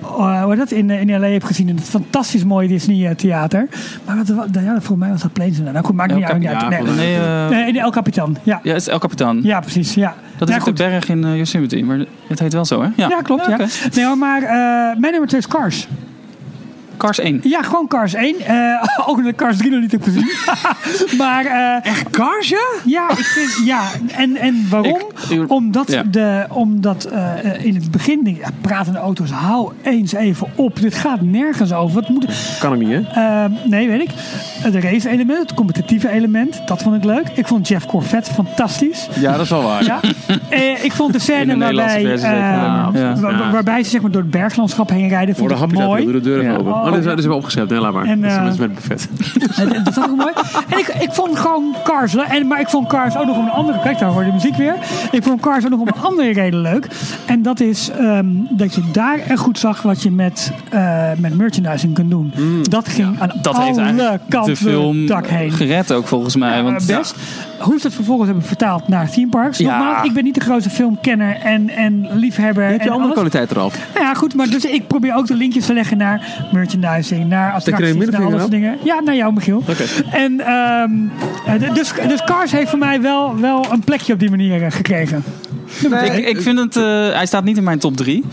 hoe 0.00 0.46
heet 0.48 0.58
dat, 0.58 0.70
in, 0.70 0.90
in 0.90 1.20
LA 1.20 1.26
heb 1.26 1.44
gezien. 1.44 1.68
In 1.68 1.76
het 1.76 1.84
fantastisch 1.88 2.44
mooie 2.44 2.68
Disney 2.68 3.08
eh, 3.08 3.14
theater. 3.14 3.68
Maar 4.04 4.16
wat, 4.16 4.28
wat, 4.28 4.48
ja, 4.52 4.80
voor 4.80 4.98
mij 4.98 5.10
was 5.10 5.22
dat 5.22 5.32
Planes. 5.32 5.58
Nou 5.58 5.84
goed, 5.84 5.94
maakt 5.94 6.10
El 6.12 6.16
niet 6.18 6.26
uit. 6.28 6.38
Nee, 6.68 6.78
voor- 6.78 6.94
nee, 6.94 7.18
nee, 7.50 7.66
in 7.66 7.72
de 7.72 7.80
El 7.80 7.90
Capitan. 7.90 8.36
Ja, 8.42 8.60
ja, 8.62 8.72
het 8.72 8.80
is 8.80 8.88
El 8.88 8.98
Capitan. 8.98 9.40
ja 9.42 9.60
precies. 9.60 9.94
Ja. 9.94 10.14
Dat 10.38 10.48
is 10.48 10.54
Ja, 10.54 10.64
de 10.64 10.72
berg 10.72 11.08
in 11.08 11.36
Yosemite, 11.36 11.82
maar 11.84 11.98
het 12.28 12.38
heet 12.38 12.52
wel 12.52 12.64
zo, 12.64 12.82
hè? 12.82 12.88
Ja, 12.96 13.22
klopt. 13.22 13.46
Ja. 13.46 13.58
Nee 13.94 14.04
hoor, 14.06 14.18
maar 14.18 14.42
eh, 14.42 14.48
mijn 14.98 15.00
nummer 15.12 15.26
twee 15.28 15.40
is 15.40 15.48
Cars. 15.48 15.88
Cars 16.98 17.18
1. 17.18 17.40
Ja, 17.42 17.62
gewoon 17.62 17.88
Cars 17.88 18.14
1. 18.14 18.36
Eh, 18.40 18.54
ook 19.08 19.24
de 19.24 19.34
Cars 19.34 19.56
3 19.56 19.70
nog 19.70 19.80
niet 19.80 19.92
heb 19.92 20.02
gezien. 20.02 20.30
maar 21.22 21.44
eh, 21.46 21.90
Echt 21.90 22.10
Cars, 22.10 22.48
ja? 22.48 22.66
ja, 22.84 23.10
ik 23.10 23.24
vind, 23.24 23.66
ja. 23.66 23.80
En, 24.16 24.36
en 24.36 24.66
waarom? 24.70 25.00
Ik- 25.28 25.30
ik- 25.38 25.50
omdat 25.52 25.92
ja. 25.92 26.02
de, 26.02 26.46
omdat 26.52 27.04
eh, 27.04 27.64
in 27.64 27.74
het 27.74 27.90
begin 27.90 28.24
denk 28.24 28.36
ik, 28.36 28.42
ja, 28.42 28.48
pratende 28.60 28.98
auto's, 28.98 29.30
hou 29.30 29.72
eens 29.82 30.12
even 30.12 30.46
op. 30.54 30.80
Dit 30.80 30.94
gaat 30.94 31.20
nergens 31.20 31.72
over. 31.72 31.94
Wat 32.00 32.08
moet, 32.08 32.26
Kan 32.60 32.72
ik 32.72 32.78
niet, 32.86 33.06
hè? 33.08 33.20
eh, 33.44 33.50
nee, 33.64 33.88
weet 33.88 34.00
ik. 34.00 34.10
De 34.72 34.80
race 34.80 35.08
element, 35.08 35.38
het 35.38 35.54
competitieve 35.54 36.10
element, 36.10 36.60
dat 36.66 36.82
vond 36.82 36.96
ik 36.96 37.04
leuk. 37.04 37.28
Ik 37.34 37.46
vond 37.46 37.68
Jeff 37.68 37.86
Corvette 37.86 38.32
fantastisch. 38.34 39.08
Ja, 39.20 39.32
dat 39.32 39.40
is 39.40 39.50
wel 39.50 39.62
waar. 39.62 39.84
Ja. 39.84 40.00
Eh, 40.48 40.84
ik 40.84 40.92
vond 40.92 41.12
de 41.12 41.18
scène 41.18 41.52
de 41.52 41.58
waarbij, 41.58 42.02
versie 42.02 42.28
eh, 42.28 42.38
ja. 42.38 42.90
wa- 42.92 43.20
wa- 43.38 43.50
waarbij 43.50 43.82
ze 43.82 43.90
zeg 43.90 44.00
maar, 44.00 44.10
door 44.10 44.20
het 44.22 44.30
berglandschap 44.30 44.88
heen 44.90 45.08
rijden, 45.08 45.36
Voor 45.36 45.56
vond 45.56 45.70
de 45.70 45.76
ik 45.76 45.82
mooi. 45.86 46.04
doe 46.04 46.12
de 46.12 46.20
deur 46.20 46.38
even 46.40 46.52
Ja. 46.52 46.58
open. 46.58 46.74
Oh, 46.94 47.02
dit 47.04 47.18
is 47.18 47.26
wel 47.26 47.36
opgeschreven. 47.36 47.70
Nee, 47.70 47.80
laat 47.80 47.92
maar. 47.92 48.04
En, 48.04 48.20
dat 48.20 48.30
is 48.30 48.36
eh, 48.36 48.58
met 48.58 48.74
buffet. 48.74 49.08
En, 49.56 49.68
dat 49.84 49.96
is 49.96 49.98
ook 49.98 50.16
mooi. 50.16 50.32
En 50.68 50.78
ik, 50.78 50.86
ik 51.00 51.12
vond 51.12 51.38
gewoon 51.38 51.74
Cars. 51.84 52.14
En, 52.16 52.46
maar 52.46 52.60
ik 52.60 52.68
vond 52.68 52.88
Cars 52.88 53.16
ook 53.16 53.26
nog 53.26 53.36
om 53.36 53.44
een 53.44 53.50
andere... 53.50 53.80
Kijk, 53.80 53.98
daar 53.98 54.08
hoor 54.10 54.20
je 54.20 54.26
de 54.26 54.32
muziek 54.34 54.56
weer. 54.56 54.74
Ik 55.10 55.22
vond 55.22 55.40
Cars 55.40 55.64
ook 55.64 55.70
nog 55.70 55.80
om 55.80 55.86
een 55.86 56.02
andere 56.02 56.32
reden 56.32 56.60
leuk. 56.60 56.86
En 57.26 57.42
dat 57.42 57.60
is 57.60 57.90
ehm, 57.90 58.26
dat 58.50 58.74
je 58.74 58.82
daar 58.92 59.18
echt 59.18 59.40
goed 59.40 59.58
zag 59.58 59.82
wat 59.82 60.02
je 60.02 60.10
met, 60.10 60.52
eh, 60.70 61.10
met 61.18 61.36
merchandising 61.36 61.94
kunt 61.94 62.10
doen. 62.10 62.32
dat 62.62 62.88
ging 62.88 63.20
aan 63.20 63.30
Dat 63.42 63.56
heeft 63.58 63.78
alle 63.78 63.86
eigenlijk 63.86 64.20
kanten 64.28 64.52
de 64.52 64.58
film 64.58 65.06
dak 65.06 65.26
heen. 65.26 65.50
gered 65.50 65.92
ook 65.92 66.06
volgens 66.06 66.36
mij. 66.36 66.62
Want, 66.62 66.90
Eh, 66.90 66.96
best. 66.96 67.14
Hoe 67.58 67.76
ze 67.76 67.82
dat 67.82 67.92
vervolgens 67.92 68.28
hebben 68.28 68.46
vertaald 68.46 68.88
naar 68.88 69.10
theme 69.10 69.28
parks. 69.28 69.58
Ja. 69.58 69.78
Nogmaals, 69.78 70.06
ik 70.06 70.12
ben 70.12 70.24
niet 70.24 70.34
de 70.34 70.40
grootste 70.40 70.70
filmkenner 70.70 71.36
en, 71.36 71.68
en 71.70 72.08
liefhebber. 72.12 72.64
Heb 72.64 72.80
je 72.80 72.86
en 72.86 72.92
andere 72.92 73.12
kwaliteit 73.12 73.50
eraf? 73.50 73.78
Nou 73.94 74.06
ja, 74.06 74.14
goed, 74.14 74.34
maar 74.34 74.48
dus 74.50 74.64
ik 74.64 74.86
probeer 74.86 75.14
ook 75.14 75.26
de 75.26 75.34
linkjes 75.34 75.66
te 75.66 75.72
leggen 75.72 75.96
naar 75.96 76.48
merchandising, 76.52 77.28
naar 77.28 77.52
attracties, 77.52 78.10
naar 78.10 78.30
soort 78.38 78.50
dingen. 78.50 78.78
Ja, 78.84 79.00
naar 79.00 79.14
jou, 79.14 79.32
Michiel. 79.32 79.62
Oké. 79.68 79.84
En 80.10 80.40
ehm, 80.40 80.90
eh, 81.46 81.74
dus, 81.74 81.92
dus 82.08 82.24
Cars 82.24 82.52
heeft 82.52 82.70
voor 82.70 82.78
mij 82.78 83.00
wel, 83.00 83.40
wel 83.40 83.66
een 83.72 83.84
plekje 83.84 84.12
op 84.12 84.18
die 84.18 84.30
manier 84.30 84.64
eh, 84.64 84.70
gekregen. 84.70 85.24
ik, 86.04 86.26
ik 86.26 86.40
vind 86.40 86.58
het... 86.58 86.76
eh, 86.76 86.82
hij 87.12 87.26
staat 87.26 87.44
niet 87.44 87.56
in 87.56 87.64
mijn 87.64 87.78
top 87.78 87.96
3. 87.96 88.24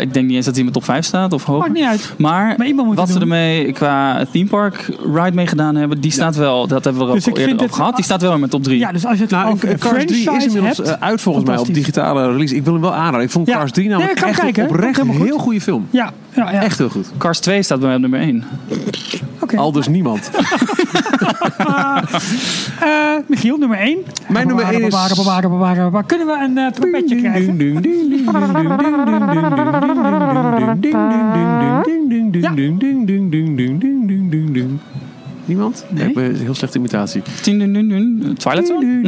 Ik 0.00 0.14
denk 0.14 0.26
niet 0.26 0.36
eens 0.36 0.44
dat 0.44 0.54
hij 0.54 0.64
in 0.64 0.70
mijn 0.70 0.72
top 0.72 0.84
5 0.84 1.04
staat 1.04 1.32
of 1.32 1.44
hoger. 1.44 1.60
Maakt 1.62 1.72
niet 1.74 1.84
uit. 1.84 2.14
Maar, 2.18 2.54
Maar 2.58 2.66
iemand 2.66 2.86
moet 2.88 2.96
wat 2.96 3.08
ze 3.08 3.20
ermee 3.20 3.72
qua 3.72 4.24
theme 4.32 4.48
park 4.48 4.88
ride 5.14 5.32
mee 5.34 5.46
gedaan 5.46 5.74
hebben, 5.76 6.00
die 6.00 6.10
staat 6.10 6.36
wel, 6.36 6.66
dat 6.66 6.84
hebben 6.84 7.02
we 7.02 7.08
er 7.08 7.14
Dus 7.14 7.26
al 7.26 7.30
eerder 7.32 7.48
vind 7.48 7.62
over 7.62 7.74
gehad, 7.74 7.96
die 7.96 8.04
staat 8.04 8.22
wel 8.22 8.32
in 8.32 8.38
mijn 8.38 8.50
top 8.50 8.62
3. 8.62 8.78
Ja, 8.78 8.92
dus 8.92 9.06
als 9.06 9.16
je 9.16 9.22
het 9.22 9.30
Nou, 9.30 9.52
over 9.52 9.78
Cars 9.78 10.04
3 10.04 10.18
is 10.36 10.44
inmiddels 10.44 10.76
hebt, 10.76 10.88
eh, 10.88 10.94
uit 11.08 11.20
volgens 11.20 11.44
mij 11.44 11.56
op 11.58 11.74
digitale 11.74 12.26
release. 12.30 12.54
Ik 12.56 12.64
wil 12.64 12.72
hem 12.72 12.82
wel 12.82 12.94
aanraden. 12.94 13.20
Ik 13.22 13.30
vond 13.30 13.46
Ja. 13.46 13.56
Cars 13.56 13.72
3 13.72 13.88
Nee, 13.88 13.96
namelijk 13.96 14.20
echt 14.20 14.40
kijken. 14.40 14.68
oprecht 14.68 14.98
een 14.98 15.08
heel 15.10 15.38
goede 15.38 15.60
film. 15.60 15.86
Ja, 15.90 16.10
ja, 16.34 16.50
ja. 16.52 16.62
Echt 16.62 16.78
heel 16.78 16.88
goed. 16.88 17.10
Cars 17.18 17.38
2 17.40 17.62
staat 17.62 17.78
bij 17.78 17.86
mij 17.86 17.96
op 17.96 18.02
nummer 18.02 18.20
1. 18.20 18.44
Oké. 19.40 19.56
Al 19.56 19.72
dus 19.72 19.88
niemand. 19.88 20.30
Eh, 22.80 22.88
Michiel, 23.26 23.56
nummer 23.56 23.78
1. 23.78 23.98
Mijn 24.28 24.46
nummer 24.46 24.64
één 24.64 24.80
is- 24.82 24.88
Bewaren, 24.88 25.16
bewaren, 25.16 25.50
bewaren, 25.50 25.84
bewaren. 25.84 26.06
Kunnen 26.06 26.26
we 26.26 26.62
een 26.62 26.72
trompetje 26.72 27.16
krijgen? 27.16 27.56
Niemand? 35.44 35.86
Ja, 35.94 36.04
ik 36.04 36.14
ben 36.14 36.24
een 36.24 36.36
heel 36.36 36.54
slechte 36.54 36.78
imitatie. 36.78 37.22
Twilight 38.36 38.66
Zone? 38.66 39.00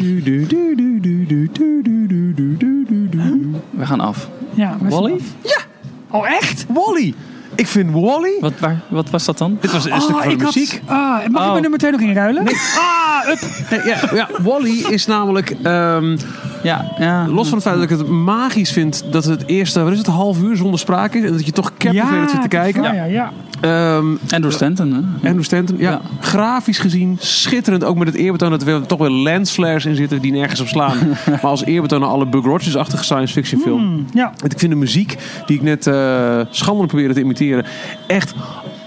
We 3.70 3.87
gaan 3.87 4.01
af. 4.01 4.29
Ja, 4.55 4.77
Wally? 4.81 5.12
af. 5.12 5.66
Oh, 6.11 6.31
echt? 6.31 6.66
Wally! 6.68 7.14
Ik 7.57 7.66
vind 7.66 7.90
Wally... 7.92 8.37
Wat, 8.40 8.53
waar, 8.59 8.81
wat 8.88 9.11
was 9.11 9.25
dat 9.25 9.38
dan? 9.38 9.59
Dit 9.61 9.73
was 9.73 9.85
een 9.90 10.01
stuk 10.01 10.16
van 10.16 10.29
de 10.29 10.35
ik 10.35 10.40
had- 10.42 10.55
muziek. 10.55 10.83
Ah, 10.87 10.97
mag 10.97 11.23
ik 11.25 11.37
Oh. 11.37 11.49
mijn 11.51 11.61
nummer 11.61 11.79
2 11.79 11.90
nog 11.90 12.01
inruilen? 12.01 12.42
Ah, 12.79 13.29
up. 13.31 13.38
Nee, 13.71 13.81
ja, 13.85 13.97
ja, 14.14 14.29
Wally 14.42 14.85
is 14.90 15.07
namelijk... 15.07 15.51
ehm, 15.62 16.16
Ja, 16.62 16.92
ja. 16.99 17.27
los 17.29 17.49
van 17.49 17.59
het 17.59 17.66
feit 17.66 17.75
dat 17.81 17.90
ik 17.90 17.99
het 17.99 18.09
magisch 18.09 18.73
vind 18.73 19.05
dat 19.11 19.25
het 19.25 19.47
eerste, 19.47 19.83
wat 19.83 19.92
is 19.92 19.99
het, 19.99 20.07
half 20.07 20.40
uur 20.42 20.57
zonder 20.57 20.79
sprake 20.79 21.19
is. 21.19 21.25
En 21.25 21.33
dat 21.33 21.47
je 21.47 21.53
toch 21.53 21.73
captivated 21.79 22.31
zit 22.31 22.42
te 22.42 22.49
kijken. 22.49 22.83
Ja, 22.83 23.05
ja, 23.05 23.33
Ehm, 23.61 24.07
Andrew 24.31 24.53
Stanton, 24.53 24.92
hè? 24.92 25.29
Andrew 25.29 25.45
Stanton, 25.45 25.77
ja, 25.79 25.90
Ja. 25.90 26.01
Grafisch 26.21 26.79
gezien 26.79 27.16
schitterend. 27.21 27.85
Ook 27.85 27.97
met 27.97 28.07
het 28.07 28.16
eerbetoon 28.16 28.51
dat 28.51 28.66
er 28.66 28.87
toch 28.87 28.99
weer 28.99 29.11
lensflares 29.11 29.85
in 29.85 29.95
zitten 29.95 30.21
die 30.21 30.33
nergens 30.33 30.61
op 30.61 30.66
slaan. 30.66 30.97
maar 31.31 31.40
als 31.40 31.64
eerbetoon 31.64 32.03
aan 32.03 32.09
alle 32.09 32.27
Bug 32.27 32.45
Rogers-achtige 32.45 33.05
science 33.05 33.33
fiction 33.33 33.61
film. 33.61 33.79
Hmm, 33.79 34.07
ja. 34.14 34.33
Ik 34.45 34.59
vind 34.59 34.73
de 34.73 34.79
muziek 34.79 35.16
die 35.47 35.57
ik 35.57 35.62
net 35.62 35.87
eh 35.87 36.40
schandelijk 36.51 36.88
probeerde 36.88 37.14
te 37.14 37.21
imiteren 37.21 37.64
echt 38.07 38.35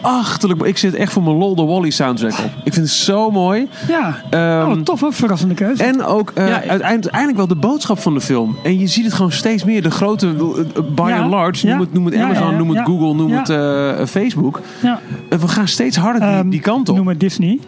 achterlijk. 0.02 0.62
Ik 0.64 0.78
zit 0.78 0.94
echt 0.94 1.12
voor 1.12 1.24
mijn 1.24 1.36
lol 1.36 1.56
de 1.56 1.64
Wally 1.64 1.90
soundtrack 1.90 2.32
op. 2.40 2.52
Ik 2.64 2.74
vind 2.74 2.86
het 2.86 2.96
zo 2.96 3.32
mooi. 3.32 3.68
Ja. 3.88 4.16
Ehm, 4.30 4.72
oh, 4.72 4.78
tof, 4.84 5.04
ook 5.04 5.14
verrassende 5.14 5.54
keuze. 5.54 5.84
En 5.84 6.04
ook 6.04 6.32
eh, 6.36 6.48
Ja. 6.48 6.62
uiteindelijk, 6.84 7.38
wel 7.38 7.48
de 7.48 7.56
boodschap 7.56 8.00
van 8.00 8.14
de 8.14 8.22
film. 8.22 8.56
En 8.64 8.80
je 8.80 8.88
ziet 8.88 9.06
het 9.06 9.14
gewoon 9.14 9.32
steeds 9.32 9.64
meer. 9.64 9.82
De 9.82 9.92
grote, 9.92 10.28
eh, 10.28 10.82
by 10.96 11.10
Ja. 11.10 11.22
and 11.22 11.32
large, 11.32 11.68
Ja. 11.68 11.72
noem 11.74 11.82
het, 11.82 11.94
noem 11.94 12.06
het 12.06 12.14
Ja, 12.14 12.24
Amazon, 12.24 12.56
noem 12.58 12.70
het. 12.70 12.86
Google, 12.86 13.14
noem 13.14 13.32
het 13.32 13.50
eh, 13.50 14.06
Facebook. 14.06 14.62
ja. 14.82 15.00
We 15.30 15.48
gaan 15.48 15.68
steeds 15.68 15.98
harder 15.98 16.22
die, 16.22 16.30
Ehm, 16.30 16.50
die 16.50 16.60
kant 16.60 16.90
op. 16.90 16.96
Noem 16.96 17.08
het 17.08 17.20
Disney. 17.20 17.60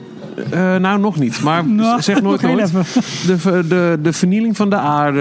Eh, 0.49 0.75
nou, 0.75 0.99
nog 0.99 1.19
niet. 1.19 1.41
Maar 1.41 1.65
Nou, 1.81 2.01
zeg 2.01 2.21
nooit 2.21 2.41
nooit. 2.47 2.59
even. 2.59 2.83
De, 3.27 3.67
de, 3.67 3.99
de 4.01 4.13
vernieling 4.13 4.55
van 4.57 4.69
de 4.69 4.75
aarde, 4.75 5.19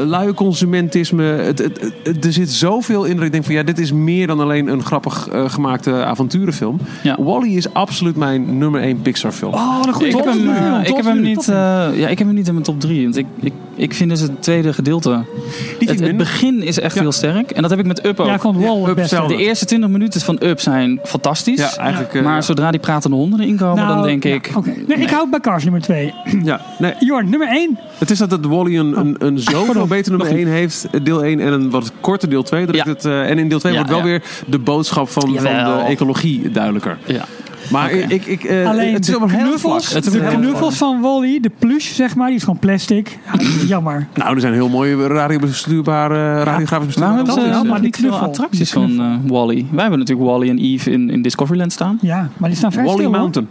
uh, 0.00 0.06
luie 0.06 0.34
consumentisme. 0.34 1.22
Het, 1.24 1.58
het, 1.58 1.92
het- 2.02 2.24
er 2.24 2.32
zit 2.32 2.50
zoveel 2.50 3.04
in 3.04 3.16
dat 3.16 3.24
ik 3.24 3.32
denk 3.32 3.44
van 3.44 3.54
ja, 3.54 3.62
dit 3.62 3.78
is 3.78 3.92
meer 3.92 4.26
dan 4.26 4.40
alleen 4.40 4.66
een 4.68 4.82
grappig 4.84 5.28
eh, 5.28 5.50
gemaakte 5.50 6.04
avonturenfilm. 6.04 6.78
Ja. 7.02 7.16
Wally 7.22 7.56
is 7.56 7.72
absoluut 7.74 8.16
mijn 8.16 8.58
nummer 8.58 8.80
1 8.80 9.02
Pixar 9.02 9.32
film. 9.32 9.52
Oh, 9.54 9.76
wat 9.78 9.86
een 9.86 9.92
goede 9.92 10.08
Ik 10.08 10.16
heb, 10.16 10.24
hem, 10.24 10.48
eh, 10.48 10.88
ik, 10.88 10.96
heb 10.96 11.04
hem 11.04 11.20
niet, 11.20 11.48
eh, 11.48 11.54
ja, 11.94 12.08
ik 12.08 12.18
heb 12.18 12.26
hem 12.26 12.36
niet 12.36 12.46
in 12.46 12.52
mijn 12.52 12.64
top 12.64 12.80
3. 12.80 13.02
Want 13.02 13.16
ik, 13.16 13.26
ik, 13.40 13.52
ik 13.74 13.94
vind 13.94 14.10
dus 14.10 14.20
het 14.20 14.42
tweede 14.42 14.72
gedeelte. 14.72 15.10
Het, 15.10 15.90
ik 15.90 15.98
het 15.98 16.16
begin 16.16 16.62
is 16.62 16.80
echt 16.80 16.94
Ja. 16.94 17.00
heel 17.00 17.12
sterk. 17.12 17.50
En 17.50 17.62
dat 17.62 17.70
heb 17.70 17.80
ik 17.80 17.86
met 17.86 18.04
Up 18.06 18.20
ook. 18.20 18.26
Ja, 18.26 18.34
ik 18.34 18.40
vond 18.40 18.56
Wall 18.58 18.84
Up 18.88 19.28
de 19.28 19.36
eerste 19.36 19.64
20 19.64 19.88
minuten 19.90 20.20
van 20.20 20.36
Up 20.42 20.60
zijn 20.60 21.00
fantastisch. 21.04 21.58
Ja, 21.58 21.76
eigenlijk. 21.76 22.14
eh, 22.14 22.22
maar 22.22 22.34
ja. 22.34 22.40
zodra 22.40 22.70
die 22.70 22.80
pratende 22.80 23.16
honden 23.16 23.40
erin 23.40 23.56
komen, 23.56 23.84
Nou, 23.84 23.94
dan 23.94 24.02
denk 24.06 24.24
ja, 24.24 24.33
ik... 24.34 24.52
oké. 24.56 24.72
Nee, 24.86 24.98
ik 24.98 25.10
hou 25.10 25.30
bij 25.30 25.40
Cars 25.40 25.62
nummer 25.62 25.80
2. 25.82 26.14
ja, 26.44 26.60
nee, 26.78 26.92
Jorn, 26.98 27.28
nummer 27.30 27.48
1. 27.48 27.78
het 27.98 28.10
is 28.10 28.18
dat 28.18 28.30
het 28.30 28.46
Wally 28.46 28.78
een, 28.78 28.98
een, 28.98 29.16
een 29.18 29.38
zoveel 29.38 29.64
pardon. 29.64 29.88
beter 29.88 30.10
nummer 30.16 30.36
1 30.36 30.46
heeft, 30.46 30.86
eh, 30.92 31.00
deel 31.04 31.24
1, 31.24 31.40
en 31.40 31.52
een 31.52 31.70
wat 31.70 31.92
korter 32.00 32.28
deel 32.30 32.42
2. 32.42 32.66
Dat 32.66 32.74
Ja. 32.74 32.80
ik 32.80 32.86
het, 32.88 33.04
eh, 33.04 33.30
en 33.30 33.38
in 33.38 33.48
deel 33.48 33.58
2 33.58 33.72
Ja, 33.72 33.78
wordt 33.78 33.92
wel 33.92 34.02
ja. 34.02 34.04
weer 34.10 34.22
de 34.46 34.58
boodschap 34.58 35.08
van, 35.08 35.22
van 35.22 35.32
Jawel. 35.32 35.76
de 35.78 35.82
ecologie 35.84 36.50
duidelijker. 36.50 36.98
Ja. 37.06 37.24
Maar 37.70 37.90
ik, 37.90 38.26
ik, 38.26 38.44
eh, 38.44 38.68
Alleen 38.68 38.92
het 38.94 39.08
is 39.08 39.14
de 39.14 39.18
heel 39.26 39.38
knuffels, 39.38 39.86
vlak. 39.86 39.94
Het 39.94 40.06
is 40.06 40.12
de 40.12 40.20
heel 40.28 40.38
knuffels 40.38 40.76
van 40.76 41.00
Wally, 41.00 41.40
de 41.40 41.50
plush 41.58 41.92
zeg 41.94 42.14
maar, 42.16 42.26
die 42.26 42.36
is 42.36 42.42
gewoon 42.42 42.58
plastic. 42.58 43.18
Ja, 43.32 43.44
jammer. 43.66 44.06
Nou, 44.14 44.34
er 44.34 44.40
zijn 44.40 44.52
heel 44.52 44.68
mooie 44.68 45.06
radiobestuurbare, 45.06 46.42
radiografisch 46.42 46.94
Waarom 46.94 47.16
bestuurbare 47.16 47.16
hebben 47.16 47.34
ze 47.34 47.50
wel, 47.50 47.64
maar 47.64 47.74
die 47.74 47.84
niet 47.84 47.96
veel 47.96 48.08
knuffel. 48.08 48.28
attracties 48.28 48.72
Die 48.72 48.82
van 48.82 49.00
eh, 49.00 49.30
Wally? 49.30 49.66
Wij 49.70 49.80
hebben 49.80 49.98
natuurlijk 49.98 50.28
Wally 50.28 50.48
en 50.48 50.58
Eve 50.58 50.90
in, 50.90 51.10
in 51.10 51.22
Discoveryland 51.22 51.72
staan. 51.72 51.98
Ja, 52.00 52.28
maar 52.36 52.48
die 52.48 52.58
staan 52.58 52.72
vrij 52.72 52.84
Wally 52.84 52.98
stil, 52.98 53.10
hoor. 53.10 53.20
Mountain. 53.20 53.48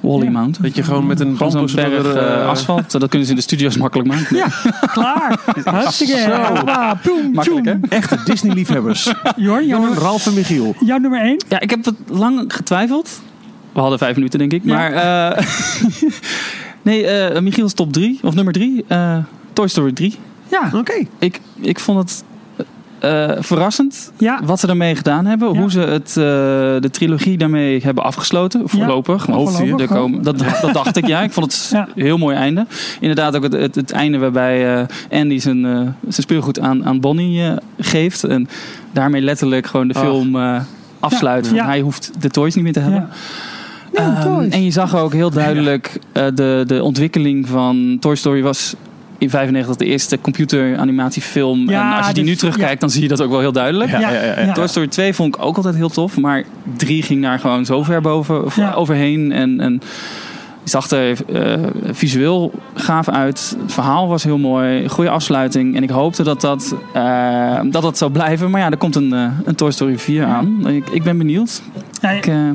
Wally 0.00 0.24
Ja. 0.24 0.30
Mountain. 0.30 0.62
Dat 0.68 0.76
je 0.76 0.82
gewoon 0.82 1.06
met 1.06 1.20
een 1.20 1.36
Gewoon 1.36 1.70
berg 1.74 2.14
eh, 2.14 2.40
eh, 2.40 2.48
asfalt. 2.48 2.90
Dat 2.90 3.08
kunnen 3.08 3.24
ze 3.26 3.30
in 3.32 3.36
de 3.38 3.42
studio's 3.44 3.76
makkelijk 3.76 4.08
maken. 4.08 4.36
Ja, 4.36 4.46
klaar. 4.92 5.40
Hartstikke. 5.64 6.40
Poem, 7.02 7.32
Makkelijk, 7.32 7.66
tjoem. 7.66 7.80
Echte 7.88 8.18
Disney-liefhebbers. 8.24 9.12
Jorn, 9.36 9.66
jouw, 9.66 9.94
Ralf 9.94 10.26
en 10.26 10.34
Michiel. 10.34 10.74
jouw 10.80 10.98
nummer 10.98 11.20
1? 11.20 11.44
Ja, 11.48 11.60
ik 11.60 11.70
heb 11.70 11.84
het 11.84 11.94
lang 12.08 12.52
getwijfeld. 12.54 13.20
We 13.72 13.80
hadden 13.80 13.98
vijf 13.98 14.14
minuten, 14.14 14.38
denk 14.38 14.52
ik. 14.52 14.62
Ja. 14.64 14.74
Maar 14.74 14.92
eh, 14.92 15.44
nee, 16.82 17.06
eh 17.06 17.40
Michiel's 17.40 17.72
top 17.72 17.92
3, 17.92 18.18
of 18.22 18.34
nummer 18.34 18.52
3, 18.52 18.84
Toy 19.52 19.68
Story 19.68 19.92
3. 19.92 20.18
Ja, 20.50 20.70
Oké. 20.74 21.06
Ik, 21.18 21.40
ik 21.60 21.80
vond 21.80 21.98
het 21.98 22.24
eh, 22.98 23.30
verrassend 23.38 24.12
ja. 24.18 24.40
wat 24.44 24.60
ze 24.60 24.66
daarmee 24.66 24.96
gedaan 24.96 25.26
hebben. 25.26 25.52
Ja. 25.52 25.60
Hoe 25.60 25.70
ze 25.70 25.80
het, 25.80 26.08
eh, 26.08 26.14
de 26.82 26.88
trilogie 26.90 27.38
daarmee 27.38 27.80
hebben 27.82 28.04
afgesloten. 28.04 28.62
Voorlopig. 28.68 29.26
Ja, 29.26 29.32
voorlopig, 29.32 29.80
er 29.80 29.96
komen, 29.96 30.22
dat, 30.22 30.38
dat 30.62 30.72
dacht 30.72 30.96
ik, 30.96 31.06
ja. 31.06 31.20
Ik 31.22 31.32
vond 31.32 31.46
het 31.52 31.68
Ja. 31.72 31.88
een 31.94 32.02
heel 32.02 32.18
mooi 32.18 32.36
einde. 32.36 32.66
Inderdaad 33.00 33.36
ook 33.36 33.42
het, 33.42 33.52
het, 33.52 33.74
het 33.74 33.90
einde 33.90 34.18
waarbij 34.18 34.76
eh, 34.80 35.20
Andy 35.20 35.38
zijn, 35.38 35.64
eh, 35.64 35.72
zijn 35.80 35.92
speelgoed 36.08 36.60
aan, 36.60 36.84
aan 36.84 37.00
Bonnie 37.00 37.42
eh, 37.42 37.56
geeft. 37.78 38.24
En 38.24 38.48
daarmee 38.92 39.20
letterlijk 39.20 39.66
gewoon 39.66 39.88
de 39.88 39.94
Ach. 39.94 40.00
film 40.00 40.36
eh, 40.36 40.60
afsluit. 41.00 41.44
Ja. 41.44 41.50
Want 41.50 41.62
Ja. 41.64 41.68
hij 41.70 41.80
hoeft 41.80 42.10
de 42.20 42.28
toys 42.30 42.54
niet 42.54 42.64
meer 42.64 42.72
te 42.72 42.80
hebben. 42.80 43.08
Ehm, 43.92 44.40
en 44.50 44.64
je 44.64 44.70
zag 44.70 44.96
ook 44.96 45.12
heel 45.12 45.30
duidelijk 45.30 45.98
eh, 46.12 46.24
de, 46.34 46.64
de 46.66 46.82
ontwikkeling 46.82 47.48
van 47.48 47.96
Toy 48.00 48.14
Story 48.14 48.42
was 48.42 48.74
in 49.18 49.30
95 49.30 49.76
de 49.76 49.84
eerste 49.84 50.20
computeranimatiefilm. 50.20 51.70
Ja, 51.70 51.90
en 51.90 51.96
als 51.96 52.06
je 52.06 52.14
die 52.14 52.22
dus- 52.24 52.32
nu 52.32 52.38
terugkijkt, 52.38 52.80
dan 52.80 52.90
zie 52.90 53.02
je 53.02 53.08
dat 53.08 53.20
ook 53.22 53.30
wel 53.30 53.40
heel 53.40 53.52
duidelijk. 53.52 53.90
Ja, 53.90 53.98
ja, 54.10 54.40
ja. 54.40 54.52
Toy 54.52 54.66
Story 54.66 54.86
2 54.88 55.14
vond 55.14 55.34
ik 55.34 55.42
ook 55.44 55.56
altijd 55.56 55.74
heel 55.74 55.88
tof, 55.88 56.16
maar 56.16 56.44
3 56.76 57.02
ging 57.02 57.22
daar 57.22 57.38
gewoon 57.38 57.64
zo 57.64 57.82
ver 57.82 58.00
boven, 58.00 58.74
overheen. 58.74 59.32
En, 59.32 59.60
en 59.60 59.80
die 60.68 60.80
zag 60.80 60.90
er 60.90 61.16
eh, 61.32 61.66
visueel 61.92 62.52
gaaf 62.74 63.08
uit. 63.08 63.56
Het 63.62 63.72
verhaal 63.72 64.08
was 64.08 64.24
heel 64.24 64.38
mooi, 64.38 64.88
goede 64.88 65.10
afsluiting. 65.10 65.76
En 65.76 65.82
ik 65.82 65.90
hoopte 65.90 66.22
dat 66.22 66.40
dat, 66.40 66.74
eh, 66.92 67.60
dat, 67.64 67.82
dat 67.82 67.98
zou 67.98 68.10
blijven. 68.10 68.50
Maar 68.50 68.60
ja, 68.60 68.70
er 68.70 68.76
komt 68.76 68.96
een, 68.96 69.12
eh, 69.12 69.26
een 69.44 69.54
Toy 69.54 69.70
Story 69.70 69.98
4 69.98 70.24
aan. 70.24 70.68
Ik, 70.68 70.88
ik 70.88 71.02
ben 71.02 71.18
benieuwd. 71.18 71.62
Ja, 72.00 72.10
Ik, 72.10 72.26
ja. 72.26 72.54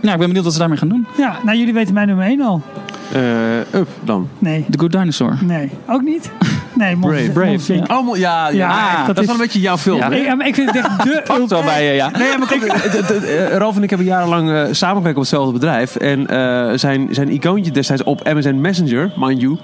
ja, 0.00 0.12
ik 0.12 0.18
ben 0.18 0.26
benieuwd 0.26 0.44
wat 0.44 0.52
ze 0.52 0.58
daarmee 0.58 0.78
gaan 0.78 0.88
doen. 0.88 1.06
ja, 1.16 1.36
nou 1.44 1.58
jullie 1.58 1.74
weten 1.74 1.94
mijn 1.94 2.06
nummer 2.06 2.26
1 2.26 2.40
al. 2.40 2.62
Eh, 3.12 3.80
up 3.80 3.88
dan. 4.04 4.28
Nee, 4.38 4.66
The 4.70 4.78
Good 4.78 4.92
Dinosaur. 4.92 5.38
nee, 5.42 5.70
ook 5.86 6.02
niet. 6.02 6.30
Nee, 6.78 6.96
Monsters, 6.96 7.32
Brave. 7.32 7.74
Brave. 7.74 7.94
Oh, 7.94 8.16
ja, 8.16 8.48
ja. 8.48 8.68
Ja, 8.68 8.96
dat, 8.96 9.06
dat 9.06 9.18
is 9.18 9.24
wel 9.24 9.34
een 9.34 9.40
beetje 9.40 9.60
jouw 9.60 9.76
film. 9.76 9.98
Ja. 9.98 10.10
Ik, 10.10 10.46
ik 10.46 10.54
vind 10.54 10.70
het 10.72 10.76
echt 10.84 11.02
de... 11.02 11.22
Pakt 11.24 11.50
wel 11.50 11.62
bij 11.62 11.84
je, 11.84 11.92
ja. 11.92 12.10
Nee, 12.10 12.38
maar 12.38 12.48
kijk, 12.48 12.62
eh, 12.62 13.56
Ralf 13.56 13.76
en 13.76 13.82
ik 13.82 13.88
hebben 13.88 14.06
jarenlang 14.06 14.50
eh, 14.50 14.64
samengewerkt 14.70 15.16
op 15.16 15.22
hetzelfde 15.22 15.52
bedrijf. 15.52 15.96
En 15.96 16.26
eh, 16.26 16.78
zijn, 16.78 17.08
zijn 17.10 17.28
icoontje 17.28 17.70
destijds 17.70 18.02
op 18.02 18.24
MSN 18.24 18.54
Messenger, 18.54 19.10
mind 19.16 19.40
you, 19.40 19.58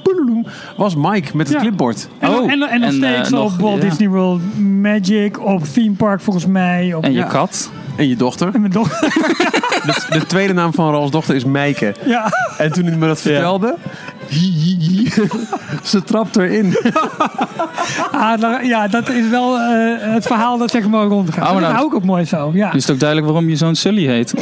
was 0.77 0.95
Mike 0.97 1.37
met 1.37 1.47
het 1.49 1.57
Ja. 1.57 1.63
clipboard. 1.63 2.09
En, 2.19 2.29
Oh, 2.31 2.37
en, 2.37 2.51
en 2.51 2.81
nog 2.81 2.89
en, 2.91 2.93
steeds 2.97 3.31
eh, 3.31 3.39
op 3.39 3.43
nog, 3.45 3.57
Walt 3.57 3.83
ja. 3.83 3.89
Disney 3.89 4.09
World 4.09 4.59
Magic, 4.61 5.41
op 5.47 5.65
Theme 5.65 5.95
Park 5.95 6.21
volgens 6.21 6.47
mij. 6.47 6.95
Op, 6.95 7.05
En 7.05 7.13
je 7.13 7.19
Ja. 7.19 7.25
kat. 7.27 7.71
En 7.97 8.09
je 8.09 8.17
dochter. 8.17 8.51
en 8.55 8.61
mijn 8.61 8.73
dochter. 8.73 9.09
De, 9.85 10.19
de 10.19 10.27
tweede 10.27 10.53
naam 10.53 10.73
van 10.75 10.91
Ralfs 10.91 11.11
dochter 11.11 11.35
is 11.35 11.45
Meike. 11.45 11.95
Ja, 12.07 12.33
En 12.59 12.73
toen 12.73 12.85
hij 12.85 12.97
me 12.97 13.07
dat 13.07 13.21
vertelde, 13.21 13.77
ze 15.85 16.03
trapt 16.05 16.37
erin. 16.37 16.77
ah, 18.13 18.39
nou, 18.39 18.65
ja, 18.67 18.89
dat 18.89 19.09
is 19.09 19.29
wel 19.29 19.59
eh, 19.59 20.13
het 20.13 20.27
verhaal 20.27 20.59
dat 20.59 20.71
zeg 20.71 20.89
maar 20.89 21.07
rondgaat. 21.07 21.37
Oh, 21.47 21.53
maar 21.53 21.53
dat 21.53 21.61
nou- 21.61 21.75
hou 21.75 21.87
ik 21.87 21.95
ook 21.95 22.05
mooi 22.05 22.25
zo. 22.25 22.51
Ja. 22.55 22.71
Nu 22.71 22.77
is 22.79 22.83
het 22.83 22.91
ook 22.93 22.99
duidelijk 23.01 23.31
waarom 23.31 23.49
je 23.51 23.57
zo'n 23.57 23.75
Sully 23.75 24.07
heet. 24.07 24.35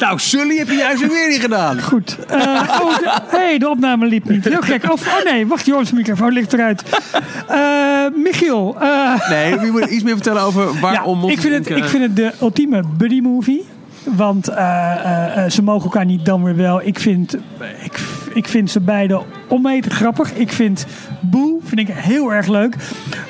Nou, 0.00 0.18
Sully 0.18 0.56
heb 0.56 0.68
je 0.68 0.74
juist 0.76 1.06
weer 1.06 1.28
niet 1.28 1.40
gedaan. 1.40 1.82
Goed. 1.82 2.16
Eh, 2.28 2.38
oh, 2.82 2.98
de, 2.98 3.10
hey, 3.26 3.58
de 3.58 3.68
opname 3.68 4.06
liep 4.06 4.28
niet. 4.28 4.44
Heel 4.44 4.60
gek. 4.60 4.84
Oh, 4.84 4.90
oh 4.90 5.24
nee, 5.24 5.46
wacht, 5.46 5.66
Joris 5.66 5.92
microfoon 5.92 6.32
ligt 6.32 6.52
eruit. 6.52 6.82
Eh, 7.48 7.58
Michiel. 8.14 8.76
eh, 8.80 9.28
Nee, 9.30 9.60
je 9.60 9.70
moet 9.70 9.84
iets 9.90 10.02
meer 10.02 10.14
vertellen 10.14 10.42
over 10.42 10.80
waarom... 10.80 11.24
ja, 11.24 11.30
ik, 11.32 11.40
vind 11.40 11.54
het, 11.54 11.76
ik 11.76 11.84
vind 11.84 12.02
het 12.02 12.16
de 12.16 12.32
ultieme 12.40 12.82
buddy 12.96 13.20
movie. 13.20 13.64
Want 14.04 14.48
eh, 14.48 14.92
eh, 15.04 15.44
eh, 15.44 15.50
ze 15.50 15.62
mogen 15.62 15.84
elkaar 15.84 16.04
niet 16.04 16.24
dan 16.24 16.44
weer 16.44 16.56
wel. 16.56 16.80
Ik 16.84 16.98
vind, 16.98 17.36
ik, 17.82 18.00
ik 18.40 18.48
vind 18.48 18.70
ze 18.70 18.80
beide 18.80 19.22
onmeten 19.48 19.90
grappig. 19.90 20.32
Ik 20.32 20.52
vind 20.52 20.86
Boo 21.20 21.60
vind 21.64 21.80
ik 21.80 21.94
heel 21.96 22.32
erg 22.32 22.46
leuk. 22.46 22.76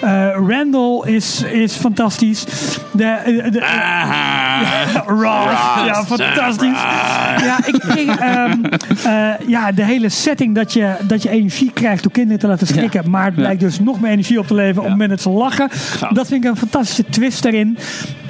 Eh, 0.01 0.29
Randall 0.49 1.03
is, 1.05 1.42
is 1.42 1.73
fantastisch. 1.73 2.44
De, 2.92 3.49
de, 3.51 3.59
Ross, 5.23 5.85
ja, 5.87 6.05
fantastisch. 6.07 6.81
Ja, 7.44 7.59
ik, 7.66 7.85
ik, 7.85 8.09
ehm, 8.09 8.64
eh, 9.05 9.49
ja, 9.49 9.73
de 9.73 9.85
hele 9.85 10.09
setting 10.09 10.55
dat 10.55 10.73
je, 10.73 10.94
dat 11.03 11.23
je 11.23 11.29
energie 11.31 11.70
krijgt 11.73 12.03
door 12.03 12.12
kinderen 12.12 12.38
te 12.38 12.46
laten 12.46 12.66
schrikken. 12.66 13.11
Maar 13.11 13.25
het 13.25 13.35
Ja. 13.35 13.40
blijkt 13.40 13.61
dus 13.61 13.81
nog 13.81 14.01
meer 14.01 14.11
energie 14.11 14.38
op 14.38 14.46
te 14.46 14.55
leveren 14.55 14.90
moment 14.90 15.11
dat 15.11 15.20
ze 15.20 15.31
lachen. 15.31 15.68
Dat 16.11 16.27
vind 16.27 16.44
ik 16.44 16.51
een 16.51 16.57
fantastische 16.57 17.05
twist 17.11 17.42
daarin. 17.42 17.79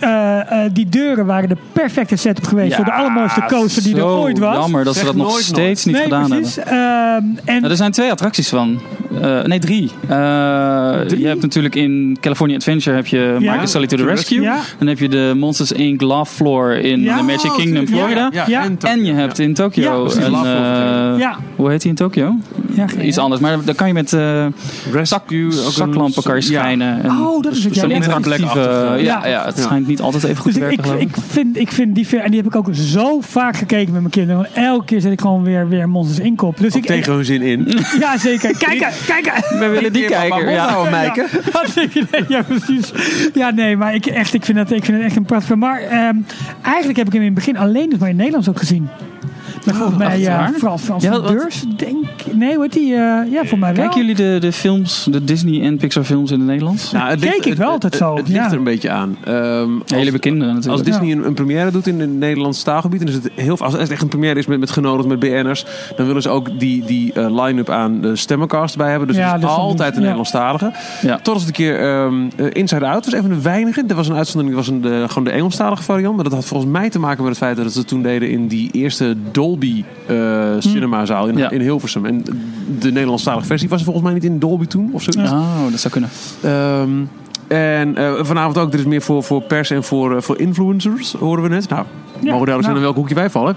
Eh, 0.00 0.64
eh, 0.64 0.70
die 0.72 0.88
deuren 0.88 1.26
waren 1.26 1.48
de 1.48 1.56
perfecte 1.72 2.16
setup 2.16 2.46
geweest 2.46 2.74
voor 2.76 2.84
de 2.84 2.92
allermooiste 2.92 3.44
coaster 3.48 3.82
die 3.82 3.96
er 3.96 4.04
ooit 4.04 4.38
was. 4.38 4.56
Jammer 4.56 4.84
dat 4.84 4.96
ze 4.96 5.04
dat 5.04 5.14
nog 5.14 5.28
nooit 5.28 5.44
steeds 5.44 5.84
niet 5.84 5.94
nee, 5.94 6.04
gedaan 6.04 6.28
precies. 6.28 6.56
hebben. 6.56 6.69
Ehm, 6.70 7.22
en 7.44 7.60
Nou, 7.60 7.70
er 7.70 7.76
zijn 7.76 7.92
twee 7.92 8.10
attracties 8.10 8.48
van. 8.48 8.80
Eh, 9.20 9.42
nee, 9.42 9.58
drie. 9.58 9.90
Eh, 10.08 10.16
Je 11.18 11.26
hebt 11.26 11.42
natuurlijk 11.42 11.74
in 11.74 12.16
California 12.20 12.56
Adventure 12.56 12.96
heb 12.96 13.06
je 13.06 13.36
Ja. 13.38 13.50
Marcus 13.52 13.70
Sully 13.70 13.86
to 13.86 13.96
the 13.96 14.04
Rescue. 14.04 14.40
Ja. 14.40 14.58
Dan 14.78 14.88
heb 14.88 14.98
je 14.98 15.08
de 15.08 15.32
Monsters 15.36 15.72
Inc. 15.72 16.00
Love 16.00 16.34
Floor 16.34 16.72
in 16.72 17.00
Ja. 17.00 17.16
de 17.16 17.22
Magic 17.22 17.50
Kingdom. 17.56 17.86
Florida. 17.86 18.30
Ja. 18.46 18.68
en, 18.80 19.04
je 19.04 19.12
hebt 19.12 19.38
in 19.38 19.54
Tokyo 19.54 20.04
een... 20.16 20.34
Eh, 20.34 21.18
ja, 21.18 21.36
Hoe 21.56 21.70
heet 21.70 21.80
die 21.80 21.90
in 21.90 21.96
Tokyo? 21.96 22.34
Iets 23.02 23.18
anders. 23.18 23.40
Maar 23.40 23.64
dan 23.64 23.74
kan 23.74 23.86
je 23.86 23.92
met 23.92 24.12
eh, 24.12 24.46
Rescue, 24.92 25.46
ook 25.46 25.52
een- 25.52 25.70
zaklampen 25.72 26.22
kan 26.22 26.34
je 26.34 26.50
ja. 26.50 26.60
schijnen. 26.60 27.02
En 27.02 27.10
Oh, 27.10 27.42
dat 27.42 27.52
is 27.52 27.64
het, 27.64 27.74
ja. 27.74 27.80
Zo'n 27.80 27.88
Ja, 27.90 27.94
interactieve... 27.96 28.58
Ja, 28.58 28.94
ja. 28.94 29.26
ja, 29.26 29.44
het 29.46 29.56
Ja. 29.56 29.62
schijnt 29.62 29.86
niet 29.86 30.00
altijd 30.00 30.24
even 30.24 30.36
goed 30.36 30.44
Dus 30.44 30.54
te 30.54 30.60
werken, 30.60 31.00
ik, 31.00 31.00
ik, 31.00 31.14
vind, 31.28 31.56
ik 31.58 31.72
vind 31.72 31.94
die 31.94 32.06
film, 32.06 32.22
en 32.22 32.30
die 32.30 32.40
heb 32.40 32.46
ik 32.48 32.56
ook 32.56 32.68
zo 32.72 33.20
vaak 33.20 33.56
gekeken 33.56 33.92
met 33.92 34.00
mijn 34.00 34.10
kinderen. 34.12 34.42
Want 34.42 34.54
elke 34.54 34.84
keer 34.84 35.00
zet 35.00 35.12
ik 35.12 35.20
gewoon 35.20 35.42
weer, 35.42 35.68
weer 35.68 35.88
Monsters 35.88 36.18
Dus 36.58 36.74
ik, 36.74 36.86
tegen 36.86 37.12
hun 37.12 37.24
zin 37.24 37.42
in. 37.42 37.66
Ja, 38.00 38.18
zeker. 38.18 38.56
Kijken, 38.58 38.88
kijken. 39.06 39.58
We 39.58 39.68
willen 39.68 39.92
die 39.92 40.04
kijken. 40.04 40.50
Ja. 40.50 40.68
Nee, 42.10 42.24
ja, 42.28 42.42
precies. 42.42 42.92
Ja, 43.34 43.50
nee, 43.50 43.76
maar 43.76 43.94
ik, 43.94 44.06
echt, 44.06 44.34
ik, 44.34 44.44
vind 44.44 44.58
het, 44.58 44.72
ik 44.72 44.84
vind 44.84 44.96
het 44.96 45.06
echt 45.06 45.16
een 45.16 45.24
prachtig 45.24 45.48
film. 45.48 45.58
Maar 45.58 45.80
ehm, 45.80 46.16
eigenlijk 46.62 46.98
heb 46.98 47.06
ik 47.06 47.12
hem 47.12 47.22
in 47.22 47.26
het 47.26 47.34
begin 47.34 47.56
alleen 47.56 47.88
dus 47.88 47.98
maar 47.98 48.08
in 48.08 48.14
het 48.14 48.24
Nederlands 48.24 48.48
ook 48.48 48.58
gezien. 48.58 48.88
Met 49.64 49.76
volgens 49.76 49.98
mij 49.98 50.18
ja, 50.20 50.36
waar? 50.38 50.52
Frans, 50.58 50.82
Frans 50.82 51.02
Ja, 51.02 51.18
Deurs, 51.18 51.64
denk 51.76 51.96
ik. 52.04 52.34
Nee, 52.34 52.60
heet 52.60 52.72
die? 52.72 52.94
eh, 52.94 53.32
ja, 53.32 53.44
voor 53.44 53.58
mij 53.58 53.74
wel. 53.74 53.82
Kijken 53.84 54.00
jullie 54.00 54.14
de, 54.14 54.36
de 54.40 54.52
films, 54.52 55.06
de 55.10 55.24
Disney 55.24 55.62
en 55.62 55.76
Pixar 55.76 56.04
films 56.04 56.30
in 56.30 56.38
het 56.38 56.48
Nederlands? 56.48 56.92
Nou, 56.92 57.10
het 57.10 57.20
Keek 57.20 57.32
ligt- 57.34 57.46
ik 57.46 57.54
wel 57.54 57.70
altijd 57.70 57.92
het- 57.92 58.02
zo, 58.02 58.16
Het, 58.16 58.28
ligt 58.28 58.40
ja. 58.40 58.50
er 58.50 58.56
een 58.56 58.64
beetje 58.64 58.90
aan. 58.90 59.16
Ehm, 59.24 59.70
jullie 59.86 60.02
hebben 60.02 60.20
kinderen 60.20 60.54
Als 60.56 60.66
natuurlijk. 60.66 60.86
Disney 61.00 61.12
een, 61.16 61.26
een 61.26 61.34
première 61.34 61.70
doet 61.70 61.86
in 61.86 62.00
het 62.00 62.10
Nederlands 62.10 62.62
taalgebied, 62.62 62.98
dan 63.00 63.08
is 63.08 63.14
het 63.14 63.30
heel 63.34 63.58
als 63.58 63.72
het 63.72 63.90
echt 63.90 64.02
een 64.02 64.08
première 64.08 64.38
is 64.38 64.46
met, 64.46 64.58
met 64.60 64.70
genodigd 64.70 65.08
met 65.08 65.18
BN'ers, 65.18 65.64
dan 65.96 66.06
willen 66.06 66.22
ze 66.22 66.28
ook 66.28 66.58
die, 66.58 66.84
die 66.84 67.12
eh, 67.12 67.42
line-up 67.44 67.70
aan 67.70 68.00
de 68.00 68.16
stemmencast 68.16 68.76
bij 68.76 68.90
hebben. 68.90 69.08
Dus 69.08 69.16
Ja, 69.16 69.26
het 69.32 69.34
is 69.34 69.40
dus 69.48 69.50
altijd 69.56 69.88
een 69.88 69.94
ja. 69.94 70.00
Nederlandstalige. 70.00 70.72
Ja. 71.02 71.16
Tot 71.16 71.28
als 71.34 71.38
het 71.44 71.46
een 71.48 71.64
keer 71.64 71.80
ehm, 71.80 72.14
eh, 72.36 72.46
Inside 72.52 72.86
Out 72.86 73.04
was, 73.04 73.14
even 73.14 73.30
een 73.30 73.42
weinige. 73.42 73.84
Er 73.88 73.94
was 73.94 74.08
een 74.08 74.16
uitzondering, 74.16 74.56
dat 74.56 74.66
was 74.66 74.74
een, 74.74 74.80
de, 74.82 75.04
gewoon 75.08 75.24
de 75.24 75.30
Engelstalige 75.30 75.82
variant. 75.82 76.14
Maar 76.14 76.24
dat 76.24 76.32
had 76.32 76.44
volgens 76.44 76.70
mij 76.70 76.90
te 76.90 76.98
maken 76.98 77.18
met 77.22 77.28
het 77.32 77.38
feit 77.42 77.56
dat 77.56 77.72
ze 77.72 77.78
het 77.78 77.88
toen 77.88 78.02
deden 78.02 78.30
in 78.30 78.46
die 78.48 78.70
eerste 78.72 79.14
Dolby 79.50 79.84
eh, 80.06 80.16
cinemazaal 80.58 81.28
in, 81.28 81.36
Ja. 81.36 81.50
in 81.50 81.60
Hilversum. 81.60 82.06
En 82.06 82.24
de 82.80 82.92
Nederlandstalige 82.92 83.46
versie 83.46 83.68
was 83.68 83.78
er 83.78 83.84
volgens 83.84 84.04
mij 84.04 84.14
niet 84.14 84.24
in 84.24 84.38
Dolby 84.38 84.66
toen 84.66 84.90
of 84.92 85.02
zoiets. 85.02 85.32
Oh, 85.32 85.70
dat 85.70 85.80
zou 85.80 85.92
kunnen. 85.92 86.10
Ehm, 86.42 86.90
en 87.48 87.96
eh, 87.96 88.12
vanavond 88.20 88.58
ook, 88.58 88.70
dit 88.70 88.80
is 88.80 88.86
meer 88.86 89.02
voor, 89.02 89.22
voor 89.22 89.42
pers 89.42 89.70
en 89.70 89.84
voor, 89.84 90.16
eh, 90.16 90.22
voor 90.22 90.38
influencers, 90.38 91.12
horen 91.12 91.42
we 91.42 91.48
net. 91.48 91.68
Nou, 91.68 91.84
mogen 92.12 92.46
duidelijk 92.46 92.62
zijn 92.62 92.62
nou. 92.62 92.76
in 92.76 92.82
welk 92.82 92.96
hoekje 92.96 93.14
wij 93.14 93.30
vallen. 93.30 93.56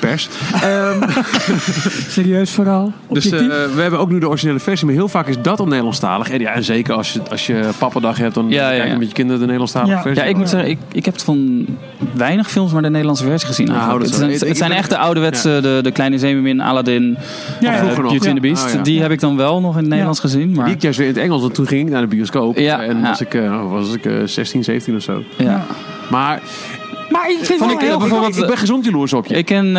Pers. 0.00 0.28
Ehm, 0.62 1.02
Serieus 2.08 2.50
verhaal. 2.50 2.92
dus 3.08 3.30
eh, 3.30 3.32
Objectief. 3.40 3.74
we 3.74 3.82
hebben 3.82 4.00
ook 4.00 4.10
nu 4.10 4.18
de 4.18 4.28
originele 4.28 4.58
versie, 4.58 4.86
maar 4.86 4.94
heel 4.94 5.08
vaak 5.08 5.26
is 5.26 5.36
dat 5.42 5.60
al 5.60 5.66
Nederlandstalig. 5.66 6.30
En 6.30 6.40
ja, 6.40 6.52
en 6.52 6.64
zeker 6.64 6.94
als 6.94 7.12
je, 7.12 7.20
als 7.30 7.46
je 7.46 7.68
pappadag 7.78 8.16
hebt, 8.16 8.34
dan 8.34 8.46
Ja, 8.48 8.70
ja, 8.70 8.76
kijk 8.76 8.82
je 8.84 8.92
ja. 8.92 8.98
met 8.98 9.08
je 9.08 9.14
kinderen 9.14 9.38
de 9.38 9.44
Nederlandstalige 9.44 9.92
Ja. 9.96 10.02
versie. 10.02 10.22
Ja, 10.22 10.28
ik 10.28 10.36
moet 10.36 10.48
zeggen, 10.48 10.70
ik, 10.70 10.78
ik 10.92 11.04
heb 11.04 11.14
het 11.14 11.22
van 11.22 11.66
weinig 12.12 12.50
films 12.50 12.72
maar 12.72 12.82
de 12.82 12.90
Nederlandse 12.90 13.24
versie 13.24 13.48
gezien. 13.48 13.66
Nou, 13.66 14.02
het, 14.02 14.14
zijn, 14.14 14.30
het 14.30 14.60
echt 14.60 14.90
de 14.90 14.98
ouderwetse, 14.98 15.58
de, 15.62 15.78
de 15.82 15.90
Kleine 15.90 16.18
Zeemermin, 16.18 16.60
Aladdin, 16.60 17.16
Ja, 17.60 17.82
nog. 17.82 17.94
Beauty 18.00 18.26
and 18.28 18.34
the. 18.34 18.40
Beast. 18.40 18.64
Oh, 18.66 18.72
ja. 18.72 18.82
Die 18.82 19.00
heb 19.02 19.10
ik 19.10 19.20
dan 19.20 19.36
wel 19.36 19.60
nog 19.60 19.72
in 19.72 19.78
het 19.80 19.88
Nederlands 19.88 20.20
gezien. 20.20 20.52
Maar, 20.52 20.64
Die 20.64 20.74
ik 20.74 20.82
juist 20.82 20.98
weer 20.98 21.08
in 21.08 21.14
het 21.14 21.22
Engels, 21.22 21.40
want 21.40 21.54
toen 21.54 21.66
ging 21.66 21.86
ik 21.86 21.92
naar 21.92 22.00
de 22.00 22.06
bioscoop. 22.06 22.58
Ja, 22.58 22.82
en 22.82 22.96
ja. 23.00 23.08
was 23.08 23.20
ik, 23.20 23.34
eh, 23.34 23.70
was 23.70 23.94
ik 23.94 24.04
eh, 24.04 24.12
16, 24.24 24.64
17 24.64 24.96
of 24.96 25.02
zo. 25.02 25.22
ja. 25.36 25.64
Maar 26.10 26.40
Maar 27.10 27.30
ik 27.30 27.36
vind 27.36 27.46
Vond 27.58 27.60
wel 27.60 27.70
ik, 27.70 27.80
heel... 27.86 27.98
bijvoorbeeld- 27.98 28.36
ik, 28.36 28.40
ik 28.42 28.46
ben 28.48 28.56
gezond 28.58 28.84
jaloers 28.84 29.12
op 29.12 29.26
je. 29.26 29.34
Ik 29.34 29.44
ken 29.44 29.66
eh, 29.66 29.72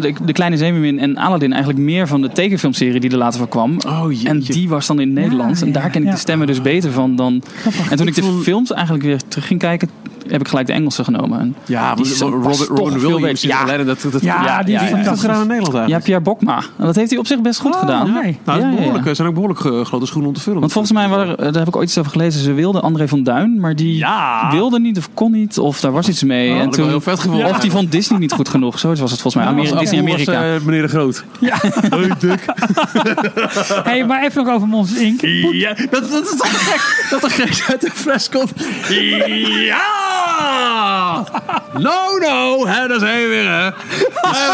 de, 0.00 0.14
de 0.24 0.32
Kleine 0.32 0.56
Zeemermin 0.56 0.98
en 0.98 1.16
Aladdin 1.16 1.50
eigenlijk 1.52 1.82
meer 1.82 2.06
van 2.06 2.20
de 2.22 2.28
tekenfilmserie 2.28 3.00
die 3.00 3.10
er 3.10 3.16
later 3.16 3.38
van 3.38 3.48
kwam. 3.48 3.76
Oh, 3.86 4.04
jeetje. 4.12 4.28
En 4.28 4.40
die 4.40 4.68
was 4.68 4.86
dan 4.86 5.00
in 5.00 5.06
het 5.08 5.18
Nederlands. 5.18 5.62
en 5.62 5.72
daar 5.72 5.90
ken 5.90 6.04
ik 6.04 6.10
de 6.10 6.16
stemmen 6.16 6.46
dus 6.46 6.62
beter 6.62 6.90
van 6.92 7.16
dan... 7.16 7.42
En 7.90 7.96
toen 7.96 8.06
ik 8.06 8.14
de 8.14 8.20
Ik 8.20 8.26
vond- 8.26 8.42
films 8.42 8.72
eigenlijk 8.72 9.04
weer 9.04 9.20
terug 9.28 9.46
ging 9.46 9.60
kijken, 9.60 9.88
heb 10.28 10.40
ik 10.40 10.48
gelijk 10.48 10.66
de 10.66 10.72
Engelse 10.72 11.04
genomen. 11.04 11.40
En 11.40 11.56
Ja, 11.66 11.94
die 11.94 12.18
Robert, 12.18 12.58
Robin 12.68 12.98
Williams 12.98 13.42
Ja. 13.42 13.64
Dat, 13.64 13.86
dat, 13.86 14.22
Ja, 14.22 14.44
Ja, 14.44 14.62
die 14.62 14.72
ja, 14.74 14.80
ja. 14.80 14.82
Heeft 14.86 14.90
fantastisch. 14.92 15.20
gedaan 15.20 15.40
in 15.42 15.46
Nederland 15.46 15.72
ja, 15.74 15.78
eigenlijk? 15.80 16.04
Pierre 16.04 16.22
Bokma. 16.22 16.56
En 16.78 16.86
dat 16.86 16.94
heeft 16.94 17.10
hij 17.10 17.18
op 17.18 17.26
zich 17.26 17.40
best 17.40 17.60
goed 17.60 17.76
gedaan. 17.76 18.12
nee. 18.12 18.38
Nou, 18.44 18.44
dat 18.44 18.44
Ja, 18.44 18.54
ja, 18.62 18.68
ja. 18.70 18.76
behoorlijk, 18.76 19.16
zijn 19.16 19.28
ook 19.28 19.34
behoorlijk 19.34 19.64
eh, 19.64 19.84
grote 19.84 20.06
schoenen 20.06 20.28
om 20.30 20.34
te 20.36 20.40
vullen. 20.40 20.60
Want 20.60 20.72
volgens 20.72 20.92
mij, 20.92 21.08
waren, 21.08 21.28
er- 21.28 21.36
daar 21.36 21.54
heb 21.64 21.68
ik 21.68 21.76
ooit 21.76 21.88
iets 21.88 21.98
over 21.98 22.10
gelezen, 22.10 22.40
ze 22.40 22.52
wilden 22.52 22.82
André 22.82 23.08
van 23.08 23.22
Duin, 23.22 23.60
maar 23.60 23.76
die 23.76 23.96
Ja. 23.96 24.48
wilde 24.52 24.80
niet 24.80 24.98
of 24.98 25.08
kon 25.14 25.32
niet, 25.32 25.58
of 25.58 25.80
daar 25.80 25.92
was 25.92 26.08
iets 26.08 26.22
mee. 26.22 26.50
Oh, 26.52 26.58
en 26.60 26.76
wel 26.76 26.86
heel 26.86 27.00
vet 27.00 27.20
gevonden. 27.20 27.46
Of 27.48 27.58
die 27.58 27.70
vond 27.70 27.92
Disney 27.92 28.18
niet 28.18 28.32
goed 28.32 28.48
genoeg. 28.48 28.78
Zo 28.78 28.88
was 28.88 28.98
het 29.10 29.20
volgens 29.20 29.34
mij. 29.34 29.44
Ameri- 29.44 29.70
Als 29.70 29.80
Disney 29.80 30.00
Apu 30.00 30.10
was, 30.10 30.28
Amerika. 30.28 30.54
eh, 30.54 30.60
meneer 30.64 30.82
de 30.82 30.88
Groot. 30.88 31.24
Ja. 31.40 31.56
Hey, 33.84 34.06
maar 34.06 34.22
even 34.24 34.44
nog 34.44 34.54
over 34.54 34.68
Monsters 34.68 35.00
Inc. 35.00 35.20
Ja, 35.52 35.74
dat, 35.90 36.10
dat 36.10 36.24
is 36.24 36.36
toch 36.38 36.70
gek 36.70 37.06
dat 37.10 37.22
er 37.22 37.30
gek 37.30 37.64
uit 37.70 37.80
de 37.80 37.90
fles 37.94 38.28
komt. 38.28 38.52
Ja! 39.66 40.12
No, 41.78 42.18
no, 42.20 42.66
hè, 42.66 42.88
dat 42.88 43.02
is 43.02 43.08
heen 43.08 43.28
weer, 43.28 43.50
hè. 43.50 43.70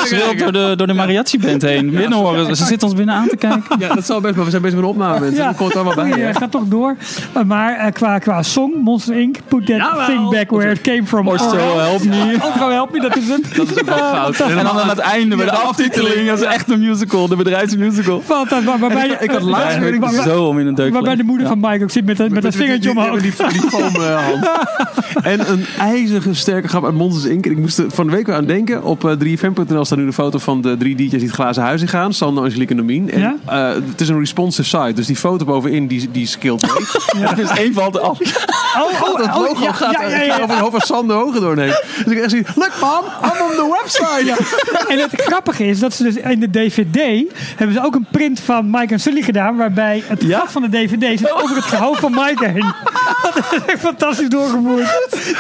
Ze 0.07 0.17
wil 0.17 0.37
door 0.37 0.53
de, 0.53 0.77
door 0.77 0.87
de 0.87 0.93
mariachi 0.93 1.39
band 1.39 1.63
heen. 1.63 1.91
Binnen 1.91 2.13
horen. 2.19 2.57
Ze 2.57 2.65
zit 2.65 2.83
ons 2.83 2.95
binnen 2.95 3.15
aan 3.15 3.29
te 3.29 3.37
kijken. 3.37 3.63
Ja, 3.79 3.95
dat 3.95 4.07
zal 4.07 4.21
best, 4.21 4.35
maar 4.35 4.45
we 4.45 4.51
zijn 4.51 4.63
bezig 4.63 4.77
met 4.79 4.87
een 4.87 4.93
opname, 4.95 5.21
mensen. 5.21 5.45
Dat 5.45 5.57
komt 5.57 5.75
allemaal 5.75 5.95
bij. 5.95 6.09
Hè. 6.11 6.29
eh, 6.29 6.35
gaat 6.37 6.51
toch 6.51 6.63
door. 6.67 6.97
Uh, 7.37 7.43
maar 7.43 7.77
uh, 7.87 7.93
qua, 7.93 8.19
qua 8.19 8.43
song, 8.43 8.73
Monster 8.85 9.21
Inc. 9.21 9.37
Put 9.49 9.67
that 9.67 9.77
Jawel. 9.77 10.07
thing 10.07 10.31
back 10.31 10.51
where 10.51 10.71
it 10.71 10.81
came 10.81 11.07
from. 11.07 11.29
Orso, 11.29 11.57
help 11.79 12.05
me. 12.05 12.37
Orso, 12.43 12.71
help 12.71 12.93
me, 12.93 13.01
dat 13.01 13.17
is 13.17 13.29
het. 13.29 13.57
Dat 13.57 13.71
is 13.71 13.79
ook 13.81 13.87
wel 13.89 13.97
fout. 13.99 14.41
En 14.41 14.57
dan 14.65 14.67
aan 14.81 14.89
het 14.89 14.99
einde 14.99 15.37
bij 15.37 15.45
de 15.45 15.53
aftiteling. 15.53 16.29
Dat 16.29 16.39
is 16.41 16.45
echt 16.47 16.71
een 16.71 16.81
musical. 16.81 17.29
De 17.29 17.37
bedrijfsmusical. 17.37 18.23
Fantastisch. 18.27 18.65
Waar- 18.69 18.79
Waarbij, 18.79 19.09
Ik- 19.09 19.21
ik 19.21 19.31
had 19.31 19.43
laatst 19.43 19.79
weer 19.79 20.23
Zo 20.25 20.45
om 20.45 20.59
in 20.59 20.67
een 20.67 20.75
deuk. 20.75 20.93
Waarbij 20.93 21.17
de 21.17 21.23
moeder 21.23 21.47
Ja. 21.47 21.53
van 21.59 21.71
Mike 21.71 21.83
ook 21.85 21.91
zit 21.91 22.05
met, 22.05 22.19
een- 22.19 22.33
met 22.33 22.43
dat 22.43 22.55
vingertje 22.55 22.91
omhoog. 22.91 23.21
Die, 23.21 23.33
die, 23.49 23.61
foamhand. 23.61 24.49
en 25.23 25.50
een 25.51 25.67
ijzige 25.79 26.35
sterke 26.35 26.69
grap 26.69 26.85
uit 26.85 26.95
Monsters 26.95 27.33
Inc. 27.33 27.47
Ik 27.47 27.57
moest 27.59 27.79
er 27.79 27.85
van 27.91 28.07
de 28.07 28.13
week 28.13 28.27
weer 28.27 28.37
aan 28.37 28.45
denken. 28.47 28.83
Op 28.83 29.05
eh, 29.05 29.13
3fm.nl 29.25 29.81
staat 29.85 29.99
nu 29.99 30.07
de 30.07 30.13
foto 30.13 30.39
van 30.39 30.61
de 30.61 30.77
drie 30.77 30.97
DJ's 30.97 31.11
die 31.11 31.21
het 31.21 31.31
glazen 31.31 31.63
huis 31.63 31.81
in 31.81 31.89
gaan. 31.89 32.13
Sander, 32.13 32.45
Angelique 32.45 32.71
en 32.71 32.77
Domien. 32.77 33.11
En 33.11 33.21
Ja? 33.21 33.37
eh, 33.47 33.75
het 33.91 34.01
is 34.01 34.09
een 34.09 34.19
responsive 34.19 34.69
site. 34.69 34.93
Dus 34.93 35.07
die 35.07 35.17
foto 35.17 35.45
bovenin, 35.45 35.87
die, 35.87 36.11
die 36.11 36.29
mee. 36.41 36.57
Dus 37.37 37.51
één 37.51 37.73
valt 37.75 38.01
af. 38.01 38.19
Oh, 38.21 39.03
oh, 39.09 39.19
dat 39.19 39.27
oh, 39.27 39.37
logo 39.43 39.63
ja, 39.65 39.73
gaat 39.73 39.93
ja, 39.93 40.09
ja, 40.09 40.23
ja. 40.23 40.35
over 40.35 40.49
het 40.49 40.59
hoofd 40.59 40.71
van 40.71 40.81
Sander 40.81 41.17
Hogendoorn 41.17 41.59
heen. 41.59 41.75
Dus 42.05 42.13
ik 42.13 42.19
echt 42.19 42.31
zie, 42.31 42.45
look 42.55 42.73
mom, 42.81 43.05
I'm 43.25 43.43
on 43.43 43.51
the 43.51 43.79
website. 43.81 44.45
En 44.89 44.99
het 44.99 45.11
grappige 45.23 45.67
is 45.67 45.79
dat 45.79 45.95
ze 45.95 46.03
dus 46.03 46.17
in 46.17 46.41
de 46.41 46.51
DVD 46.51 47.23
hebben 47.57 47.77
ze 47.77 47.85
ook 47.85 47.95
een 47.95 48.07
print 48.11 48.41
van 48.41 48.71
Mike 48.71 48.93
en 48.93 49.01
Sully 49.01 49.23
gedaan. 49.23 49.57
Waarbij 49.57 50.03
het 50.07 50.23
Ja? 50.23 50.39
gat 50.39 50.53
van 50.53 50.63
de 50.63 50.69
DVD 50.69 51.19
zit 51.19 51.33
over 51.33 51.57
het 51.57 51.65
hoofd 51.65 52.01
van 52.01 52.11
Mike 52.13 52.47
heen. 52.49 52.73
Dat 53.23 53.37
is 53.53 53.59
echt 53.67 53.81
fantastisch 53.81 54.29
doorgevoerd. 54.29 54.89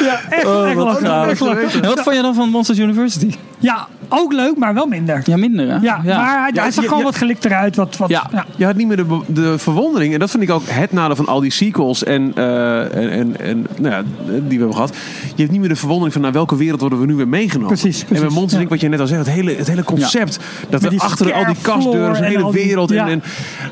Ja, 0.00 0.20
echt, 0.30 0.46
Oh, 0.46 0.66
echt 0.68 0.74
wat. 0.76 1.02
Echt 1.02 1.40
lachen. 1.40 1.82
En 1.82 1.88
wat 1.88 2.00
vond 2.02 2.16
je 2.16 2.22
dan 2.22 2.34
van 2.34 2.48
Monsters 2.48 2.78
University? 2.78 3.34
Ja, 3.58 3.86
ook 4.08 4.32
leuk, 4.32 4.56
maar 4.56 4.74
wel 4.74 4.86
minder. 4.86 5.22
Ja, 5.24 5.36
minder 5.36 5.68
hè? 5.68 5.76
Ja, 5.80 6.00
maar 6.04 6.40
hij, 6.42 6.50
Ja, 6.52 6.62
hij 6.62 6.70
zag 6.70 6.74
ja, 6.74 6.88
gewoon 6.88 6.98
ja. 6.98 7.04
wat 7.04 7.16
gelikter 7.16 7.54
uit. 7.54 7.76
Wat, 7.76 7.96
wat, 7.96 8.08
Ja. 8.08 8.28
ja. 8.32 8.44
Je 8.56 8.64
had 8.64 8.76
niet 8.76 8.86
meer 8.86 8.96
de, 8.96 9.20
de 9.26 9.58
verwondering. 9.58 10.12
En 10.12 10.18
dat 10.18 10.30
vind 10.30 10.42
ik 10.42 10.50
ook 10.50 10.62
het 10.66 10.92
nadeel 10.92 11.16
van 11.16 11.26
al 11.26 11.40
die 11.40 11.50
sequels 11.52 12.04
en, 12.04 12.32
eh, 12.34 12.94
en, 12.96 13.10
en, 13.10 13.40
en 13.40 13.66
nou 13.78 13.94
ja, 13.94 14.02
die 14.26 14.40
we 14.48 14.54
hebben 14.56 14.72
gehad. 14.74 14.94
Je 15.34 15.40
hebt 15.42 15.50
niet 15.50 15.60
meer 15.60 15.68
de 15.68 15.76
verwondering 15.76 16.12
van 16.12 16.22
naar 16.22 16.32
welke 16.32 16.56
wereld 16.56 16.80
worden 16.80 17.00
we 17.00 17.06
nu 17.06 17.14
weer 17.14 17.28
meegenomen. 17.28 17.68
Precies, 17.78 18.04
En 18.10 18.20
bij 18.20 18.28
Monsters 18.28 18.64
wat 18.68 18.80
je 18.80 18.88
net 18.88 19.00
al 19.00 19.06
zegt, 19.06 19.26
het 19.26 19.34
hele, 19.34 19.54
het 19.54 19.68
hele 19.68 19.84
concept. 19.84 20.38
Dat 20.68 20.82
er 20.84 20.98
achter 20.98 21.32
al 21.32 21.44
die 21.46 21.54
kastdeuren, 21.62 22.06
zo'n 22.06 22.14
floor 22.14 22.16
en 22.16 22.38
hele 22.40 22.52
die- 22.52 22.64
wereld. 22.64 22.90
En, 22.90 23.06
en, 23.08 23.22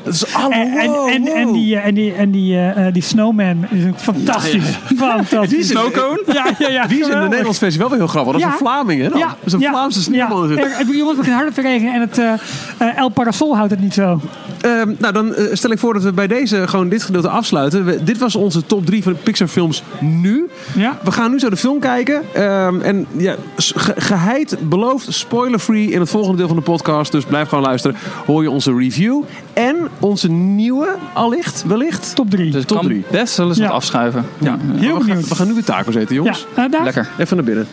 dat 0.03 0.13
is 0.13 0.33
allemaal 0.33 1.07
En, 1.09 1.27
en, 1.27 1.45
wow, 1.45 1.53
die, 1.53 1.75
eh, 1.75 1.85
en 1.85 1.93
die, 1.93 2.13
en 2.13 2.31
die, 2.31 2.59
eh, 2.59 2.93
die 2.93 3.01
snowman 3.03 3.65
is 3.69 3.85
ook 3.87 3.97
fantastisch. 3.99 4.63
Fantastisch. 4.97 5.67
Snowcone? 5.67 6.18
Ja, 6.25 6.45
ja, 6.59 6.69
ja. 6.69 6.87
Die 6.87 6.91
is 6.91 6.91
in 6.91 6.97
de 6.97 7.03
geweldig. 7.03 7.23
Nederlandse 7.29 7.59
versie 7.59 7.79
wel 7.79 7.89
weer 7.89 7.97
heel 7.97 8.07
grappig. 8.07 8.31
Dat 8.31 8.41
is 8.41 8.47
Ja. 8.47 8.53
een 8.53 8.57
Vlaming, 8.57 9.01
hè? 9.01 9.09
Dan? 9.09 9.19
Dat 9.19 9.29
is 9.43 9.53
een 9.53 9.61
Vlaamse 9.61 10.01
sneeuwman. 10.01 10.49
het. 10.49 10.59
Er- 10.59 10.65
jongens, 10.95 11.07
het 11.07 11.17
begint 11.17 11.35
harder 11.35 11.53
te 11.53 11.61
regenen 11.61 11.93
en 11.93 12.01
het 12.01 12.17
eh, 12.17 12.33
eh, 12.77 12.97
El 12.97 13.09
Parasol 13.09 13.55
houdt 13.55 13.71
het 13.71 13.81
niet 13.81 13.93
zo. 13.93 14.19
Ehm, 14.61 14.93
nou, 14.97 15.13
dan 15.13 15.35
eh, 15.35 15.45
stel 15.53 15.71
ik 15.71 15.79
voor 15.79 15.93
dat 15.93 16.03
we 16.03 16.11
bij 16.13 16.27
deze 16.27 16.67
gewoon 16.67 16.89
dit 16.89 17.03
gedeelte 17.03 17.29
afsluiten. 17.29 17.85
We- 17.85 18.03
dit 18.03 18.17
was 18.17 18.35
onze 18.35 18.65
top 18.65 18.85
3 18.85 19.03
van 19.03 19.11
de 19.13 19.17
Pixar 19.23 19.47
films 19.47 19.83
nu. 19.99 20.49
Ja. 20.75 20.97
We 21.03 21.11
gaan 21.11 21.31
nu 21.31 21.39
zo 21.39 21.49
de 21.49 21.57
film 21.57 21.79
kijken. 21.79 22.21
Ehm, 22.33 22.81
en 22.81 23.05
ja, 23.17 23.35
ge- 23.57 23.93
geheid, 23.97 24.57
beloofd, 24.61 25.13
spoiler-free 25.13 25.91
in 25.91 25.99
het 25.99 26.09
volgende 26.09 26.37
deel 26.37 26.47
van 26.47 26.55
de 26.55 26.61
podcast. 26.61 27.11
Dus 27.11 27.25
blijf 27.25 27.49
gewoon 27.49 27.63
luisteren. 27.63 27.97
Hoor 28.25 28.41
je 28.43 28.51
onze 28.51 28.73
review. 28.75 29.21
En 29.53 29.75
onze 29.99 30.29
nieuwe, 30.31 30.95
allicht, 31.13 31.63
wellicht. 31.67 32.15
Top 32.15 32.29
3. 32.29 32.51
Dus 32.51 32.65
Top 32.65 32.77
kan 32.77 32.85
drie. 32.87 33.03
best 33.11 33.37
wel 33.37 33.47
eens 33.47 33.57
Ja. 33.57 33.63
wat 33.63 33.73
afschuiven. 33.73 34.25
Ja. 34.37 34.57
Heel 34.75 34.97
we, 34.99 35.03
gaan, 35.03 35.21
we 35.29 35.35
gaan 35.35 35.47
nu 35.47 35.53
weer 35.53 35.63
tacos 35.63 35.95
eten, 35.99 36.15
Ja, 36.15 36.21
jongens. 36.21 36.45
eh. 36.55 36.83
Lekker. 36.83 37.07
Even 37.17 37.35
naar 37.35 37.45
binnen. 37.45 37.67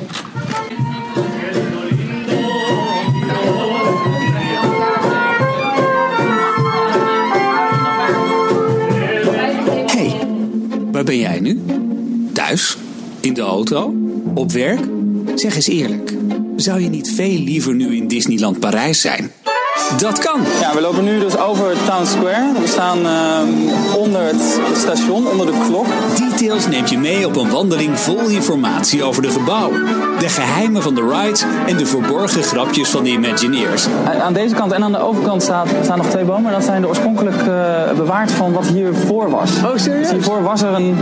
hey, 9.87 10.16
waar 10.93 11.05
ben 11.05 11.18
jij 11.18 11.41
nu? 11.41 11.62
Thuis? 12.33 12.77
In 13.20 13.35
de 13.35 13.41
auto? 13.41 13.95
Op 14.35 14.53
werk? 14.53 14.81
Zeg 15.35 15.55
eens 15.55 15.66
eerlijk, 15.68 16.12
zou 16.57 16.81
je 16.81 16.89
niet 16.89 17.11
veel 17.14 17.39
liever 17.39 17.74
nu 17.74 17.97
in 17.97 18.09
Disneyland 18.09 18.61
Parijs 18.61 19.01
zijn? 19.01 19.33
Dat 19.99 20.18
kan. 20.18 20.41
Ja, 20.61 20.74
we 20.74 20.81
lopen 20.81 21.05
nu 21.05 21.18
dus 21.20 21.37
over 21.39 21.72
Town 21.87 22.07
Square. 22.07 22.53
We 22.61 22.66
staan 22.66 23.07
ehm, 23.07 23.49
onder 23.97 24.20
het 24.22 24.61
station, 24.77 25.27
onder 25.27 25.47
de 25.47 25.53
klok. 25.68 25.87
Details 26.37 26.68
neemt 26.68 26.91
je 26.91 26.99
mee 26.99 27.26
op 27.26 27.37
een 27.37 27.51
wandeling 27.51 27.99
vol 27.99 28.28
informatie 28.28 29.03
over 29.03 29.22
de 29.22 29.30
gebouwen, 29.30 29.84
de 30.18 30.28
geheimen 30.28 30.82
van 30.82 30.95
de 30.95 31.09
rides 31.09 31.45
en 31.66 31.76
de 31.76 31.87
verborgen 31.87 32.43
grapjes 32.43 32.89
van 32.91 33.05
de 33.05 33.11
Imagineers. 33.11 33.87
Aan 34.22 34.32
deze 34.32 34.55
kant 34.55 34.72
en 34.72 34.82
aan 34.84 34.93
de 34.93 34.99
overkant 34.99 35.43
staat, 35.43 35.68
staan 35.82 35.99
nog 35.99 36.07
twee 36.07 36.24
bomen. 36.24 36.53
Dat 36.53 36.64
zijn 36.64 36.80
de 36.80 36.89
oorspronkelijk 36.89 37.37
eh, 37.37 37.93
bewaard 37.97 38.32
van 38.32 38.53
wat 38.53 38.66
hiervoor 38.66 39.30
was. 39.30 39.51
Oh, 39.51 39.76
serieus? 39.76 40.03
Dus 40.03 40.11
hiervoor 40.11 40.43
was 40.43 40.62
er 40.62 40.72
een, 40.74 40.97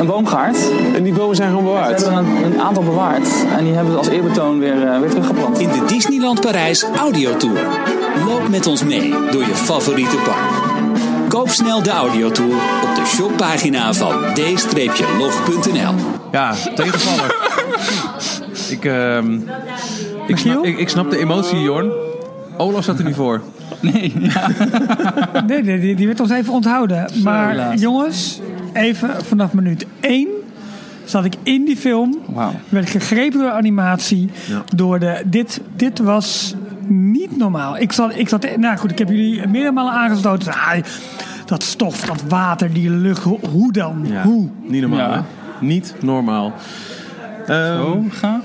een 0.00 0.06
boomgaard. 0.06 0.58
En 0.94 1.02
die 1.02 1.12
bomen 1.12 1.36
zijn 1.36 1.48
gewoon 1.48 1.64
We 1.64 1.70
bewaard. 1.70 2.04
hebben 2.04 2.12
er 2.12 2.44
een, 2.44 2.52
een 2.52 2.60
aantal 2.60 2.82
bewaard. 2.82 3.28
En 3.56 3.64
die 3.64 3.74
hebben 3.74 3.92
we 3.92 3.98
als 3.98 4.08
eerbetoon 4.08 4.58
weer, 4.58 4.86
eh, 4.88 5.00
weer 5.00 5.10
teruggeplant. 5.10 5.58
In 5.58 5.68
de 5.68 5.84
Disneyland 5.86 6.40
Parijs 6.40 6.84
audiotour. 6.98 7.58
Loop 8.26 8.48
met 8.48 8.66
ons 8.66 8.84
mee 8.84 9.14
door 9.30 9.42
je 9.42 9.54
favoriete 9.54 10.16
park. 10.16 10.67
Koop 11.38 11.48
snel 11.50 11.82
de 11.82 11.90
audiotour 11.90 12.54
op 12.54 12.94
de 12.94 13.02
shoppagina 13.06 13.92
van 13.92 14.14
d-log.nl. 14.34 15.94
Ja, 16.32 16.54
tegenvaller. 16.74 17.36
ik, 18.70 18.84
ehm, 18.84 19.38
Ik 20.26 20.36
snap, 20.36 20.64
ik, 20.64 20.78
ik 20.78 20.88
snap 20.88 21.10
de 21.10 21.18
emotie, 21.18 21.60
Jorn. 21.60 21.92
Olaf 22.56 22.84
zat 22.84 22.98
er 22.98 23.04
niet 23.04 23.14
voor. 23.14 23.42
Nee, 23.80 24.14
ja. 24.18 24.50
Nee, 25.46 25.62
nee, 25.62 25.80
die, 25.80 25.94
die 25.94 26.06
werd 26.06 26.20
ons 26.20 26.30
even 26.30 26.52
onthouden. 26.52 27.10
maar 27.22 27.48
helaas. 27.48 27.80
jongens, 27.80 28.40
even 28.72 29.24
vanaf 29.24 29.52
minuut 29.52 29.86
1 30.00 30.28
zat 31.04 31.24
ik 31.24 31.34
in 31.42 31.64
die 31.64 31.76
film. 31.76 32.18
Wauw. 32.26 32.52
Werd 32.68 32.84
ik 32.84 33.02
gegrepen 33.02 33.38
door 33.38 33.48
de 33.48 33.54
animatie. 33.54 34.30
Ja. 34.48 34.64
Door 34.74 34.98
de, 34.98 35.22
dit, 35.24 35.60
dit 35.76 35.98
was 35.98 36.54
niet 36.90 37.36
normaal. 37.36 37.78
Ik 37.78 37.92
zat, 37.92 38.12
ik 38.16 38.28
zat, 38.28 38.46
nou 38.56 38.76
goed, 38.78 38.90
ik 38.90 38.98
heb 38.98 39.08
jullie 39.08 39.46
meerdere 39.48 39.72
malen 39.72 39.92
aangestoten. 39.92 40.52
Ah, 40.52 40.72
dat 41.46 41.62
stof, 41.62 42.00
dat 42.00 42.22
water, 42.28 42.72
die 42.72 42.90
lucht, 42.90 43.22
hoe, 43.22 43.38
hoe 43.50 43.72
dan? 43.72 44.00
Ja. 44.02 44.22
Hoe? 44.22 44.48
Niet 44.66 44.80
normaal, 44.80 44.98
Ja. 45.10 45.12
hè? 45.14 45.20
Niet 45.66 45.94
normaal. 46.00 46.52
Ehm, 47.46 47.80
Oh, 47.80 48.04
ga. 48.12 48.40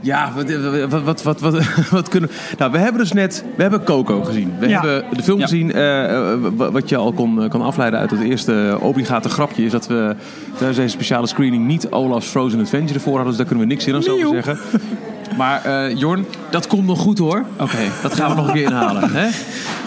Ja, 0.00 0.32
wat, 0.34 0.50
wat, 0.90 1.02
wat, 1.02 1.22
wat, 1.22 1.40
wat, 1.40 1.54
wat 1.90 2.08
kunnen 2.08 2.30
we... 2.30 2.36
Nou, 2.58 2.72
we 2.72 2.78
hebben 2.78 3.00
dus 3.00 3.12
net... 3.12 3.44
We 3.56 3.62
hebben 3.62 3.84
Coco 3.84 4.22
gezien. 4.22 4.52
We 4.58 4.68
Ja. 4.68 4.80
hebben 4.80 5.16
de 5.16 5.22
film 5.22 5.38
Ja. 5.38 5.44
gezien. 5.44 5.72
eh, 5.72 6.04
eh, 6.32 6.38
wa- 6.56 6.70
wat 6.70 6.88
je 6.88 6.96
al 6.96 7.12
kon, 7.12 7.48
kan 7.48 7.62
afleiden 7.62 7.98
uit 8.00 8.10
het 8.10 8.20
eerste 8.20 8.78
obligate 8.80 9.28
grapje... 9.28 9.64
is 9.64 9.70
dat 9.70 9.86
we 9.86 10.16
tijdens 10.56 10.76
deze 10.78 10.88
speciale 10.88 11.26
screening 11.26 11.66
niet 11.66 11.90
Olaf's 11.90 12.26
Frozen 12.28 12.60
Adventure 12.60 12.94
ervoor 12.94 13.12
hadden. 13.12 13.28
Dus 13.28 13.36
daar 13.36 13.46
kunnen 13.46 13.66
we 13.66 13.72
niks 13.72 13.86
in 13.86 13.94
over 13.94 14.14
Nieuw. 14.14 14.32
zeggen. 14.32 14.58
Maar 15.36 15.64
eh, 15.64 15.96
Jorn, 15.98 16.26
dat 16.50 16.66
komt 16.66 16.86
nog 16.86 16.98
goed 17.00 17.18
hoor. 17.18 17.44
Oké. 17.58 17.78
Dat 18.02 18.14
gaan 18.14 18.30
we 18.30 18.36
nog 18.36 18.46
een 18.46 18.52
keer 18.52 18.62
inhalen. 18.62 19.10
Hè? 19.12 19.28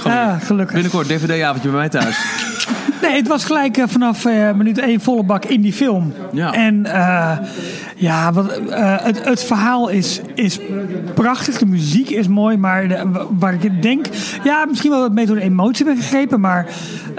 Ja, 0.05 0.39
gelukkig. 0.39 0.73
Binnenkort 0.73 1.07
DVD-avondje 1.07 1.69
bij 1.69 1.77
mij 1.79 1.89
thuis. 1.89 2.17
Nee, 3.01 3.11
het 3.15 3.27
was 3.27 3.45
gelijk 3.45 3.77
eh, 3.77 3.83
vanaf 3.87 4.25
eh, 4.25 4.51
minuut 4.51 4.77
1 4.77 5.01
volle 5.01 5.23
bak 5.23 5.45
in 5.45 5.61
die 5.61 5.73
film. 5.73 6.13
Ja. 6.31 6.53
En 6.53 6.85
eh, 6.85 7.37
ja, 7.95 8.33
wat, 8.33 8.59
het, 9.03 9.23
het 9.25 9.43
verhaal 9.43 9.89
is, 9.89 10.21
is 10.35 10.59
prachtig. 11.13 11.57
De 11.57 11.65
muziek 11.65 12.09
is 12.09 12.27
mooi. 12.27 12.57
Maar 12.57 12.87
de, 12.87 13.25
waar 13.39 13.53
ik 13.63 13.81
denk, 13.81 14.05
ja, 14.43 14.65
misschien 14.65 14.91
wel 14.91 15.09
mee 15.09 15.25
door 15.25 15.35
de 15.35 15.41
emotie 15.41 15.85
ben 15.85 15.95
gegrepen. 15.97 16.39
Maar 16.39 16.65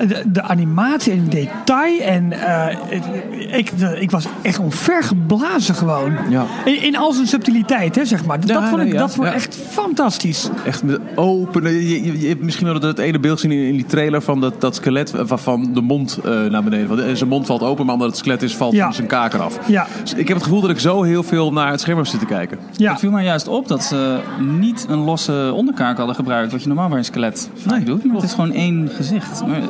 de, 0.08 0.22
de 0.26 0.42
animatie 0.42 1.12
en 1.12 1.26
detail. 1.28 2.00
En 2.00 2.32
eh, 2.32 2.76
het- 2.88 3.04
ik, 3.56 3.78
de- 3.78 4.00
ik 4.00 4.10
was 4.10 4.26
echt 4.42 4.58
onvergeblazen 4.58 5.74
gewoon. 5.74 6.16
Ja. 6.30 6.44
In, 6.64 6.82
in 6.82 6.96
al 6.96 7.12
zijn 7.12 7.26
subtiliteit, 7.26 7.94
hè, 7.96 8.04
zeg 8.04 8.24
maar. 8.24 8.40
Dat 8.40 8.48
Ja, 8.48 8.68
vond 8.68 8.82
ik 8.82 8.92
ja, 8.92 8.98
dat 8.98 9.14
vond 9.14 9.28
echt 9.28 9.58
fantastisch. 9.70 10.48
Echt 10.66 10.82
met 10.82 10.98
open. 11.14 11.62
Je, 11.72 12.02
je, 12.04 12.20
je 12.20 12.28
hebt 12.28 12.42
misschien 12.42 12.66
wel 12.66 12.80
dat 12.80 12.98
ene 12.98 13.18
beeld 13.18 13.40
gezien 13.40 13.58
in, 13.58 13.66
in 13.66 13.72
die 13.74 13.86
trailer 13.86 14.22
van 14.22 14.40
dat, 14.40 14.60
dat 14.60 14.74
skelet 14.74 15.12
de 15.74 15.80
mond 15.80 16.18
eh, 16.24 16.44
naar 16.44 16.62
beneden. 16.62 16.88
Want, 16.88 17.00
eh, 17.00 17.14
zijn 17.14 17.28
mond 17.28 17.46
valt 17.46 17.62
open, 17.62 17.84
maar 17.84 17.94
omdat 17.94 18.08
het 18.08 18.16
skelet 18.16 18.42
is, 18.42 18.56
valt 18.56 18.72
Ja. 18.74 18.92
zijn 18.92 19.06
kaak 19.06 19.32
eraf. 19.34 19.58
Ja. 19.68 19.86
Dus 20.02 20.14
ik 20.14 20.26
heb 20.28 20.36
het 20.36 20.46
gevoel 20.46 20.60
dat 20.60 20.70
ik 20.70 20.78
zo 20.78 21.02
heel 21.02 21.22
veel 21.22 21.52
naar 21.52 21.70
het 21.70 21.80
scherm 21.80 21.96
heb 21.96 22.06
zitten 22.06 22.28
kijken. 22.28 22.58
Ja. 22.72 22.90
Het 22.90 23.00
viel 23.00 23.10
mij 23.10 23.24
juist 23.24 23.48
op 23.48 23.68
dat 23.68 23.82
ze 23.84 24.18
niet 24.40 24.86
een 24.88 24.98
losse 24.98 25.50
onderkaak 25.54 25.96
hadden 25.96 26.14
gebruikt. 26.14 26.52
Wat 26.52 26.60
je 26.62 26.68
normaal 26.68 26.88
bij 26.88 26.98
een 26.98 27.04
skelet 27.04 27.50
vaak 27.54 27.86
doet. 27.86 28.04
Maar 28.04 28.14
het 28.14 28.24
is 28.24 28.32
gewoon 28.34 28.52
één 28.52 28.88
gezicht. 28.94 29.46
Maar 29.46 29.60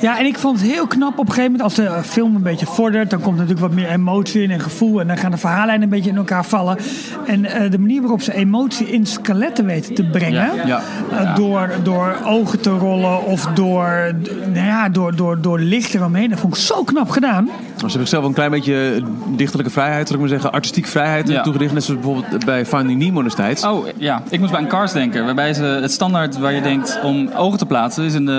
Ja, 0.00 0.18
en 0.18 0.26
ik 0.26 0.38
vond 0.38 0.60
het 0.60 0.70
heel 0.70 0.86
knap 0.86 1.18
op 1.18 1.28
een 1.28 1.34
gegeven 1.34 1.50
moment 1.52 1.62
als 1.62 1.74
de 1.74 2.08
film 2.08 2.34
een 2.34 2.42
beetje 2.42 2.66
vordert. 2.66 3.10
Dan 3.10 3.20
komt 3.20 3.34
er 3.38 3.40
natuurlijk 3.46 3.66
wat 3.74 3.76
meer 3.84 3.88
emotie 3.90 4.42
in 4.42 4.50
en 4.50 4.60
gevoel. 4.60 5.00
En 5.00 5.06
dan 5.06 5.16
gaan 5.16 5.30
de 5.30 5.36
verhaallijnen 5.36 5.82
een 5.82 5.88
beetje 5.88 6.10
in 6.10 6.16
elkaar 6.16 6.44
vallen. 6.44 6.78
En 7.26 7.44
eh, 7.44 7.70
de 7.70 7.78
manier 7.78 8.00
waarop 8.00 8.20
ze 8.22 8.34
emotie 8.34 8.86
in 8.90 9.06
skeletten 9.06 9.64
weten 9.66 9.94
te 9.94 10.04
brengen. 10.04 10.48
Ja. 10.54 10.64
Ja. 10.66 10.80
eh, 11.18 11.36
door, 11.36 11.70
door 11.82 12.16
ogen 12.24 12.60
te 12.60 12.70
rollen 12.70 13.24
of 13.24 13.46
door, 13.46 14.12
nou 14.52 14.66
ja, 14.66 14.88
door, 14.88 15.16
door, 15.16 15.40
door 15.40 15.58
licht 15.58 15.94
eromheen. 15.94 16.30
Dat 16.30 16.38
vond 16.38 16.54
ik 16.56 16.60
zo 16.60 16.84
knap 16.84 17.10
gedaan. 17.10 17.44
Ze 17.46 17.86
hebben 17.86 17.90
zichzelf 17.90 18.24
een 18.24 18.32
klein 18.32 18.50
beetje 18.50 19.02
dichterlijke 19.36 19.72
vrijheid, 19.72 20.06
zal 20.06 20.14
ik 20.16 20.20
maar 20.22 20.30
zeggen, 20.30 20.52
artistiek 20.52 20.86
vrijheid 20.86 21.28
Ja. 21.28 21.42
toegedicht. 21.42 21.72
Net 21.72 21.84
zoals 21.84 22.00
bijvoorbeeld 22.00 22.44
bij 22.44 22.66
Finding 22.66 22.98
Nemo 22.98 23.22
destijds. 23.22 23.64
Oh 23.64 23.86
ja, 23.96 24.22
ik 24.28 24.38
moest 24.40 24.52
bij 24.52 24.60
een 24.60 24.68
Cars 24.68 24.92
denken. 24.92 25.24
Waarbij 25.24 25.54
ze 25.54 25.62
het 25.64 25.92
standaard 25.92 26.38
waar 26.38 26.52
je 26.52 26.60
denkt 26.62 26.98
om 27.02 27.30
ogen 27.36 27.58
te 27.58 27.66
plaatsen 27.66 28.04
is 28.04 28.14
in 28.14 28.26
de, 28.26 28.32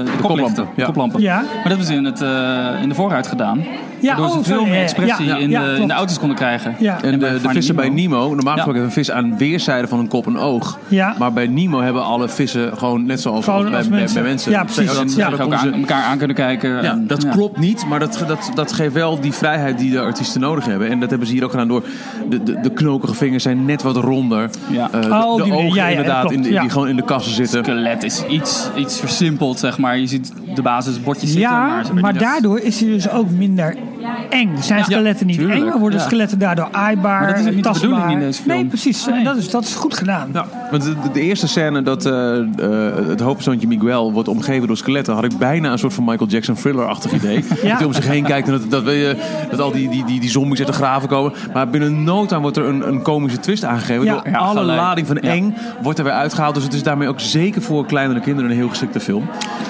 eh 0.00 0.12
de, 0.16 0.22
koplichten, 0.22 0.66
ja. 0.76 0.86
de 0.86 0.92
koplampen. 0.98 1.20
Ja. 1.20 1.40
Maar 1.40 1.52
dat 1.54 1.68
hebben 1.68 1.86
ze 1.86 1.94
in, 1.94 2.04
het, 2.04 2.20
eh, 2.20 2.82
in 2.82 2.88
de 2.88 2.94
vooruit 2.94 3.26
gedaan. 3.26 3.64
Ja, 4.00 4.08
waardoor 4.16 4.30
ze 4.30 4.38
oh, 4.38 4.44
veel 4.44 4.66
meer 4.66 4.82
expressie 4.82 5.26
ja, 5.26 5.36
in, 5.36 5.50
ja, 5.50 5.62
de, 5.64 5.68
in 5.68 5.74
klopt. 5.74 5.88
de 5.90 5.94
auto's 5.96 6.18
konden 6.18 6.36
krijgen. 6.36 6.74
Ja. 6.78 7.02
En 7.02 7.18
de, 7.18 7.38
de 7.42 7.48
vissen 7.48 7.76
bij 7.76 7.88
Nemo- 7.88 8.18
normaal 8.34 8.44
Ja. 8.44 8.52
gesproken 8.52 8.74
hebben 8.74 8.92
vis 8.92 9.10
aan 9.10 9.36
weerszijden 9.38 9.88
van 9.88 9.98
een 9.98 10.08
kop 10.08 10.26
een 10.26 10.38
oog. 10.38 10.78
Ja. 10.88 11.14
Maar 11.18 11.32
bij 11.32 11.46
Nemo 11.46 11.80
hebben 11.80 12.04
alle 12.04 12.28
vissen 12.28 12.76
gewoon 12.76 13.06
net 13.06 13.20
zoals, 13.20 13.44
Gewoon 13.44 13.60
als 13.60 13.68
bij, 13.70 13.78
als 13.78 13.88
mensen. 13.88 14.14
bij 14.22 14.30
mensen. 14.30 14.50
Ja, 14.50 14.64
precies. 14.64 14.86
Dan- 14.86 14.96
Dat 14.96 15.10
ze 15.10 15.26
ook 15.42 15.52
aan, 15.52 15.74
elkaar 15.74 16.02
aan 16.02 16.18
kunnen 16.18 16.36
kijken. 16.36 16.70
Ja, 16.70 16.82
En- 16.82 17.06
dat 17.06 17.22
ja. 17.22 17.30
klopt 17.30 17.58
niet, 17.58 17.86
maar 17.86 17.98
dat, 17.98 18.24
dat, 18.26 18.50
dat 18.54 18.72
geeft 18.72 18.92
wel 18.92 19.20
die 19.20 19.32
vrijheid 19.32 19.78
die 19.78 19.90
de 19.90 20.00
artiesten 20.00 20.40
nodig 20.40 20.64
hebben. 20.64 20.88
En 20.88 21.00
dat 21.00 21.10
hebben 21.10 21.28
ze 21.28 21.34
hier 21.34 21.44
ook 21.44 21.50
gedaan 21.50 21.68
door 21.68 21.82
de, 22.28 22.42
de, 22.42 22.60
de 22.60 22.70
knokige 22.70 23.14
vingers 23.14 23.42
zijn 23.42 23.64
net 23.64 23.82
wat 23.82 23.96
ronder. 23.96 24.50
Ja. 24.70 24.88
Eh, 24.92 25.00
de, 25.00 25.14
ogen 25.14 25.66
ja, 25.66 25.74
ja, 25.74 25.86
inderdaad, 25.88 26.32
in 26.32 26.42
die 26.42 26.70
gewoon 26.70 26.88
in 26.88 26.96
de 26.96 27.04
kassen 27.04 27.32
zitten. 27.32 27.64
skelet 27.64 28.02
is 28.02 28.24
iets, 28.26 28.68
iets 28.76 29.00
versimpeld, 29.00 29.58
zeg 29.58 29.78
maar. 29.78 29.98
Je 29.98 30.06
ziet 30.06 30.32
de 30.54 30.62
basisbordjes 30.62 31.30
zitten. 31.30 31.50
Ja, 31.50 31.82
maar, 32.00 32.18
daardoor 32.18 32.58
is 32.60 32.80
hij 32.80 32.88
dus 32.90 33.10
ook 33.10 33.30
minder 33.30 33.76
eng. 34.30 34.56
Zijn 34.60 34.84
skeletten 34.84 35.26
niet 35.26 35.36
tuurlijk, 35.38 35.58
eng, 35.60 35.66
maar 35.66 35.78
worden 35.78 35.98
ja. 35.98 36.04
skeletten 36.04 36.38
daardoor 36.38 36.68
aaibaar, 36.72 37.20
Maar 37.20 37.28
dat 37.28 37.38
is 37.38 37.44
niet 37.44 37.54
de 37.54 37.60
tastbaar. 37.60 37.90
bedoeling 37.90 38.12
in 38.20 38.26
deze 38.26 38.42
film. 38.42 38.54
Nee, 38.56 38.64
precies. 38.66 39.06
Nee. 39.06 39.24
Dat, 39.24 39.36
is, 39.36 39.50
dat 39.50 39.62
is 39.62 39.74
goed 39.74 39.94
gedaan. 39.96 40.28
Ja, 40.32 40.46
want 40.70 40.82
de, 40.82 40.94
de 41.12 41.20
eerste 41.20 41.48
scène 41.48 41.82
dat 41.82 42.06
eh, 42.06 42.38
eh, 42.38 42.46
het 43.08 43.20
hoofdpersoontje 43.20 43.66
Miguel 43.68 44.12
wordt 44.12 44.28
omgeven 44.28 44.66
door 44.66 44.76
skeletten, 44.76 45.14
had 45.14 45.24
ik 45.24 45.38
bijna 45.38 45.72
een 45.72 45.78
soort 45.78 45.94
van 45.94 46.04
Michael 46.04 46.30
Jackson 46.30 46.54
thriller-achtig 46.54 47.12
idee. 47.12 47.36
Dat 47.48 47.76
hij 47.78 47.84
om 47.84 47.92
zich 47.92 48.06
heen 48.06 48.24
kijkt 48.24 48.46
en 48.48 48.52
dat, 48.52 48.70
dat, 48.70 48.82
we, 48.82 49.16
eh, 49.18 49.50
dat 49.50 49.60
al 49.60 49.72
die, 49.72 49.88
die, 49.88 50.04
die, 50.04 50.20
die 50.20 50.30
zombies 50.30 50.58
uit 50.58 50.68
de 50.68 50.72
graven 50.74 51.08
komen. 51.08 51.32
Maar 51.52 51.68
binnen 51.68 52.04
no 52.04 52.26
time 52.26 52.40
wordt 52.40 52.56
er 52.56 52.64
een, 52.64 52.88
een 52.88 53.02
komische 53.02 53.38
twist 53.40 53.64
aangegeven. 53.64 54.04
Ja. 54.04 54.14
door 54.14 54.22
Ja, 54.32 54.38
alle 54.38 54.58
gelijk. 54.60 54.78
lading 54.78 55.06
van 55.06 55.18
Ja. 55.22 55.28
eng 55.28 55.54
wordt 55.82 55.98
er 55.98 56.04
weer 56.04 56.12
uitgehaald. 56.14 56.54
Dus 56.54 56.64
het 56.64 56.72
is 56.74 56.82
daarmee 56.82 57.08
ook 57.08 57.20
zeker 57.20 57.62
voor 57.62 57.86
kleinere 57.86 58.20
kinderen 58.20 58.50
een 58.50 58.56
heel 58.56 58.68
geschikte 58.68 59.00
film. 59.00 59.28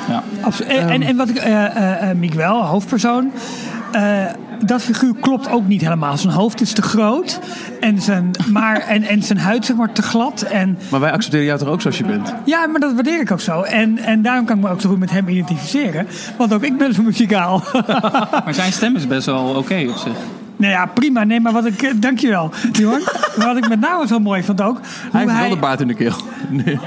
Ja. 0.09 0.23
En, 0.69 0.89
en, 0.89 1.03
en 1.03 1.17
wat 1.17 1.29
ik, 1.29 1.37
eh 1.37 1.65
eh, 1.65 2.11
eh, 2.11 2.17
Miguel, 2.17 2.65
hoofdpersoon, 2.65 3.31
eh, 3.93 4.25
dat 4.65 4.83
figuur 4.83 5.15
klopt 5.21 5.51
ook 5.51 5.67
niet 5.67 5.81
helemaal. 5.81 6.17
Zijn 6.17 6.33
hoofd 6.33 6.61
is 6.61 6.73
te 6.73 6.83
groot 6.83 7.41
en 7.81 8.01
zijn, 8.01 8.31
maar, 8.53 8.81
en, 8.95 9.03
en 9.03 9.23
zijn 9.23 9.39
huid 9.39 9.65
zeg 9.65 9.77
maar 9.77 9.93
te 9.93 10.03
glad. 10.03 10.43
En, 10.43 10.79
Maar 10.91 11.01
wij 11.01 11.13
accepteren 11.13 11.47
jou 11.47 11.59
toch 11.59 11.69
ook 11.69 11.81
zoals 11.81 11.99
je 11.99 12.05
bent? 12.05 12.35
ja, 12.45 12.67
maar 12.67 12.81
dat 12.81 12.95
waardeer 12.95 13.21
ik 13.21 13.31
ook 13.31 13.41
zo. 13.41 13.63
En, 13.63 13.99
en 13.99 14.23
daarom 14.23 14.45
kan 14.45 14.57
ik 14.57 14.63
me 14.63 14.71
ook 14.71 14.81
zo 14.81 14.89
goed 14.89 14.99
met 14.99 15.11
hem 15.11 15.29
identificeren. 15.29 16.07
Want 16.37 16.55
ook 16.55 16.63
ik 16.63 16.79
ben 16.79 16.95
zo 16.95 17.03
muzikaal. 17.03 17.63
Maar 18.45 18.55
zijn 18.55 18.73
stem 18.73 18.97
is 18.97 19.07
best 19.07 19.27
wel 19.27 19.45
oké 19.45 19.87
op 19.89 19.97
zich. 19.97 20.38
Nou 20.59 20.73
ja, 20.73 20.87
prima. 20.87 21.25
Nee, 21.25 21.41
maar 21.41 21.53
wat 21.53 21.65
ik... 21.67 21.83
eh, 21.83 21.91
Dankjewel, 21.97 22.51
Jorn. 22.73 23.03
wat 23.47 23.57
ik 23.57 23.69
met 23.69 23.81
name 23.81 24.07
zo 24.07 24.19
mooi 24.19 24.43
vond 24.43 24.61
ook... 24.61 24.81
Hij 25.13 25.23
hoe 25.23 25.31
heeft 25.31 25.41
wel 25.43 25.51
de 25.55 25.57
baard 25.61 25.81
in 25.81 25.87
de 25.89 25.95
keel. 25.95 26.13
Nee. 26.51 26.79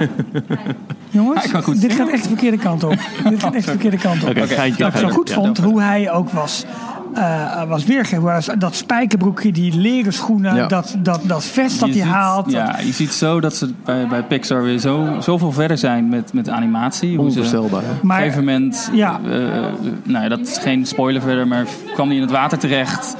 Jongens, 1.09 1.41
Hij 1.43 1.51
kan 1.51 1.63
goed 1.63 1.81
dit 1.81 1.91
zingen. 1.91 1.97
gaat 2.05 2.13
echt 2.13 2.23
de 2.23 2.29
verkeerde 2.29 2.57
kant 2.57 2.83
op. 2.83 2.89
dit 3.29 3.39
gaat 3.43 3.53
echt 3.55 3.65
de 3.65 3.71
verkeerde 3.71 3.97
kant 3.97 4.23
op. 4.23 4.29
Oké, 4.29 4.47
geintje, 4.47 4.83
Wat 4.83 4.93
ik 4.93 4.99
zo 4.99 5.09
goed 5.09 5.29
Ja. 5.29 5.35
vond, 5.35 5.57
hoe 5.57 5.81
hij 5.81 6.11
ook 6.11 6.29
was, 6.29 6.65
eh, 7.13 7.63
was 7.63 7.83
weergegeven. 7.85 8.29
Hij- 8.31 8.57
Dat 8.57 8.75
spijkerbroekje, 8.75 9.51
die 9.51 9.77
leren 9.77 10.13
schoenen, 10.13 10.55
Ja. 10.55 10.67
dat, 10.67 10.95
dat, 10.99 11.19
dat 11.23 11.43
vest 11.43 11.79
dat 11.79 11.89
Je 11.89 11.95
hij 11.95 12.03
ziet- 12.03 12.11
haalt. 12.13 12.51
Ja, 12.51 12.79
je 12.85 12.91
ziet 12.91 13.11
zo 13.13 13.39
dat 13.39 13.55
ze 13.55 13.73
bij, 13.85 14.07
bij 14.07 14.23
Pixar 14.23 14.63
weer 14.63 14.77
zo, 14.77 15.07
zoveel 15.19 15.51
verder 15.51 15.77
zijn 15.77 16.09
met, 16.09 16.33
met 16.33 16.49
animatie. 16.49 17.17
Hoe 17.17 17.31
ze- 17.31 17.39
Onvoorstelbaar. 17.39 17.83
Op 18.01 18.03
een 18.03 18.11
gegeven 18.11 18.43
moment, 18.45 18.89
Ja. 18.93 19.19
eh, 19.25 19.31
nou 20.03 20.23
ja, 20.23 20.29
dat 20.29 20.39
is 20.39 20.57
geen 20.57 20.85
spoiler 20.85 21.21
verder, 21.21 21.47
maar 21.47 21.65
kwam 21.93 22.07
hij 22.07 22.15
in 22.15 22.21
het 22.21 22.31
water 22.31 22.57
terecht. 22.57 23.15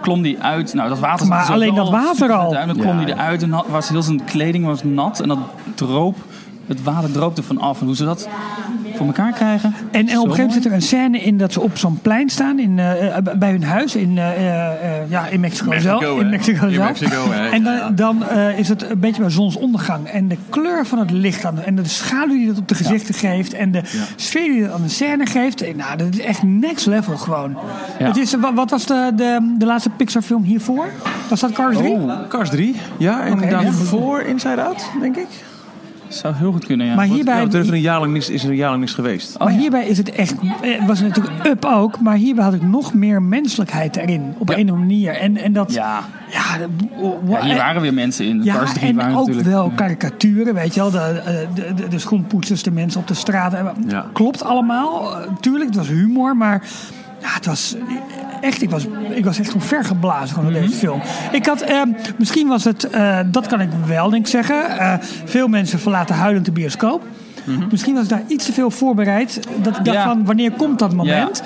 Klom 0.00 0.22
die 0.22 0.40
uit. 0.42 0.74
Nou, 0.74 0.88
dat 0.88 0.98
water 0.98 1.26
Maar 1.26 1.46
er 1.46 1.52
alleen 1.52 1.74
dat 1.74 1.90
water 1.90 2.32
al. 2.32 2.56
uit, 2.56 2.66
Dan 2.66 2.76
klom 2.76 2.98
Ja, 2.98 3.04
hij 3.04 3.12
eruit 3.12 3.42
en 3.42 3.50
had- 3.52 3.66
was 3.68 3.88
heel 3.88 4.02
zijn 4.02 4.24
kleding 4.24 4.64
was 4.64 4.82
nat. 4.84 5.20
En 5.20 5.28
dat 5.28 5.38
droop, 5.74 6.16
het 6.66 6.82
water 6.82 7.12
droopte 7.12 7.42
van 7.42 7.58
af. 7.58 7.80
En 7.80 7.86
hoe 7.86 7.96
ze 7.96 8.04
dat 8.04 8.28
voor 9.00 9.14
elkaar 9.14 9.32
krijgen. 9.32 9.74
En, 9.90 9.90
en 9.90 10.00
op 10.00 10.08
een 10.08 10.14
gegeven 10.14 10.36
moment 10.36 10.52
zit 10.52 10.64
er 10.64 10.72
een 10.72 10.82
scène 10.82 11.18
in 11.18 11.38
dat 11.38 11.52
ze 11.52 11.60
op 11.60 11.78
zo'n 11.78 11.98
plein 12.02 12.28
staan 12.28 12.58
in, 12.58 12.78
eh, 12.78 13.16
eh, 13.16 13.24
bij 13.38 13.50
hun 13.50 13.64
huis 13.64 13.96
in, 13.96 14.18
eh, 14.18 15.10
ja, 15.10 15.26
in 15.26 15.40
Mexico, 15.40 15.68
Mexico, 15.68 15.98
zelf. 15.98 16.16
hè? 16.16 16.20
In 16.20 16.30
Mexico 16.30 16.66
In 16.66 16.74
zelf. 16.74 16.86
Mexico, 16.86 17.30
hè? 17.30 17.48
En 17.48 17.62
dan, 17.62 17.94
dan 17.94 18.24
is 18.56 18.68
het 18.68 18.90
een 18.90 19.00
beetje 19.00 19.20
bij 19.20 19.30
zonsondergang. 19.30 20.06
En 20.06 20.28
de 20.28 20.36
kleur 20.48 20.86
van 20.86 20.98
het 20.98 21.10
licht 21.10 21.44
aan, 21.44 21.60
en 21.60 21.74
de 21.74 21.84
schaduw 21.84 22.36
die 22.36 22.46
dat 22.46 22.58
op 22.58 22.68
de 22.68 22.74
gezichten 22.74 23.14
geeft. 23.14 23.52
En 23.52 23.70
de 23.70 23.82
sfeer 24.16 24.52
die 24.52 24.62
dat 24.62 24.72
aan 24.72 24.82
de 24.82 24.88
scène 24.88 25.26
geeft. 25.26 25.76
Nou, 25.76 25.96
dat 25.96 26.08
is 26.10 26.20
echt 26.20 26.42
next 26.42 26.86
level 26.86 27.16
gewoon. 27.16 27.56
Ja. 27.98 28.06
Het 28.06 28.16
is, 28.16 28.34
wat, 28.34 28.54
wat 28.54 28.70
was 28.70 28.86
de, 28.86 29.12
de, 29.16 29.54
de 29.58 29.66
laatste 29.66 29.90
Pixar 29.90 30.22
film 30.22 30.42
hiervoor? 30.42 30.86
Was 31.28 31.40
dat 31.40 31.52
Cars 31.52 31.76
3? 31.76 31.92
Oh, 31.92 32.28
Cars 32.28 32.50
3. 32.50 32.76
Ja, 32.98 33.24
en 33.24 33.48
daarvoor 33.50 34.20
Inside 34.20 34.62
Out, 34.62 34.90
denk 35.00 35.16
ik. 35.16 35.28
Zou 36.10 36.34
heel 36.34 36.52
goed 36.52 36.64
kunnen, 36.66 36.86
ja. 36.86 36.94
Maar 36.94 37.04
hierbij, 37.06 37.40
er 37.40 37.54
is 37.54 37.66
er 37.68 37.72
een 37.74 37.80
jaar 37.80 38.00
lang 38.00 38.12
niks, 38.12 38.28
is 38.30 38.44
er 38.44 38.50
een 38.50 38.56
jaar 38.56 38.68
lang 38.68 38.80
niks 38.80 38.94
geweest. 38.94 39.38
maar 39.38 39.50
hierbij 39.50 39.86
is 39.86 39.98
het 39.98 40.10
echt. 40.10 40.34
Het 40.60 40.86
was 40.86 41.00
natuurlijk 41.00 41.46
up 41.46 41.64
ook. 41.64 42.00
Maar 42.00 42.16
hierbij 42.16 42.44
had 42.44 42.54
ik 42.54 42.62
nog 42.62 42.94
meer 42.94 43.22
menselijkheid 43.22 43.96
erin. 43.96 44.34
Op 44.38 44.48
Ja. 44.48 44.54
een 44.56 44.64
of 44.64 44.70
andere 44.70 44.78
manier. 44.78 45.12
En, 45.16 45.36
en 45.36 45.52
dat. 45.52 45.72
ja. 45.72 46.00
Ja, 46.30 47.40
hier 47.42 47.56
waren 47.56 47.82
weer 47.82 47.94
mensen 47.94 48.26
in. 48.26 48.42
Ja, 48.42 48.54
Cars 48.54 48.72
3 48.72 48.88
en 48.88 48.96
waren 48.96 49.16
ook 49.16 49.26
natuurlijk... 49.26 49.48
wel 49.48 49.70
karikaturen, 49.74 50.54
weet 50.54 50.74
je 50.74 50.80
wel. 50.80 50.90
De, 50.90 50.98
eh, 50.98 51.34
de, 51.54 51.74
de, 51.74 51.88
de 51.88 51.98
schoenpoetsers, 51.98 52.62
de 52.62 52.70
mensen 52.70 53.00
op 53.00 53.08
de 53.08 53.14
straat. 53.14 53.54
Eh, 53.54 53.66
Ja. 53.86 54.06
Klopt 54.12 54.44
allemaal. 54.44 55.16
Eh, 55.20 55.28
Tuurlijk, 55.40 55.66
het 55.66 55.76
was 55.76 55.88
humor, 55.88 56.36
maar 56.36 56.62
ja, 57.20 57.28
het 57.34 57.46
was 57.46 57.76
echt, 58.40 58.62
ik 58.62 58.70
was, 58.70 58.86
ik 59.10 59.24
was 59.24 59.38
echt 59.38 59.54
omvergeblazen 59.54 60.34
gewoon 60.36 60.52
door 60.52 60.62
deze 60.62 60.74
film. 60.74 61.00
Ik 61.32 61.46
had, 61.46 61.60
eh, 61.60 61.82
misschien 62.18 62.48
was 62.48 62.64
het, 62.64 62.84
eh, 62.90 63.18
dat 63.26 63.46
kan 63.46 63.60
ik 63.60 63.68
wel 63.86 64.10
denk 64.10 64.24
ik 64.24 64.30
zeggen. 64.30 64.78
eh, 64.78 64.94
veel 65.24 65.48
mensen 65.48 65.78
verlaten 65.80 66.14
huilend 66.14 66.44
de 66.44 66.52
bioscoop. 66.52 67.02
Misschien 67.70 67.94
was 67.94 68.08
daar 68.08 68.22
iets 68.26 68.44
te 68.44 68.52
veel 68.52 68.70
voorbereid. 68.70 69.40
Dat 69.62 69.76
ik 69.76 69.84
dacht 69.84 69.96
Ja. 69.96 70.04
van, 70.04 70.24
wanneer 70.24 70.52
komt 70.52 70.78
dat 70.78 70.94
moment? 70.94 71.42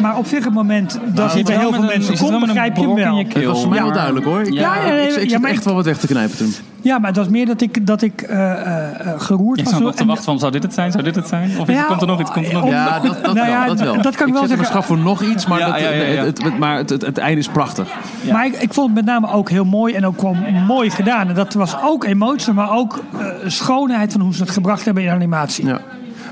Maar 0.00 0.16
op 0.16 0.26
zich 0.26 0.44
het 0.44 0.54
moment 0.54 0.98
dat 1.06 1.32
hij 1.32 1.42
bij 1.42 1.58
heel 1.58 1.72
veel 1.72 1.82
mensen 1.82 2.18
komt, 2.18 2.40
begrijp 2.40 2.76
je 2.76 2.94
wel. 2.94 3.16
je 3.16 3.24
Het 3.24 3.32
keel. 3.32 3.50
was 3.52 3.60
voor 3.60 3.70
mij 3.70 3.82
wel 3.82 3.92
duidelijk 3.92 4.26
hoor. 4.26 4.40
Ik, 4.40 4.52
Ja, 4.52 4.76
ja, 4.76 4.84
ja, 4.84 4.92
ik, 4.92 5.08
ik 5.08 5.22
ja, 5.22 5.28
zit 5.28 5.40
maar 5.40 5.50
echt 5.50 5.58
ik- 5.58 5.64
wel 5.64 5.74
wat 5.74 5.84
weg 5.84 5.98
te 5.98 6.06
knijpen 6.06 6.36
toen. 6.36 6.54
Ja, 6.82 6.98
maar 6.98 7.08
het 7.08 7.16
was 7.16 7.28
meer 7.28 7.46
dat 7.46 7.60
ik, 7.60 7.86
dat 7.86 8.02
ik 8.02 8.22
eh, 8.22 8.50
eh, 8.52 9.00
eh, 9.00 9.20
geroerd 9.20 9.58
Je 9.58 9.64
was. 9.64 9.72
zat 9.72 9.82
nog 9.82 9.94
te 9.94 10.00
En- 10.00 10.06
wachten 10.06 10.24
van, 10.24 10.38
zou 10.38 10.52
dit 10.52 10.62
het 10.62 10.74
zijn? 10.74 10.92
Zou 10.92 11.04
dit 11.04 11.14
het 11.14 11.28
zijn? 11.28 11.50
Of 11.58 11.68
is, 11.68 11.74
Ja, 11.74 11.82
komt 11.82 12.00
er 12.00 12.06
nog 12.06 12.20
iets? 12.20 12.30
Komt 12.30 12.46
er 12.46 12.52
nog 12.52 12.62
iets? 12.64 12.72
Ja, 12.72 13.00
dat, 13.00 13.24
dat, 13.24 13.34
Nou 13.34 13.48
ja, 13.48 13.58
wel, 13.58 13.66
dat 13.76 13.80
wel. 13.80 14.02
dat 14.02 14.16
kan 14.16 14.26
ik 14.28 14.32
wel 14.34 14.46
zeggen. 14.46 14.82
voor 14.82 14.98
nog 14.98 15.22
iets, 15.22 15.46
maar, 15.46 15.58
Ja, 15.58 15.70
dat, 15.70 15.80
ja, 15.80 15.90
ja, 15.90 16.02
ja. 16.04 16.24
Het, 16.24 16.42
het, 16.42 16.58
maar 16.58 16.76
het, 16.76 16.90
het, 16.90 17.02
het 17.02 17.18
einde 17.18 17.40
is 17.40 17.48
prachtig. 17.48 17.88
Maar 18.32 18.46
ik, 18.46 18.54
ik 18.54 18.72
vond 18.74 18.86
het 18.86 18.94
met 18.96 19.04
name 19.04 19.32
ook 19.32 19.50
heel 19.50 19.64
mooi 19.64 19.94
en 19.94 20.06
ook 20.06 20.22
wel 20.22 20.36
mooi 20.66 20.90
gedaan. 20.90 21.28
En 21.28 21.34
dat 21.34 21.54
was 21.54 21.76
ook 21.82 22.04
emotie, 22.04 22.52
maar 22.52 22.70
ook 22.70 23.02
eh, 23.18 23.26
schoonheid 23.46 24.12
van 24.12 24.20
hoe 24.20 24.34
ze 24.34 24.42
het 24.42 24.50
gebracht 24.50 24.84
hebben 24.84 25.02
in 25.02 25.10
animatie. 25.10 25.66
Ja. 25.66 25.80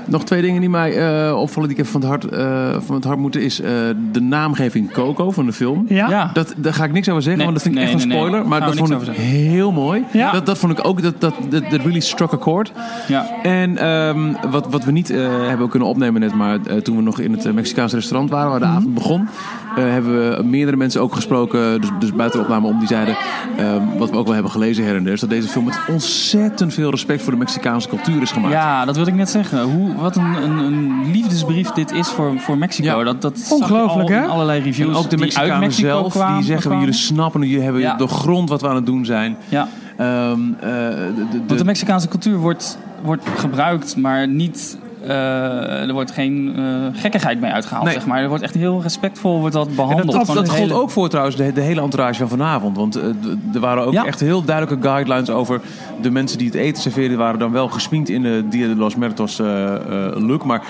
Nog 0.07 0.23
twee 0.25 0.41
dingen 0.41 0.59
die 0.59 0.69
mij 0.69 0.97
eh, 1.27 1.37
opvallen 1.39 1.69
die 1.69 1.77
ik 1.77 1.85
even 1.85 2.01
van 2.01 2.01
het 2.01 2.09
hart, 2.09 2.25
eh, 2.25 2.81
van 2.85 2.95
het 2.95 3.03
hart 3.03 3.19
moeten. 3.19 3.41
Is 3.41 3.61
eh, 3.61 3.71
de 4.11 4.21
naamgeving 4.21 4.91
Coco 4.91 5.31
van 5.31 5.45
de 5.45 5.53
film. 5.53 5.85
Ja? 5.87 6.09
Ja. 6.09 6.29
Dat, 6.33 6.53
daar 6.57 6.73
ga 6.73 6.83
ik 6.83 6.91
niks 6.91 7.09
over 7.09 7.21
zeggen, 7.21 7.43
Nee, 7.43 7.51
want 7.51 7.63
dat 7.63 7.73
vind 7.73 7.75
ik 7.75 7.81
nee, 7.83 7.93
echt 7.93 8.03
een 8.03 8.09
nee, 8.09 8.17
nee. 8.17 8.27
spoiler. 8.27 8.49
Maar 8.49 8.59
dat 8.59 8.75
vond 8.75 8.89
niks 8.89 9.03
ik 9.03 9.09
over 9.09 9.21
zeggen. 9.21 9.41
heel 9.41 9.71
mooi. 9.71 10.03
Ja. 10.11 10.31
Dat, 10.31 10.45
dat 10.45 10.57
vond 10.57 10.79
ik 10.79 10.87
ook, 10.87 11.01
dat, 11.01 11.21
dat, 11.21 11.33
dat, 11.49 11.63
dat 11.69 11.81
really 11.81 11.99
struck 11.99 12.33
a 12.33 12.37
chord. 12.37 12.71
Ja. 13.07 13.25
En 13.43 13.77
ehm, 13.77 14.51
wat, 14.51 14.67
wat 14.69 14.83
we 14.83 14.91
niet 14.91 15.09
eh, 15.09 15.47
hebben 15.47 15.69
kunnen 15.69 15.87
opnemen 15.87 16.21
net, 16.21 16.33
maar 16.33 16.59
toen 16.83 16.95
we 16.95 17.01
nog 17.01 17.19
in 17.19 17.31
het 17.31 17.53
Mexicaanse 17.53 17.95
restaurant 17.95 18.29
waren, 18.29 18.49
waar 18.49 18.59
de 18.59 18.65
Mhm. 18.65 18.75
avond 18.75 18.93
begon, 18.93 19.27
hebben 19.81 20.37
we 20.37 20.43
meerdere 20.43 20.77
mensen 20.77 21.01
ook 21.01 21.15
gesproken, 21.15 21.81
dus, 21.81 21.89
dus 21.99 22.13
buiten 22.13 22.39
de 22.39 22.45
opname 22.45 22.67
om, 22.67 22.79
die 22.79 22.87
zeiden, 22.87 23.15
ehm, 23.57 23.81
wat 23.97 24.09
we 24.09 24.17
ook 24.17 24.25
wel 24.25 24.33
hebben 24.33 24.51
gelezen 24.51 24.85
her 24.85 24.95
en 24.95 25.03
der, 25.03 25.13
is 25.13 25.19
dat 25.19 25.29
deze 25.29 25.47
film 25.47 25.65
met 25.65 25.79
ontzettend 25.87 26.73
veel 26.73 26.89
respect 26.89 27.21
voor 27.21 27.31
de 27.31 27.37
Mexicaanse 27.37 27.87
cultuur 27.89 28.21
is 28.21 28.31
gemaakt. 28.31 28.53
Ja, 28.53 28.85
dat 28.85 28.95
wilde 28.95 29.11
ik 29.11 29.15
net 29.17 29.29
zeggen. 29.29 29.61
Hoe, 29.61 29.95
wat 29.95 30.15
een, 30.15 30.43
een, 30.43 30.57
een 30.57 31.11
liefdesbrief 31.11 31.69
dit 31.69 31.91
is 31.91 32.07
voor, 32.07 32.39
voor 32.39 32.57
Mexico. 32.57 32.97
Ja. 32.97 33.03
Dat, 33.03 33.21
dat 33.21 33.47
Ongelooflijk, 33.49 34.09
hè? 34.09 34.25
allerlei 34.25 34.61
reviews 34.63 34.89
En 34.89 34.95
ook 34.95 35.09
de 35.09 35.17
Mexicanen 35.17 35.71
zelf, 35.71 36.11
kwamen. 36.13 36.35
die 36.37 36.45
zeggen, 36.45 36.65
kwamen. 36.65 36.79
jullie 36.85 36.99
snappen, 36.99 37.41
jullie 37.41 37.63
hebben 37.63 37.81
Ja. 37.81 37.95
de 37.95 38.07
grond 38.07 38.49
wat 38.49 38.61
we 38.61 38.67
aan 38.67 38.75
het 38.75 38.85
doen 38.85 39.05
zijn. 39.05 39.37
Ja, 39.49 39.67
Ehm, 39.97 40.39
eh, 40.59 40.69
de, 40.69 41.25
de, 41.31 41.37
want 41.47 41.59
de 41.59 41.65
Mexicaanse 41.65 42.07
cultuur 42.07 42.37
wordt, 42.37 42.77
wordt 43.03 43.23
gebruikt, 43.35 43.95
maar 43.97 44.27
niet... 44.27 44.77
eh, 45.07 45.87
er 45.87 45.93
wordt 45.93 46.11
geen 46.11 46.53
eh, 46.57 46.63
gekkigheid 47.01 47.39
mee 47.39 47.51
uitgehaald, 47.51 47.85
Nee. 47.85 47.93
zeg 47.93 48.05
maar. 48.05 48.21
Er 48.21 48.27
wordt 48.29 48.43
echt 48.43 48.53
heel 48.53 48.81
respectvol 48.81 49.39
wordt 49.39 49.55
dat 49.55 49.67
En 49.67 49.75
behandeld. 49.75 50.11
dat, 50.11 50.25
dat, 50.25 50.35
dat 50.35 50.43
een 50.47 50.49
gold 50.49 50.67
hele- 50.69 50.73
ook 50.81 50.89
voor 50.89 51.09
trouwens 51.09 51.35
de, 51.35 51.53
de 51.53 51.61
hele 51.61 51.81
entourage 51.81 52.19
van 52.19 52.27
vanavond. 52.29 52.77
Want 52.77 52.95
eh, 52.95 53.03
er 53.53 53.59
waren 53.59 53.85
ook 53.85 53.93
Ja. 53.93 54.05
echt 54.05 54.19
heel 54.19 54.43
duidelijke 54.43 54.87
guidelines 54.87 55.29
over 55.29 55.61
de 56.01 56.11
mensen 56.11 56.37
die 56.37 56.47
het 56.47 56.55
eten 56.55 56.81
serveerden. 56.81 57.17
waren 57.17 57.39
dan 57.39 57.51
wel 57.51 57.67
gesminkt 57.67 58.09
in 58.09 58.21
de 58.21 58.43
Dia 58.49 58.67
de 58.67 58.75
los 58.75 58.95
Muertos 58.95 59.39
eh, 59.39 59.73
look. 60.15 60.43
Maar 60.45 60.61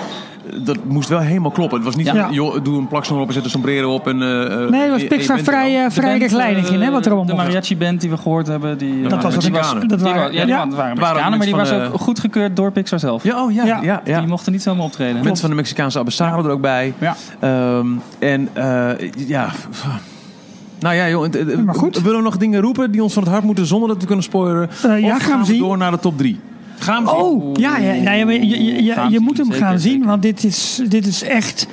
dat 0.55 0.77
moest 0.87 1.09
wel 1.09 1.19
helemaal 1.19 1.51
kloppen. 1.51 1.75
Het 1.77 1.85
was 1.85 1.95
niet 1.95 2.05
Ja. 2.05 2.23
van, 2.25 2.33
joh, 2.33 2.63
doe 2.63 2.77
een 2.77 2.87
plaksnor 2.87 3.19
op 3.19 3.27
en 3.27 3.33
zet 3.33 3.43
een 3.43 3.49
sombrero 3.49 3.93
op. 3.93 4.07
En, 4.07 4.21
eh, 4.21 4.63
eh, 4.63 4.69
Nee, 4.69 4.81
dat 4.81 4.89
was 4.99 5.07
Pixar 5.07 5.39
vrij, 5.39 5.83
De 5.83 5.91
vrij 5.91 6.09
band, 6.09 6.21
rechtlijnig 6.21 6.69
in, 6.69 6.81
hè, 6.81 6.91
wat 6.91 7.05
er 7.05 7.11
allemaal 7.11 7.35
De 7.35 7.41
mariachi-band 7.43 8.01
die 8.01 8.09
we 8.09 8.17
gehoord 8.17 8.47
hebben. 8.47 8.77
Die, 8.77 9.07
Dat 9.07 9.23
was 9.23 9.45
een 9.45 9.51
Mexicanen. 9.51 9.87
dat 9.87 9.99
Die, 9.99 10.07
waren, 10.07 10.21
wa- 10.21 10.27
ja, 10.37 10.45
die 10.45 10.53
ja. 10.53 10.57
waren 10.57 10.75
waren 10.75 10.95
Mexicanen, 10.97 11.37
maar 11.37 11.47
die 11.47 11.55
was 11.55 11.71
ook 11.71 11.99
goedgekeurd 12.01 12.55
door 12.55 12.71
Pixar 12.71 12.99
zelf. 12.99 13.23
Ja, 13.23 13.43
oh 13.43 13.51
ja. 13.53 13.65
Ja. 13.65 13.79
ja. 13.81 14.01
ja, 14.05 14.19
Die 14.19 14.27
mochten 14.29 14.51
niet 14.51 14.61
zomaar 14.61 14.83
optreden. 14.85 15.15
Mensen 15.15 15.37
van 15.37 15.49
de 15.49 15.55
Mexicaanse 15.55 15.97
ambassade 15.97 16.43
er 16.43 16.49
ook 16.49 16.61
bij. 16.61 16.93
Ja. 16.97 17.15
Ehm, 17.39 17.87
en 18.19 18.49
eh, 18.53 18.89
ja... 19.27 19.49
Nou 20.79 20.95
ja, 20.95 21.09
joh, 21.09 21.23
het- 21.23 21.33
het- 21.33 21.65
Maar 21.65 21.75
goed. 21.75 22.01
willen 22.01 22.17
we 22.17 22.23
nog 22.23 22.37
dingen 22.37 22.61
roepen 22.61 22.91
die 22.91 23.03
ons 23.03 23.13
van 23.13 23.23
het 23.23 23.31
hart 23.31 23.43
moeten 23.43 23.65
zonder 23.65 23.87
dat 23.89 23.97
we 23.99 24.05
kunnen 24.05 24.23
spoileren? 24.23 24.69
Ja, 25.01 25.15
Of 25.15 25.21
gaan 25.23 25.39
we 25.39 25.45
zien. 25.45 25.59
door 25.59 25.77
naar 25.77 25.91
de 25.91 25.99
top 25.99 26.17
3? 26.17 26.39
Gaan 26.77 27.03
we 27.03 27.09
zien. 27.09 27.19
Oh, 27.19 27.55
ja, 27.55 27.77
ja, 27.77 27.93
ja, 27.93 28.11
ja, 28.11 28.25
maar 28.25 28.33
je, 28.33 28.83
je, 28.83 29.07
je, 29.09 29.19
moet 29.19 29.37
hem 29.37 29.45
zeker, 29.45 29.61
gaan 29.61 29.79
zien, 29.79 29.91
zeker. 29.91 30.07
want 30.07 30.21
dit 30.21 30.43
is, 30.43 30.81
dit 30.87 31.05
is 31.07 31.23
echt... 31.23 31.67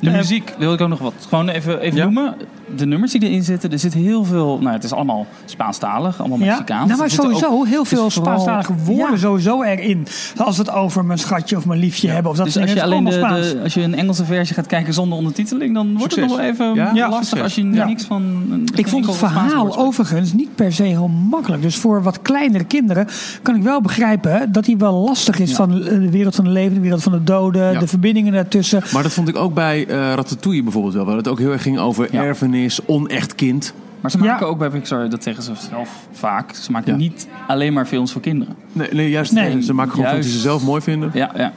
De 0.00 0.10
Eh, 0.10 0.16
muziek 0.16 0.54
wil 0.58 0.72
ik 0.72 0.80
ook 0.80 0.88
nog 0.88 0.98
wat. 0.98 1.14
Gewoon 1.28 1.48
even, 1.48 1.80
even 1.80 1.96
Ja? 1.98 2.04
noemen. 2.04 2.34
De 2.76 2.86
nummers 2.86 3.12
die 3.12 3.20
erin 3.22 3.42
zitten. 3.42 3.72
Er 3.72 3.78
zit 3.78 3.94
heel 3.94 4.24
veel. 4.24 4.58
Nou, 4.60 4.72
het 4.74 4.84
is 4.84 4.92
allemaal 4.92 5.26
Spaanstalig, 5.44 6.18
allemaal 6.20 6.38
Ja, 6.38 6.44
Mexicaans. 6.44 6.86
nou, 6.86 6.96
maar 6.98 7.06
Er 7.06 7.12
zitten 7.12 7.30
sowieso 7.36 7.58
ook- 7.60 7.66
heel 7.66 7.84
veel 7.84 8.10
vooral- 8.10 8.10
Spaanstalige 8.10 8.74
woorden 8.84 9.10
Ja. 9.14 9.16
sowieso 9.16 9.62
erin. 9.62 10.06
Als 10.36 10.58
het 10.58 10.70
over 10.70 11.04
mijn 11.04 11.18
schatje 11.18 11.56
of 11.56 11.66
mijn 11.66 11.80
liefje 11.80 12.08
hebben. 12.10 12.30
Of 12.30 12.36
dat 12.36 12.46
Dus 12.46 12.58
als 12.58 12.72
je 12.72 12.82
alleen 12.82 13.04
de, 13.04 13.10
allemaal 13.10 13.30
Spaans. 13.30 13.52
de- 13.52 13.60
als 13.62 13.74
je 13.74 13.80
een 13.82 13.94
Engelse 13.94 14.24
versie 14.24 14.54
gaat 14.54 14.66
kijken 14.66 14.94
zonder 14.94 15.18
ondertiteling, 15.18 15.74
dan 15.74 15.98
wordt 15.98 16.14
het 16.16 16.26
nog 16.28 16.36
wel 16.36 16.46
even 16.46 16.74
Ja? 16.74 16.90
Ja, 16.94 17.08
lastig 17.08 17.40
als 17.42 17.54
je 17.54 17.70
Ja. 17.70 17.86
niks 17.86 18.04
van. 18.04 18.22
een- 18.50 18.68
Ik 18.74 18.88
vond 18.88 19.06
het 19.06 19.16
verhaal 19.16 19.78
overigens 19.78 20.32
niet 20.32 20.54
per 20.54 20.72
se 20.72 20.82
heel 20.82 21.08
makkelijk. 21.08 21.62
Dus 21.62 21.76
voor 21.76 22.02
wat 22.02 22.22
kleinere 22.22 22.64
kinderen 22.64 23.06
kan 23.42 23.54
ik 23.56 23.62
wel 23.62 23.80
begrijpen 23.80 24.52
dat 24.52 24.66
hij 24.66 24.76
wel 24.76 24.92
lastig 24.94 25.38
is 25.38 25.50
Ja. 25.50 25.56
van 25.56 25.72
eh, 25.82 25.88
de 25.88 26.10
wereld 26.10 26.34
van 26.34 26.44
de 26.44 26.50
leven, 26.50 26.74
de 26.74 26.80
wereld 26.80 27.02
van 27.02 27.12
de 27.12 27.24
doden, 27.24 27.72
Ja. 27.72 27.78
de 27.78 27.86
verbindingen 27.86 28.32
daartussen. 28.32 28.82
Maar 28.92 29.02
dat 29.02 29.12
vond 29.12 29.28
ik 29.28 29.36
ook 29.36 29.54
bij 29.54 29.86
eh 29.86 29.96
Ratatouille 29.96 30.62
bijvoorbeeld 30.62 30.94
wel. 30.94 31.04
Waar 31.04 31.16
het 31.16 31.28
ook 31.28 31.38
heel 31.38 31.52
erg 31.52 31.62
ging 31.62 31.78
over 31.78 32.08
Ja. 32.12 32.22
Erfenis, 32.54 32.80
onecht 32.86 33.34
kind. 33.34 33.74
Maar 34.00 34.10
ze 34.10 34.18
Ja. 34.18 34.24
maken 34.24 34.46
ook 34.46 34.58
bij 34.58 34.70
Pixar, 34.70 35.08
dat 35.08 35.22
zeggen 35.22 35.42
ze 35.42 35.52
zelf 35.70 36.06
vaak, 36.12 36.54
ze 36.54 36.70
maken 36.72 36.92
Ja. 36.92 36.98
niet 36.98 37.28
alleen 37.46 37.72
maar 37.72 37.86
films 37.86 38.12
voor 38.12 38.20
kinderen. 38.20 38.54
Nee, 38.72 38.88
nee 38.92 39.10
juist. 39.10 39.32
Nee. 39.32 39.62
Ze 39.62 39.74
maken 39.74 39.92
gewoon 39.92 40.08
films 40.10 40.24
die 40.24 40.34
ze 40.34 40.40
zelf 40.40 40.64
mooi 40.64 40.80
vinden. 40.80 41.10
Ja, 41.14 41.30
ja. 41.36 41.52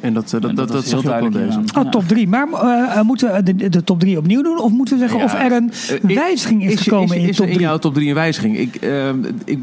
En 0.00 0.14
dat, 0.14 0.24
eh, 0.24 0.40
dat, 0.40 0.50
En 0.50 0.56
dat, 0.56 0.68
dat 0.68 0.84
zag 0.86 1.02
heel 1.02 1.10
je 1.10 1.16
ook 1.16 1.20
wel 1.22 1.30
duidelijk 1.30 1.66
deze. 1.66 1.78
Oh, 1.80 1.90
top 1.90 2.08
3. 2.08 2.28
Maar 2.28 2.48
eh, 2.48 3.00
moeten 3.00 3.32
we 3.32 3.42
de, 3.42 3.68
de 3.68 3.84
top 3.84 4.00
3 4.00 4.18
opnieuw 4.18 4.42
doen? 4.42 4.60
Of 4.60 4.70
moeten 4.72 4.94
we 4.94 5.00
zeggen 5.00 5.18
Ja. 5.18 5.24
of 5.24 5.34
er 5.34 5.52
een 5.52 5.70
wijziging 6.02 6.64
is, 6.64 6.72
is, 6.72 6.80
gekomen 6.80 7.16
is, 7.16 7.22
in 7.22 7.28
is 7.28 7.36
top 7.36 7.44
er 7.46 7.50
in 7.52 7.56
3? 7.58 7.66
jouw 7.68 7.78
top 7.78 7.94
3 7.94 8.08
een 8.08 8.14
wijziging? 8.14 8.58
Ik, 8.58 8.74
eh, 8.74 9.08
ik, 9.44 9.58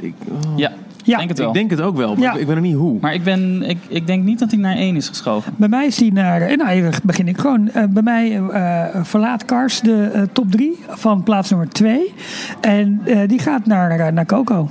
ik, 0.00 0.14
oh, 0.28 0.58
ja. 0.58 0.72
Ja. 1.10 1.16
denk 1.16 1.28
het 1.28 1.38
wel. 1.38 1.48
ik 1.48 1.54
denk 1.54 1.70
het 1.70 1.80
ook 1.80 1.96
wel, 1.96 2.14
maar 2.14 2.22
Ja. 2.22 2.32
ik, 2.32 2.40
ik 2.40 2.46
weet 2.46 2.56
nog 2.56 2.64
niet 2.64 2.74
hoe. 2.76 2.98
Maar 3.00 3.14
ik, 3.14 3.22
ben, 3.24 3.62
ik, 3.62 3.78
ik 3.88 4.06
denk 4.06 4.24
niet 4.24 4.38
dat 4.38 4.50
hij 4.50 4.60
naar 4.60 4.76
één 4.76 4.96
is 4.96 5.08
geschoven. 5.08 5.52
Bij 5.56 5.68
mij 5.68 5.86
is 5.86 5.96
die 5.96 6.12
naar. 6.12 6.40
eh, 6.42 6.56
Nou, 6.56 6.70
even 6.70 6.92
begin 7.04 7.28
ik 7.28 7.38
gewoon. 7.38 7.70
Eh, 7.70 7.84
bij 7.90 8.02
mij 8.02 8.40
eh, 8.50 8.84
verlaat 9.02 9.44
Cars 9.44 9.80
de 9.80 10.28
top 10.32 10.50
3 10.50 10.78
van 10.88 11.22
plaats 11.22 11.50
nummer 11.50 11.68
2. 11.68 12.14
En 12.60 13.00
eh, 13.04 13.18
die 13.28 13.38
gaat 13.38 13.66
naar, 13.66 14.12
naar 14.12 14.26
Coco. 14.26 14.68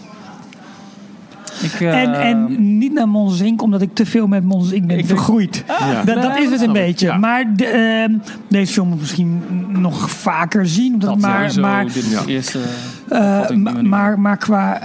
Ik, 1.64 1.80
eh, 1.82 2.02
En, 2.02 2.14
en 2.14 2.78
niet 2.78 2.94
naar 2.94 3.08
Inc., 3.42 3.62
omdat 3.62 3.82
ik 3.82 3.94
te 3.94 4.06
veel 4.06 4.28
met 4.28 4.44
Inc. 4.72 4.88
ben 4.88 4.98
Ik 4.98 5.06
vergroeid. 5.06 5.64
Ja. 5.80 6.04
Dat, 6.04 6.22
dat 6.22 6.38
is 6.38 6.50
het 6.52 6.62
een 6.62 6.74
beetje. 6.74 7.06
ja. 7.08 7.18
Maar 7.18 7.56
de, 7.56 7.66
ehm, 7.66 8.14
deze 8.50 8.74
film 8.74 8.88
moet 8.88 9.00
misschien 9.00 9.42
nog 9.70 10.12
vaker 10.12 10.68
zien. 10.68 10.94
Omdat, 10.94 11.10
dat 11.10 11.20
maar, 11.20 11.38
sowieso, 11.52 11.62
maar, 11.62 11.86
dit 11.86 12.10
Ja. 12.12 12.22
eerste 12.28 12.60
eh, 13.10 13.50
maar, 13.84 14.20
maar 14.20 14.38
qua, 14.38 14.82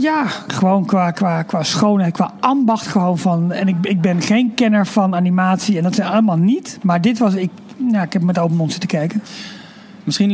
ja, 0.00 0.26
gewoon 0.46 0.86
qua, 0.86 1.10
qua, 1.10 1.42
qua 1.42 1.62
schoonheid, 1.62 2.12
qua 2.12 2.32
ambacht 2.40 2.86
gewoon 2.86 3.18
van. 3.18 3.52
En 3.52 3.68
ik, 3.68 3.76
ik 3.82 4.00
ben 4.00 4.20
geen 4.20 4.54
kenner 4.54 4.86
van 4.86 5.14
animatie 5.14 5.76
en 5.76 5.82
dat 5.82 5.94
zijn 5.94 6.08
allemaal 6.08 6.36
niet. 6.36 6.78
Maar 6.82 7.00
dit 7.00 7.18
was, 7.18 7.34
ik, 7.34 7.50
ja, 7.90 8.02
ik 8.02 8.12
heb 8.12 8.22
met 8.22 8.38
open 8.38 8.56
mond 8.56 8.70
zitten 8.70 8.88
kijken. 8.88 9.22
Misschien 10.04 10.30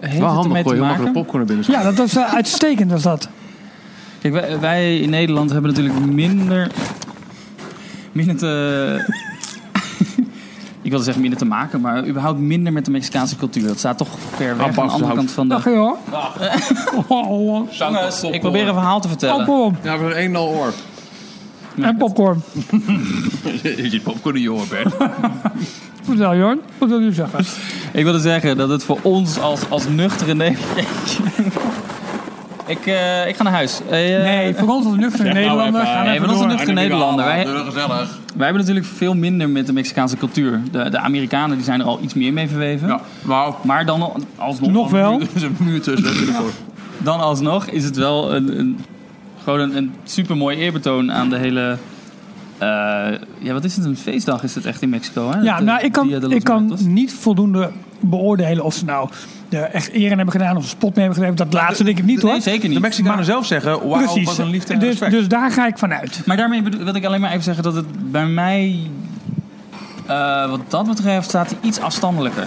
heeft 0.00 0.18
Wel 0.18 0.36
het 0.36 0.44
ermee 0.44 0.62
handig, 0.62 0.72
te 0.72 0.98
maken. 0.98 1.12
popcorn 1.12 1.46
binnen. 1.46 1.64
Ja, 1.68 1.82
dat 1.82 1.96
was 1.96 2.16
eh, 2.16 2.34
uitstekend 2.34 2.90
was 2.90 3.02
dat. 3.02 3.28
Kijk, 4.20 4.34
wij, 4.34 4.60
wij 4.60 4.98
in 4.98 5.10
Nederland 5.10 5.50
hebben 5.50 5.70
natuurlijk 5.70 6.06
minder... 6.06 6.70
Minder 8.12 8.36
te... 8.36 9.28
ik 10.90 10.96
wilde 10.96 11.12
zeggen 11.12 11.22
minder 11.22 11.48
te 11.48 11.54
maken, 11.54 11.80
maar 11.80 12.06
überhaupt 12.06 12.38
minder 12.38 12.72
met 12.72 12.84
de 12.84 12.90
Mexicaanse 12.90 13.36
cultuur. 13.36 13.66
Dat 13.66 13.78
staat 13.78 13.98
toch 13.98 14.08
ver 14.34 14.56
weg 14.56 14.66
aan 14.66 14.86
de 14.86 14.92
andere 14.92 15.14
kant 15.14 15.30
van 15.30 15.48
de... 15.48 15.54
Dag 15.54 15.64
joh. 15.64 15.96
Oh, 17.08 17.72
Jongens, 17.72 18.22
ik 18.22 18.40
probeer 18.40 18.68
een 18.68 18.74
verhaal 18.74 19.00
te 19.00 19.08
vertellen. 19.08 19.44
Popcorn. 19.44 19.76
Ja, 19.82 19.98
we 19.98 20.04
hebben 20.04 20.22
een 20.22 20.36
al 20.36 20.48
oor. 20.48 20.72
En 21.80 21.96
popcorn. 21.96 22.42
Je 23.62 23.90
zit 23.90 24.02
popcorn 24.02 24.36
in 24.36 24.42
je 24.42 24.52
oor, 24.52 24.66
Bert. 24.68 24.94
Vertel 26.04 26.36
Jorn, 26.36 26.60
wat 26.78 26.88
wil 26.88 27.00
je 27.00 27.12
zeggen? 27.12 27.44
Ik 27.92 28.04
wilde 28.04 28.20
zeggen 28.20 28.56
dat 28.56 28.68
het 28.68 28.84
voor 28.84 28.98
ons 29.02 29.38
als, 29.38 29.60
als 29.68 29.88
nuchtere 29.88 30.34
Nederlander... 30.34 30.84
ik, 32.70 32.86
eh, 32.86 33.28
ik 33.28 33.36
ga 33.36 33.42
naar 33.42 33.52
huis. 33.52 33.80
Eh, 33.90 34.16
eh, 34.16 34.22
Nee, 34.24 34.54
voor 34.54 34.68
ons 34.68 34.86
als 34.86 34.96
nuchtere 34.96 35.32
Nederlander 35.32 35.84
gaan 35.86 35.98
we 35.98 36.04
Nee, 36.04 36.14
even 36.14 36.20
maar 36.20 36.28
onze 36.30 36.40
door. 36.40 36.52
nuchtere 36.52 36.72
Nederlander. 36.72 37.24
Wij, 37.24 37.44
gezellig. 37.46 38.18
wij 38.36 38.44
hebben 38.44 38.56
natuurlijk 38.62 38.86
veel 38.86 39.14
minder 39.14 39.48
met 39.48 39.66
de 39.66 39.72
Mexicaanse 39.72 40.16
cultuur. 40.16 40.60
De, 40.72 40.90
de 40.90 40.98
Amerikanen 40.98 41.56
die 41.56 41.64
zijn 41.64 41.80
er 41.80 41.86
al 41.86 41.98
iets 42.02 42.14
meer 42.14 42.32
mee 42.32 42.48
verweven. 42.48 42.88
Ja, 42.88 43.00
nou, 43.24 43.54
Maar 43.62 43.86
dan 43.86 44.02
al- 44.02 44.16
alsnog... 44.36 44.70
Nog 44.72 44.90
wel. 44.90 45.20
er 45.20 45.26
is 45.34 45.42
een 45.48 45.56
muur 45.58 45.80
tussen. 45.80 46.16
binnenkort. 46.16 46.54
Dan 46.98 47.20
alsnog 47.20 47.66
is 47.66 47.84
het 47.84 47.96
wel 47.96 48.34
een, 48.34 48.58
een, 48.58 48.78
gewoon 49.44 49.60
een, 49.60 49.76
een 49.76 49.92
supermooi 50.04 50.56
eerbetoon 50.56 51.12
aan 51.12 51.28
de 51.28 51.36
hele... 51.36 51.76
eh, 52.58 52.68
ja, 53.38 53.52
wat 53.52 53.64
is 53.64 53.76
het? 53.76 53.84
Een 53.84 53.96
feestdag 53.96 54.42
is 54.42 54.54
het 54.54 54.64
echt 54.66 54.82
in 54.82 54.88
Mexico, 54.88 55.30
hè? 55.30 55.40
Ja, 55.40 55.58
De- 55.58 55.64
nou, 55.64 55.80
ik 55.84 55.92
kan, 55.92 56.32
ik 56.32 56.44
kan 56.44 56.76
niet 56.86 57.12
voldoende 57.14 57.70
beoordelen 58.00 58.64
of 58.64 58.74
ze 58.74 58.84
nou 58.84 59.08
echt 59.50 59.92
eer 59.92 60.10
in 60.10 60.16
hebben 60.16 60.30
gedaan 60.30 60.56
of 60.56 60.64
spot 60.66 60.94
mee 60.96 61.04
hebben 61.06 61.22
gedaan. 61.28 61.48
Dat 61.48 61.52
laatste 61.60 61.84
denk 61.84 61.98
ik 61.98 62.04
niet 62.04 62.22
hoor. 62.22 62.30
Nee, 62.32 62.40
zeker 62.40 62.66
niet. 62.68 62.76
De 62.76 62.82
Mexicanen 62.82 63.24
zelf 63.24 63.46
zeggen, 63.46 63.70
wauw, 63.88 64.22
wat 64.24 64.38
een 64.38 64.50
liefde 64.50 64.72
en 64.72 64.78
dus, 64.78 64.88
respect. 64.88 65.12
dus 65.12 65.28
daar 65.28 65.50
ga 65.50 65.66
ik 65.66 65.78
vanuit. 65.78 66.22
Maar 66.26 66.36
daarmee 66.36 66.62
bedoel- 66.62 66.84
wil 66.84 66.94
ik 66.94 67.04
alleen 67.04 67.20
maar 67.20 67.30
even 67.30 67.42
zeggen 67.42 67.62
dat 67.62 67.74
het 67.74 68.10
bij 68.10 68.26
mij 68.26 68.76
Eh, 70.06 70.50
wat 70.50 70.60
dat 70.68 70.86
betreft 70.86 71.28
staat 71.28 71.50
hij 71.50 71.58
iets 71.60 71.80
afstandelijker. 71.80 72.44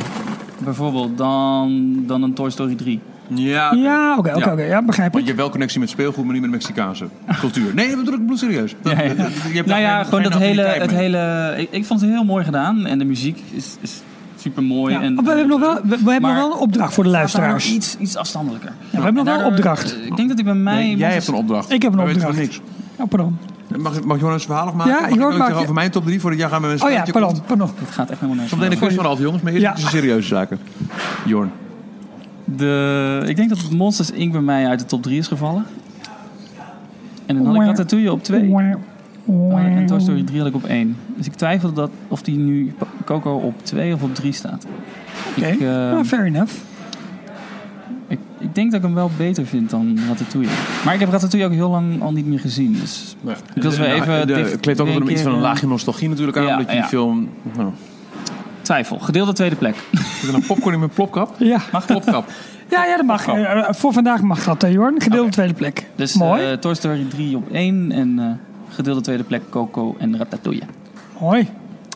Bijvoorbeeld 0.57 1.17
dan, 1.17 1.95
dan 2.07 2.23
een 2.23 2.33
Toy 2.33 2.49
Story 2.49 2.75
3. 2.75 2.99
Ja, 3.27 3.71
Ja, 3.71 4.17
oké, 4.17 4.29
oké, 4.29 4.39
Ja. 4.45 4.51
oké. 4.51 4.61
Ja, 4.63 4.81
begrijp 4.83 5.11
Want 5.11 5.13
ik. 5.15 5.19
je 5.21 5.25
hebt 5.27 5.37
wel 5.37 5.49
connectie 5.49 5.79
met 5.79 5.89
speelgoed, 5.89 6.23
maar 6.23 6.33
niet 6.33 6.41
met 6.41 6.51
Mexicaanse 6.51 7.05
cultuur. 7.39 7.73
Nee, 7.73 7.87
dat 7.89 7.97
bedoel 7.97 8.13
ik 8.13 8.25
bloed 8.25 8.39
serieus. 8.39 8.75
Ja, 8.83 8.91
ja. 8.91 9.01
Je 9.01 9.09
hebt 9.53 9.67
Nou 9.67 9.81
ja, 9.81 9.95
geen- 9.95 10.05
gewoon 10.05 10.21
geen 10.21 10.31
dat 10.31 10.39
hele, 10.41 10.61
het 10.61 10.91
hele... 10.91 11.53
Ik, 11.57 11.67
ik 11.71 11.85
vond 11.85 12.01
het 12.01 12.09
heel 12.09 12.23
mooi 12.23 12.43
gedaan. 12.45 12.85
En 12.85 12.97
de 12.97 13.05
muziek 13.05 13.39
is, 13.51 13.77
is 13.81 14.01
super 14.43 14.63
mooi. 14.63 14.93
Ja, 14.93 15.01
en, 15.01 15.15
we 15.15 15.27
hebben 15.27 15.47
nog 15.47 15.59
wel, 15.59 15.75
we, 15.75 15.81
we 15.83 15.95
hebben 15.95 16.21
Maar- 16.21 16.33
nog 16.35 16.43
wel 16.47 16.53
een 16.53 16.59
opdracht 16.59 16.93
voor 16.93 17.03
de 17.03 17.09
luisteraars. 17.09 17.71
Iets, 17.71 17.97
iets 17.97 18.15
afstandelijker. 18.15 18.71
we 18.89 19.01
hebben 19.01 19.25
nog 19.25 19.35
wel 19.35 19.45
een 19.45 19.51
opdracht. 19.51 19.97
Ik 20.05 20.15
denk 20.15 20.27
dat 20.27 20.37
hij 20.37 20.45
bij 20.45 20.55
mij... 20.55 20.75
Nee, 20.83 20.97
jij 20.97 21.11
hebt 21.13 21.27
een 21.27 21.33
opdracht. 21.33 21.71
Ik 21.71 21.81
heb 21.81 21.93
een 21.93 21.99
opdracht. 21.99 22.37
niks. 22.37 22.61
Oh, 22.95 23.07
pardon. 23.09 23.37
Mag, 23.77 24.03
mag 24.03 24.17
je 24.17 24.23
wel 24.23 24.33
eens 24.33 24.45
verhaal 24.45 24.67
afmaken? 24.67 24.91
Ja, 24.93 25.01
mag 25.01 25.09
Jorn, 25.17 25.49
ik 25.51 25.55
over 25.55 25.73
mijn 25.73 25.91
top 25.91 26.05
3 26.05 26.19
voordat 26.19 26.39
jij 26.39 26.49
gaat 26.49 26.61
met 26.61 26.71
een 26.71 26.87
Oh 26.87 26.91
ja, 26.91 27.03
pardon, 27.11 27.31
komt? 27.31 27.45
pardon. 27.45 27.69
Dit 27.79 27.89
gaat 27.89 28.09
echt 28.09 28.19
helemaal 28.19 28.47
Zometeen 28.47 28.71
een 28.71 28.77
naar 28.77 28.87
quiz 28.87 28.95
van 28.97 29.05
half 29.05 29.19
jongens, 29.19 29.43
maar 29.43 29.51
eerst 29.51 29.63
Ja. 29.65 29.73
ja. 29.77 29.87
serieuze 29.87 30.27
zaken. 30.27 30.59
Jorn. 31.25 31.51
De, 32.45 33.23
ik 33.27 33.35
denk 33.35 33.49
dat 33.49 33.71
Monsters 33.71 34.11
Inc. 34.11 34.31
bij 34.31 34.41
mij 34.41 34.67
uit 34.67 34.79
de 34.79 34.85
top 34.85 35.03
3 35.03 35.17
is 35.17 35.27
gevallen. 35.27 35.65
En 37.25 37.35
dan 37.35 37.45
had 37.45 37.55
ik 37.55 37.61
Ratatouille 37.61 38.11
op 38.11 38.23
2. 38.23 38.55
En 39.25 39.85
Toy 39.85 39.99
Story 39.99 40.23
3 40.23 40.39
had 40.39 40.47
ik 40.47 40.55
op 40.55 40.63
1. 40.63 40.95
Dus 41.17 41.25
ik 41.25 41.33
twijfel 41.33 41.73
dat, 41.73 41.91
of 42.07 42.21
die 42.21 42.37
nu 42.37 42.73
Coco 43.05 43.31
op 43.35 43.65
2 43.65 43.93
of 43.93 44.01
op 44.03 44.15
3 44.15 44.31
staat. 44.33 44.65
Oké, 45.37 45.47
Ik, 45.47 45.59
eh, 45.59 45.67
nou, 45.67 46.05
fair 46.05 46.25
enough. 46.25 46.53
Ik, 48.07 48.19
ik 48.39 48.55
denk 48.55 48.71
dat 48.71 48.79
ik 48.79 48.85
hem 48.85 48.95
wel 48.95 49.11
beter 49.17 49.45
vind 49.45 49.69
dan 49.69 49.99
Ratatouille. 50.07 50.51
Maar 50.85 50.93
ik 50.93 50.99
heb 50.99 51.09
Ratatouille 51.11 51.47
ook 51.49 51.55
heel 51.55 51.69
lang 51.69 52.01
al 52.01 52.11
niet 52.11 52.27
meer 52.27 52.39
gezien. 52.39 52.77
Dus 52.81 53.15
Ik 53.53 53.61
wil 53.61 53.71
ze 53.71 53.79
wel 53.81 53.89
even 53.89 54.27
De, 54.27 54.57
kleedt 54.61 54.79
ook 54.81 54.87
een 54.87 55.11
iets 55.11 55.21
van 55.21 55.33
een 55.33 55.39
laagje 55.39 55.67
nostalgie 55.67 56.09
natuurlijk 56.09 56.37
aan. 56.37 56.43
Ja, 56.43 56.51
omdat 56.57 56.69
je 56.69 56.75
die 56.75 56.83
film... 56.87 57.29
Nou, 57.57 57.69
twijfel. 58.61 58.99
Gedeelde 58.99 59.33
tweede 59.33 59.55
plek. 59.55 59.75
is 59.91 60.27
er 60.27 60.33
een 60.33 60.45
popcorn 60.45 60.73
in 60.73 60.79
mijn 60.79 60.91
plopkap? 60.91 61.35
Ja, 61.53 61.59
Mag? 61.71 61.85
Plopkap. 61.85 62.29
ja, 62.69 62.85
ja 62.85 62.95
dat 62.97 63.05
mag. 63.05 63.27
Eh, 63.27 63.63
voor 63.69 63.93
vandaag 63.93 64.21
mag 64.21 64.43
dat, 64.43 64.63
eh, 64.63 64.71
Jorn. 64.71 65.01
Gedeelde 65.01 65.31
tweede 65.31 65.53
plek. 65.53 65.87
Dus 65.95 66.13
Mooi. 66.13 66.43
eh, 66.51 66.57
Toy 66.57 66.73
Story 66.73 67.05
3 67.09 67.35
op 67.37 67.49
1 67.51 67.91
en 67.91 68.19
eh, 68.19 68.25
gedeelde 68.75 69.01
tweede 69.01 69.23
plek 69.23 69.41
Coco 69.49 69.95
en 69.99 70.17
Ratatouille. 70.17 70.63
Mooi. 71.23 71.47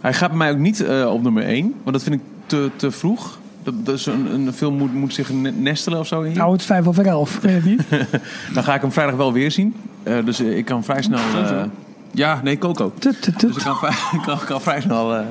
Hij 0.01 0.13
gaat 0.13 0.29
bij 0.29 0.37
mij 0.37 0.51
ook 0.51 0.57
niet 0.57 0.81
eh, 0.81 1.11
op 1.13 1.23
nummer 1.23 1.43
1. 1.43 1.73
Want 1.83 1.95
dat 1.95 2.03
vind 2.03 2.15
ik 2.15 2.21
te, 2.45 2.71
te 2.75 2.91
vroeg. 2.91 3.39
Dat, 3.63 3.85
dat 3.85 3.95
is 3.95 4.05
een, 4.05 4.31
een 4.31 4.53
film 4.53 4.77
moet, 4.77 4.93
moet 4.93 5.13
zich 5.13 5.33
ne- 5.33 5.51
nestelen 5.51 5.99
of 5.99 6.07
zo 6.07 6.21
in. 6.21 6.33
Nou, 6.37 6.51
het 6.51 6.59
is 6.61 6.65
vijf 6.65 6.87
over 6.87 7.05
elf. 7.05 7.35
Ik 7.35 7.41
weet 7.41 7.53
het 7.53 7.65
niet. 7.65 7.81
Dan 8.53 8.63
ga 8.63 8.75
ik 8.75 8.81
hem 8.81 8.91
vrijdag 8.91 9.15
wel 9.15 9.33
weer 9.33 9.51
zien. 9.51 9.75
Eh, 10.03 10.25
dus 10.25 10.39
ik 10.39 10.65
kan 10.65 10.83
vrij 10.83 11.01
snel... 11.01 11.19
eh, 11.19 11.63
ja, 12.11 12.39
nee, 12.43 12.57
Coco. 12.57 12.91
Tut, 12.99 13.21
tut, 13.21 13.39
tut. 13.39 13.53
Dus 13.53 13.57
ik 13.57 13.63
kan, 13.63 13.75
vrij, 13.75 13.89
ik 14.19 14.21
kan, 14.25 14.37
ik 14.37 14.45
kan 14.45 14.61
vrij 14.61 14.81
snel 14.81 15.15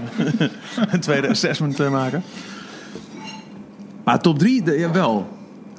een 0.93 1.01
tweede 1.01 1.29
assessment 1.29 1.91
maken. 1.91 2.23
Maar 4.05 4.21
top 4.21 4.39
3, 4.39 4.79
jawel. 4.79 5.29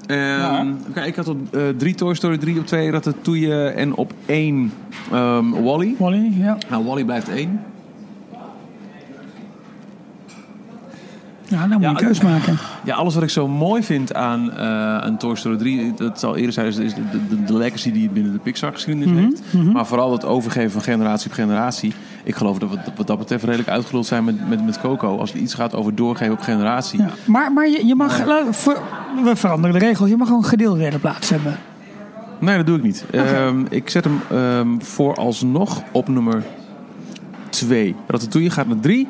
Ehm 0.06 0.68
kijk, 0.94 1.08
ik 1.08 1.16
had 1.16 1.28
op 1.28 1.38
3 1.78 1.96
Toy 1.96 2.16
Story, 2.16 2.38
3 2.38 2.60
op 2.60 2.66
2 2.66 2.92
Ratatouille 2.92 3.68
en 3.68 3.96
op 3.96 4.14
1 4.26 4.74
ehm 5.12 5.50
Wally. 5.50 5.96
Wally, 5.98 6.32
ja. 6.38 6.58
Nou, 6.70 6.86
Wally 6.86 7.04
blijft 7.04 7.30
1. 7.30 7.60
Ja, 11.48 11.66
nou 11.66 11.70
moet 11.70 11.82
je 11.82 11.88
Ja, 11.88 11.94
keus 11.94 12.22
maken. 12.22 12.58
Ja, 12.84 12.96
alles 12.96 13.14
wat 13.14 13.24
ik 13.24 13.30
zo 13.30 13.48
mooi 13.48 13.84
vind 13.84 14.14
aan, 14.14 14.54
aan 14.54 15.18
Toy 15.18 15.36
Story 15.36 15.58
3, 15.58 15.94
dat 15.94 16.20
zal 16.20 16.36
eerder 16.36 16.54
zijn, 16.54 16.68
is, 16.68 16.76
de, 16.76 16.94
de, 17.30 17.44
de 17.44 17.58
legacy 17.58 17.92
die 17.92 18.04
het 18.04 18.14
binnen 18.14 18.32
de 18.32 18.40
Pixar-geschiedenis 18.40 19.20
heeft. 19.20 19.64
Maar 19.74 19.86
vooral 19.86 20.12
het 20.12 20.26
overgeven 20.26 20.72
van 20.72 20.82
generatie 20.82 21.30
op 21.30 21.34
generatie. 21.36 21.94
Ik 22.24 22.36
geloof 22.36 22.58
dat 22.58 22.70
we 22.70 22.78
wat 22.96 23.08
dat 23.08 23.18
betreft 23.18 23.44
redelijk 23.44 23.70
uitgerold 23.70 24.06
zijn 24.06 24.24
met, 24.24 24.50
met, 24.50 24.66
met 24.66 24.80
Coco. 24.80 25.18
Als 25.18 25.32
het 25.32 25.42
iets 25.42 25.54
gaat 25.54 25.76
over 25.76 25.96
doorgeven 25.96 26.34
op 26.34 26.42
generatie. 26.42 27.00
Ja. 27.00 27.10
Maar, 27.26 27.54
maar 27.54 27.68
je, 27.70 27.86
je 27.86 27.96
mag, 27.96 28.18
we 29.24 29.36
veranderen 29.36 29.80
de 29.80 29.86
regels. 29.86 30.10
Je 30.10 30.18
mag 30.18 30.28
gewoon 30.28 30.46
gedeelde 30.46 30.80
derde 30.80 31.00
plaats 31.00 31.30
hebben. 31.30 31.58
Nee, 32.40 32.58
dat 32.58 32.66
doe 32.66 32.78
ik 32.78 32.84
niet. 32.84 33.06
Ehm, 33.12 33.66
ik 33.70 33.90
zet 33.90 34.04
hem 34.04 34.20
ehm, 34.30 34.80
vooralsnog 34.80 35.82
op 35.92 36.08
nummer 36.08 36.44
2. 37.50 37.96
Ratatouille 38.08 38.50
gaat 38.50 38.68
naar 38.68 38.80
3. 38.80 39.08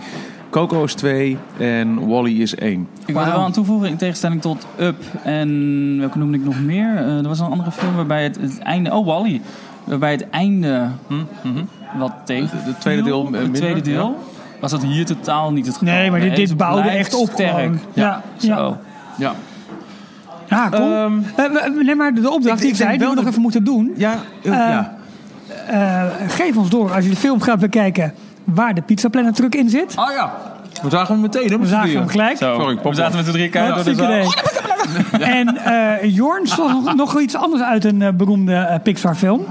Coco 0.58 0.84
is 0.84 0.94
2 0.94 1.38
en 1.58 2.08
Wally 2.08 2.42
is 2.42 2.56
1. 2.56 2.88
Ik 3.06 3.14
wil 3.14 3.24
er 3.24 3.32
wel 3.32 3.40
aan 3.40 3.52
toevoegen, 3.52 3.90
in 3.90 3.98
tegenstelling 3.98 4.42
tot 4.42 4.66
Up 4.80 4.96
en 5.24 5.98
welke 6.00 6.18
noemde 6.18 6.38
ik 6.38 6.44
nog 6.44 6.60
meer? 6.62 6.96
Eh, 6.96 7.18
er 7.18 7.28
was 7.28 7.40
een 7.40 7.46
andere 7.52 7.72
film 7.72 7.96
waarbij 7.96 8.24
het, 8.24 8.38
het 8.42 8.60
einde... 8.60 8.94
Oh, 8.94 9.06
Wally. 9.06 9.42
Waarbij 9.84 10.12
het 10.12 10.30
einde 10.30 10.88
wat 11.98 12.12
tegen. 12.26 12.58
De- 12.58 12.72
de 12.72 12.78
tweede 12.78 13.02
deel, 13.02 13.20
eh, 13.20 13.32
Het 13.32 13.42
minder, 13.42 13.62
tweede 13.62 13.82
deel. 13.82 14.18
Was 14.62 14.72
dat 14.72 14.84
hier 14.84 15.06
totaal 15.06 15.52
niet 15.52 15.66
het 15.66 15.78
geval. 15.78 15.94
Nee, 15.94 16.10
maar 16.12 16.20
dit, 16.20 16.28
Nee, 16.30 16.38
dit 16.38 16.50
het 16.50 16.58
bouwde 16.58 16.90
echt 16.90 17.14
op 17.14 17.30
sterk. 17.30 17.50
gewoon. 17.50 17.80
Ja, 17.94 18.22
ja. 18.38 18.58
Zo. 18.58 18.78
Ja. 19.18 19.34
Ja, 20.50 20.70
cool. 20.70 21.10
Nee, 21.84 21.96
maar 21.96 22.14
de 22.14 22.30
opdracht 22.32 22.56
ik- 22.56 22.62
die 22.62 22.70
ik 22.70 22.76
zei, 22.76 22.98
die 22.98 23.08
we 23.08 23.14
nog 23.16 23.26
even 23.28 23.42
moeten 23.42 23.64
doen. 23.64 23.94
Ja, 23.98 24.14
eh, 24.44 24.52
ja. 24.52 24.96
Eh, 25.68 26.04
geef 26.28 26.58
ons 26.58 26.70
door, 26.70 26.94
als 26.94 27.04
je 27.04 27.10
de 27.10 27.16
film 27.16 27.42
gaat 27.42 27.60
bekijken, 27.60 28.14
waar 28.54 28.74
de 28.74 28.82
Pizza 28.82 29.10
Planet 29.10 29.36
truck 29.36 29.56
in 29.56 29.70
zit. 29.70 29.96
Oh 29.98 30.12
ja. 30.12 30.34
We 30.82 30.90
zagen 30.90 31.14
hem 31.14 31.22
meteen, 31.22 31.50
hè? 31.50 31.60
We 31.60 31.66
zagen 31.68 31.92
hem 31.98 32.08
gelijk. 32.08 32.38
Zo. 32.38 32.56
Sorry, 32.60 32.76
we 32.76 32.82
pop- 32.82 32.94
zaten 32.94 33.16
met 33.16 33.26
de 33.26 33.32
drie 33.32 33.50
kaarten 33.50 33.76
door 33.86 33.94
de 33.96 34.02
zaal. 34.02 34.10
idee. 34.12 34.28
En 35.38 35.58
eh 35.58 36.16
Jorn 36.16 36.48
zag 36.48 36.72
nog, 36.84 36.96
nog 36.96 37.20
iets 37.20 37.36
anders 37.36 37.64
uit 37.64 37.86
een 37.86 38.02
eh, 38.02 38.14
beroemde 38.14 38.54
eh, 38.56 38.80
Pixar 38.84 39.16
film. 39.16 39.46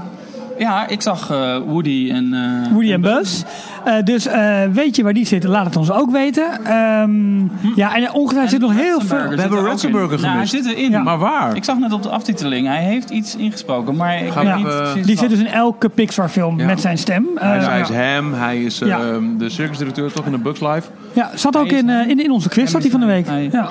Ja, 0.57 0.87
ik 0.87 1.01
zag 1.01 1.29
eh, 1.31 1.57
Woody 1.57 2.11
en... 2.11 2.33
eh, 2.33 2.71
Woody 2.71 2.91
en 2.91 3.01
Buzz. 3.01 3.43
Eh, 3.85 3.93
dus 4.03 4.25
eh, 4.25 4.61
weet 4.73 4.95
je 4.95 5.03
waar 5.03 5.13
die 5.13 5.25
zitten, 5.25 5.49
laat 5.49 5.65
het 5.65 5.75
ons 5.75 5.91
ook 5.91 6.11
weten. 6.11 6.65
Ehm, 6.65 7.39
Ja, 7.75 7.95
en 7.95 8.11
ongetwijfeld 8.13 8.49
zit 8.49 8.59
nog 8.61 8.73
heel 8.73 8.99
veel... 8.99 9.29
We 9.29 9.41
hebben 9.41 9.57
er 9.65 9.83
in. 9.83 9.91
Nou, 9.91 10.09
hij 10.09 10.17
gemist. 10.31 10.49
zit 10.51 10.65
erin. 10.65 10.91
Ja. 10.91 11.03
Maar 11.03 11.17
waar? 11.17 11.55
Ik 11.55 11.63
zag 11.63 11.77
net 11.77 11.93
op 11.93 12.03
de 12.03 12.09
aftiteling, 12.09 12.67
hij 12.67 12.83
heeft 12.83 13.09
iets 13.09 13.35
ingesproken, 13.35 13.95
maar 13.95 14.23
ik 14.23 14.31
Gaan 14.31 14.45
weet 14.45 14.63
we, 14.63 14.91
niet 14.95 15.05
Die 15.05 15.17
zit 15.17 15.29
dus 15.29 15.39
in 15.39 15.47
elke 15.47 15.89
Pixar 15.89 16.29
film 16.29 16.59
Ja. 16.59 16.65
met 16.65 16.81
zijn 16.81 16.97
stem. 16.97 17.25
Hij, 17.35 17.57
is, 17.57 17.63
Eh, 17.63 17.69
hij 17.69 17.81
is 17.81 17.89
hem, 17.89 18.33
hij 18.33 18.61
is 18.63 18.81
eh, 18.81 18.87
Ja. 18.87 18.99
de 19.37 19.49
circusdirecteur 19.49 20.11
toch 20.11 20.25
in 20.25 20.31
de 20.31 20.37
Bugs 20.37 20.59
Life. 20.59 20.83
ja, 21.13 21.29
zat 21.35 21.57
ook 21.57 21.69
Hij 21.69 21.79
in, 21.79 21.89
eh, 21.89 22.07
in, 22.09 22.23
in 22.23 22.31
onze 22.31 22.49
quiz, 22.49 22.71
zat 22.71 22.81
hij 22.81 22.91
van 22.91 22.99
de 22.99 23.05
week. 23.05 23.27
Hij- 23.27 23.49
Ja, 23.51 23.69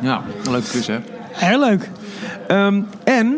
Ja, 0.00 0.20
een 0.44 0.50
leuke 0.50 0.68
quiz 0.68 0.86
hè. 0.86 0.98
heel 1.32 1.60
leuk. 1.60 1.90
Ehm, 2.48 2.80
en, 3.04 3.34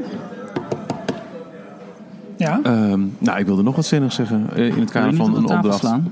Ja, 2.41 2.61
ehm, 2.63 3.01
nou 3.19 3.39
ik 3.39 3.47
wilde 3.47 3.63
nog 3.63 3.77
wat 3.77 3.85
zinnigs 3.87 4.15
zeggen 4.15 4.47
eh, 4.55 4.67
in 4.67 4.81
het 4.81 4.91
kader 4.91 5.15
van 5.15 5.37
een 5.37 5.49
opdracht. 5.49 5.79
slaan? 5.79 6.11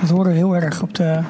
dat 0.00 0.10
hoorde 0.10 0.30
heel 0.30 0.54
erg 0.56 0.82
op 0.82 0.94
de... 0.94 1.20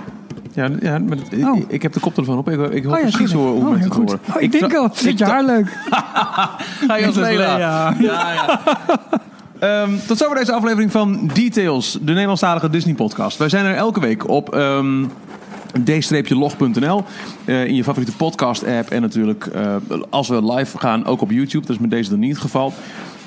Ja, 0.53 0.69
ja 0.81 0.99
maar 0.99 1.17
het- 1.17 1.45
Oh. 1.45 1.57
ik, 1.59 1.65
ik 1.69 1.83
heb 1.83 1.93
de 1.93 2.01
koptelefoon 2.01 2.39
op. 2.39 2.49
Ik, 2.51 2.71
ik 2.73 2.85
hoor 2.85 2.93
Oh 2.97 2.99
ja, 3.03 3.09
precies 3.11 3.33
hoe, 3.33 3.49
oh, 3.49 3.63
mensen 3.71 3.89
het 3.89 3.95
horen. 3.99 4.21
Oh, 4.37 4.43
ik 4.43 4.53
denk 4.53 4.71
tra- 4.71 4.79
al, 4.79 4.89
vind 4.93 5.19
je 5.19 5.25
haar 5.25 5.45
leuk. 5.45 5.67
Ga 6.89 6.97
je 6.97 7.07
als 7.07 7.15
Lela? 7.17 7.59
Ja. 7.59 7.95
Ja. 7.99 8.61
Ehm, 9.59 9.91
tot 10.07 10.19
zover 10.19 10.37
deze 10.37 10.53
aflevering 10.53 10.93
van 10.93 11.31
Details, 11.35 11.93
de 12.03 12.13
Nederlandstalige 12.13 12.71
Disney 12.71 12.95
podcast. 12.95 13.39
Wij 13.39 13.49
zijn 13.49 13.65
er 13.65 13.75
elke 13.75 14.01
week 14.01 14.29
op 14.29 14.55
ehm 14.55 15.05
d-log.nl 15.85 17.05
eh, 17.45 17.65
in 17.65 17.75
je 17.75 17.85
favoriete 17.85 18.17
podcast 18.17 18.65
app 18.67 18.91
en 18.91 19.01
natuurlijk 19.01 19.47
eh, 19.47 19.77
als 20.11 20.29
we 20.29 20.53
live 20.55 20.79
gaan 20.79 21.05
ook 21.07 21.21
op 21.21 21.31
YouTube. 21.31 21.67
Dat 21.67 21.77
is 21.77 21.79
met 21.83 21.91
deze 21.91 22.11
dan 22.11 22.19
niet 22.19 22.31
het 22.33 22.41
geval. 22.41 22.73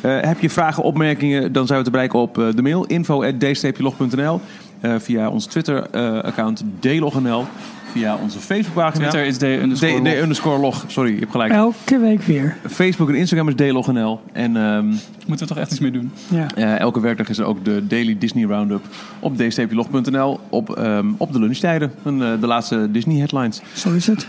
Eh, 0.02 0.18
heb 0.22 0.40
je 0.40 0.50
vragen, 0.50 0.84
opmerkingen, 0.84 1.52
dan 1.52 1.66
zijn 1.68 1.80
we 1.80 1.86
te 1.86 1.92
bereiken 1.92 2.20
op 2.20 2.38
eh, 2.38 2.46
de 2.56 2.62
mail 2.62 2.86
info@d-log.nl 2.86 4.42
eh, 4.82 4.96
via 4.98 5.30
ons 5.30 5.46
Twitter 5.46 5.88
eh, 5.92 6.20
account 6.20 6.64
dlognl, 6.80 7.46
via 7.92 8.18
onze 8.22 8.40
Facebookpagina 8.40 9.00
Twitter 9.10 9.26
is 9.26 9.38
de 9.38 9.48
underscore 9.62 10.02
D- 10.02 10.22
underscore 10.22 10.60
log, 10.60 10.84
sorry, 10.88 11.14
je 11.14 11.20
hebt 11.20 11.32
gelijk. 11.32 11.52
Elke 11.52 12.00
week 12.00 12.22
weer. 12.22 12.56
Facebook 12.70 13.10
en 13.10 13.16
Instagram 13.16 13.48
is 13.48 13.56
dlognl 13.56 14.20
en 14.34 14.58
ehm, 14.58 14.86
Moeten 15.28 15.48
we 15.48 15.54
toch 15.54 15.58
echt 15.58 15.72
iets 15.72 15.80
mee 15.80 15.92
doen? 15.92 16.12
Ja. 16.28 16.48
eh, 16.56 16.80
elke 16.80 17.00
werkdag 17.00 17.30
is 17.30 17.38
er 17.38 17.46
ook 17.46 17.66
de 17.66 17.88
Daily 17.88 18.16
Disney 18.20 18.44
Roundup 18.46 18.82
op 19.20 19.38
d-log.nl 19.38 20.40
op, 20.50 20.70
ehm, 20.78 21.08
op 21.18 21.34
de 21.34 21.40
lunchtijden. 21.40 21.92
En, 22.04 22.18
de 22.18 22.48
laatste 22.48 22.92
Disney 22.92 23.18
headlines. 23.18 23.62
Zo 23.74 23.94
is 23.94 24.08
het. 24.08 24.28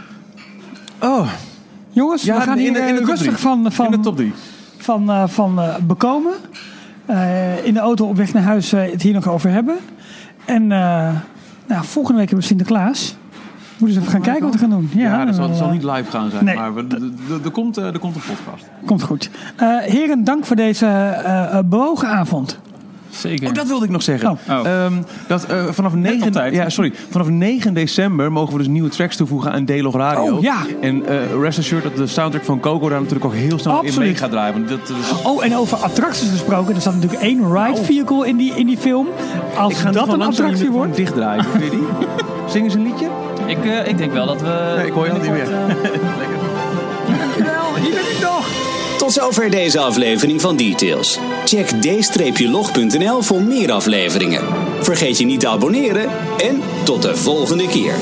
Oh, 1.00 1.28
Jongens, 1.90 2.22
ja, 2.22 2.36
we 2.36 2.42
gaan 2.42 2.58
in 2.58 2.62
hier 2.64 2.72
de, 2.72 2.78
in 2.78 2.94
de 2.94 3.00
top 3.00 3.08
rustig 3.08 3.40
van, 3.40 3.72
van, 3.72 3.84
in 3.84 3.90
de 3.90 4.00
top 4.00 4.16
3. 4.16 4.32
Van, 4.82 5.10
eh, 5.10 5.22
van 5.26 5.60
eh, 5.60 5.76
bekomen. 5.86 6.32
Eh, 7.06 7.66
in 7.66 7.74
de 7.74 7.80
auto 7.80 8.06
op 8.06 8.16
weg 8.16 8.32
naar 8.32 8.42
huis 8.42 8.70
het 8.70 9.02
hier 9.02 9.12
nog 9.12 9.28
over 9.28 9.50
hebben. 9.50 9.76
En 10.44 10.66
nou, 10.66 11.84
volgende 11.84 12.18
week 12.18 12.28
hebben 12.28 12.36
we 12.36 12.44
Sinterklaas. 12.44 13.16
Moeten 13.76 13.98
we 14.00 14.06
even 14.06 14.12
gaan 14.12 14.22
kijken 14.22 14.44
wat 14.44 14.52
we 14.52 14.58
gaan 14.58 14.70
doen. 14.70 14.90
Ja, 14.94 15.02
Ja, 15.02 15.24
dat 15.24 15.34
zal, 15.34 15.54
zal 15.54 15.70
niet 15.70 15.82
live 15.82 16.10
gaan 16.10 16.30
zijn, 16.30 16.44
nee. 16.44 16.56
maar 16.56 16.72
er 17.44 17.50
komt, 17.50 17.76
er 17.76 17.98
komt 17.98 18.14
een 18.14 18.22
podcast. 18.28 18.70
Komt 18.86 19.02
goed. 19.02 19.30
Heren, 19.80 20.24
dank 20.24 20.46
voor 20.46 20.56
deze 20.56 20.86
eh, 20.86 21.58
bewogen 21.64 22.08
avond. 22.08 22.58
Zeker. 23.12 23.48
Oh, 23.48 23.54
dat 23.54 23.66
wilde 23.66 23.84
ik 23.84 23.90
nog 23.90 24.02
zeggen. 24.02 24.30
Oh. 24.30 24.58
Oh. 24.58 24.66
Ehm, 24.66 24.92
dat, 25.26 25.44
eh, 25.44 25.64
vanaf, 25.70 25.94
9, 25.94 26.26
op 26.26 26.32
tijd. 26.32 26.54
ja, 26.54 26.68
sorry, 26.68 26.92
vanaf 27.10 27.28
9 27.28 27.74
december 27.74 28.32
mogen 28.32 28.52
we 28.52 28.58
dus 28.58 28.68
nieuwe 28.68 28.88
tracks 28.88 29.16
toevoegen 29.16 29.52
aan 29.52 29.64
Delog 29.64 29.94
Radio. 29.96 30.34
Oh, 30.36 30.42
ja. 30.42 30.56
En 30.80 31.06
eh, 31.06 31.16
rest 31.40 31.58
assured 31.58 31.84
dat 31.84 31.96
de 31.96 32.06
soundtrack 32.06 32.44
van 32.44 32.60
Coco 32.60 32.88
daar 32.88 32.98
natuurlijk 32.98 33.24
ook 33.24 33.34
heel 33.34 33.58
snel 33.58 33.82
in 33.82 33.98
mee 33.98 34.14
gaat 34.14 34.30
draaien. 34.30 34.54
Want 34.54 34.68
dat, 34.68 34.78
is, 34.88 35.22
Oh, 35.22 35.44
en 35.44 35.56
over 35.56 35.76
attracties 35.78 36.30
gesproken. 36.30 36.74
Er 36.74 36.80
staat 36.80 36.94
natuurlijk 36.94 37.22
één 37.22 37.52
ride 37.54 37.84
vehicle 37.84 38.26
in 38.26 38.36
die, 38.36 38.52
in 38.54 38.66
die 38.66 38.78
film. 38.78 39.06
Als 39.56 39.72
ik 39.72 39.78
ga 39.78 39.90
dat 39.90 40.08
een 40.08 40.22
attractie 40.22 40.70
wordt. 40.70 40.96
dichtdraaien. 40.96 41.44
Vind 41.44 41.64
je 41.64 41.70
die? 41.70 41.86
Zingen 42.48 42.70
ze 42.70 42.76
een 42.76 42.82
liedje? 42.84 43.06
Ik, 43.46 43.64
eh, 43.64 43.86
ik 43.88 43.98
denk 43.98 44.12
wel 44.12 44.26
dat 44.26 44.40
we... 44.40 44.74
Nee, 44.76 44.86
ik 44.86 44.92
hoor 44.92 45.04
je 45.06 45.12
al 45.12 45.20
niet 45.20 45.30
meer. 45.30 45.48
Dankjewel, 47.18 47.74
hier 47.82 47.90
ben 47.92 48.10
ik 48.10 48.18
nog. 48.22 48.46
Tot 48.98 49.12
zover 49.12 49.50
deze 49.50 49.78
aflevering 49.78 50.40
van 50.40 50.56
Details. 50.56 51.18
Check 51.54 51.82
d-log.nl 52.34 53.22
voor 53.22 53.42
meer 53.42 53.72
afleveringen. 53.72 54.44
Vergeet 54.80 55.18
je 55.18 55.24
niet 55.24 55.40
te 55.40 55.48
abonneren 55.48 56.10
en 56.38 56.60
tot 56.84 57.02
de 57.02 57.16
volgende 57.16 57.66
keer. 57.68 57.94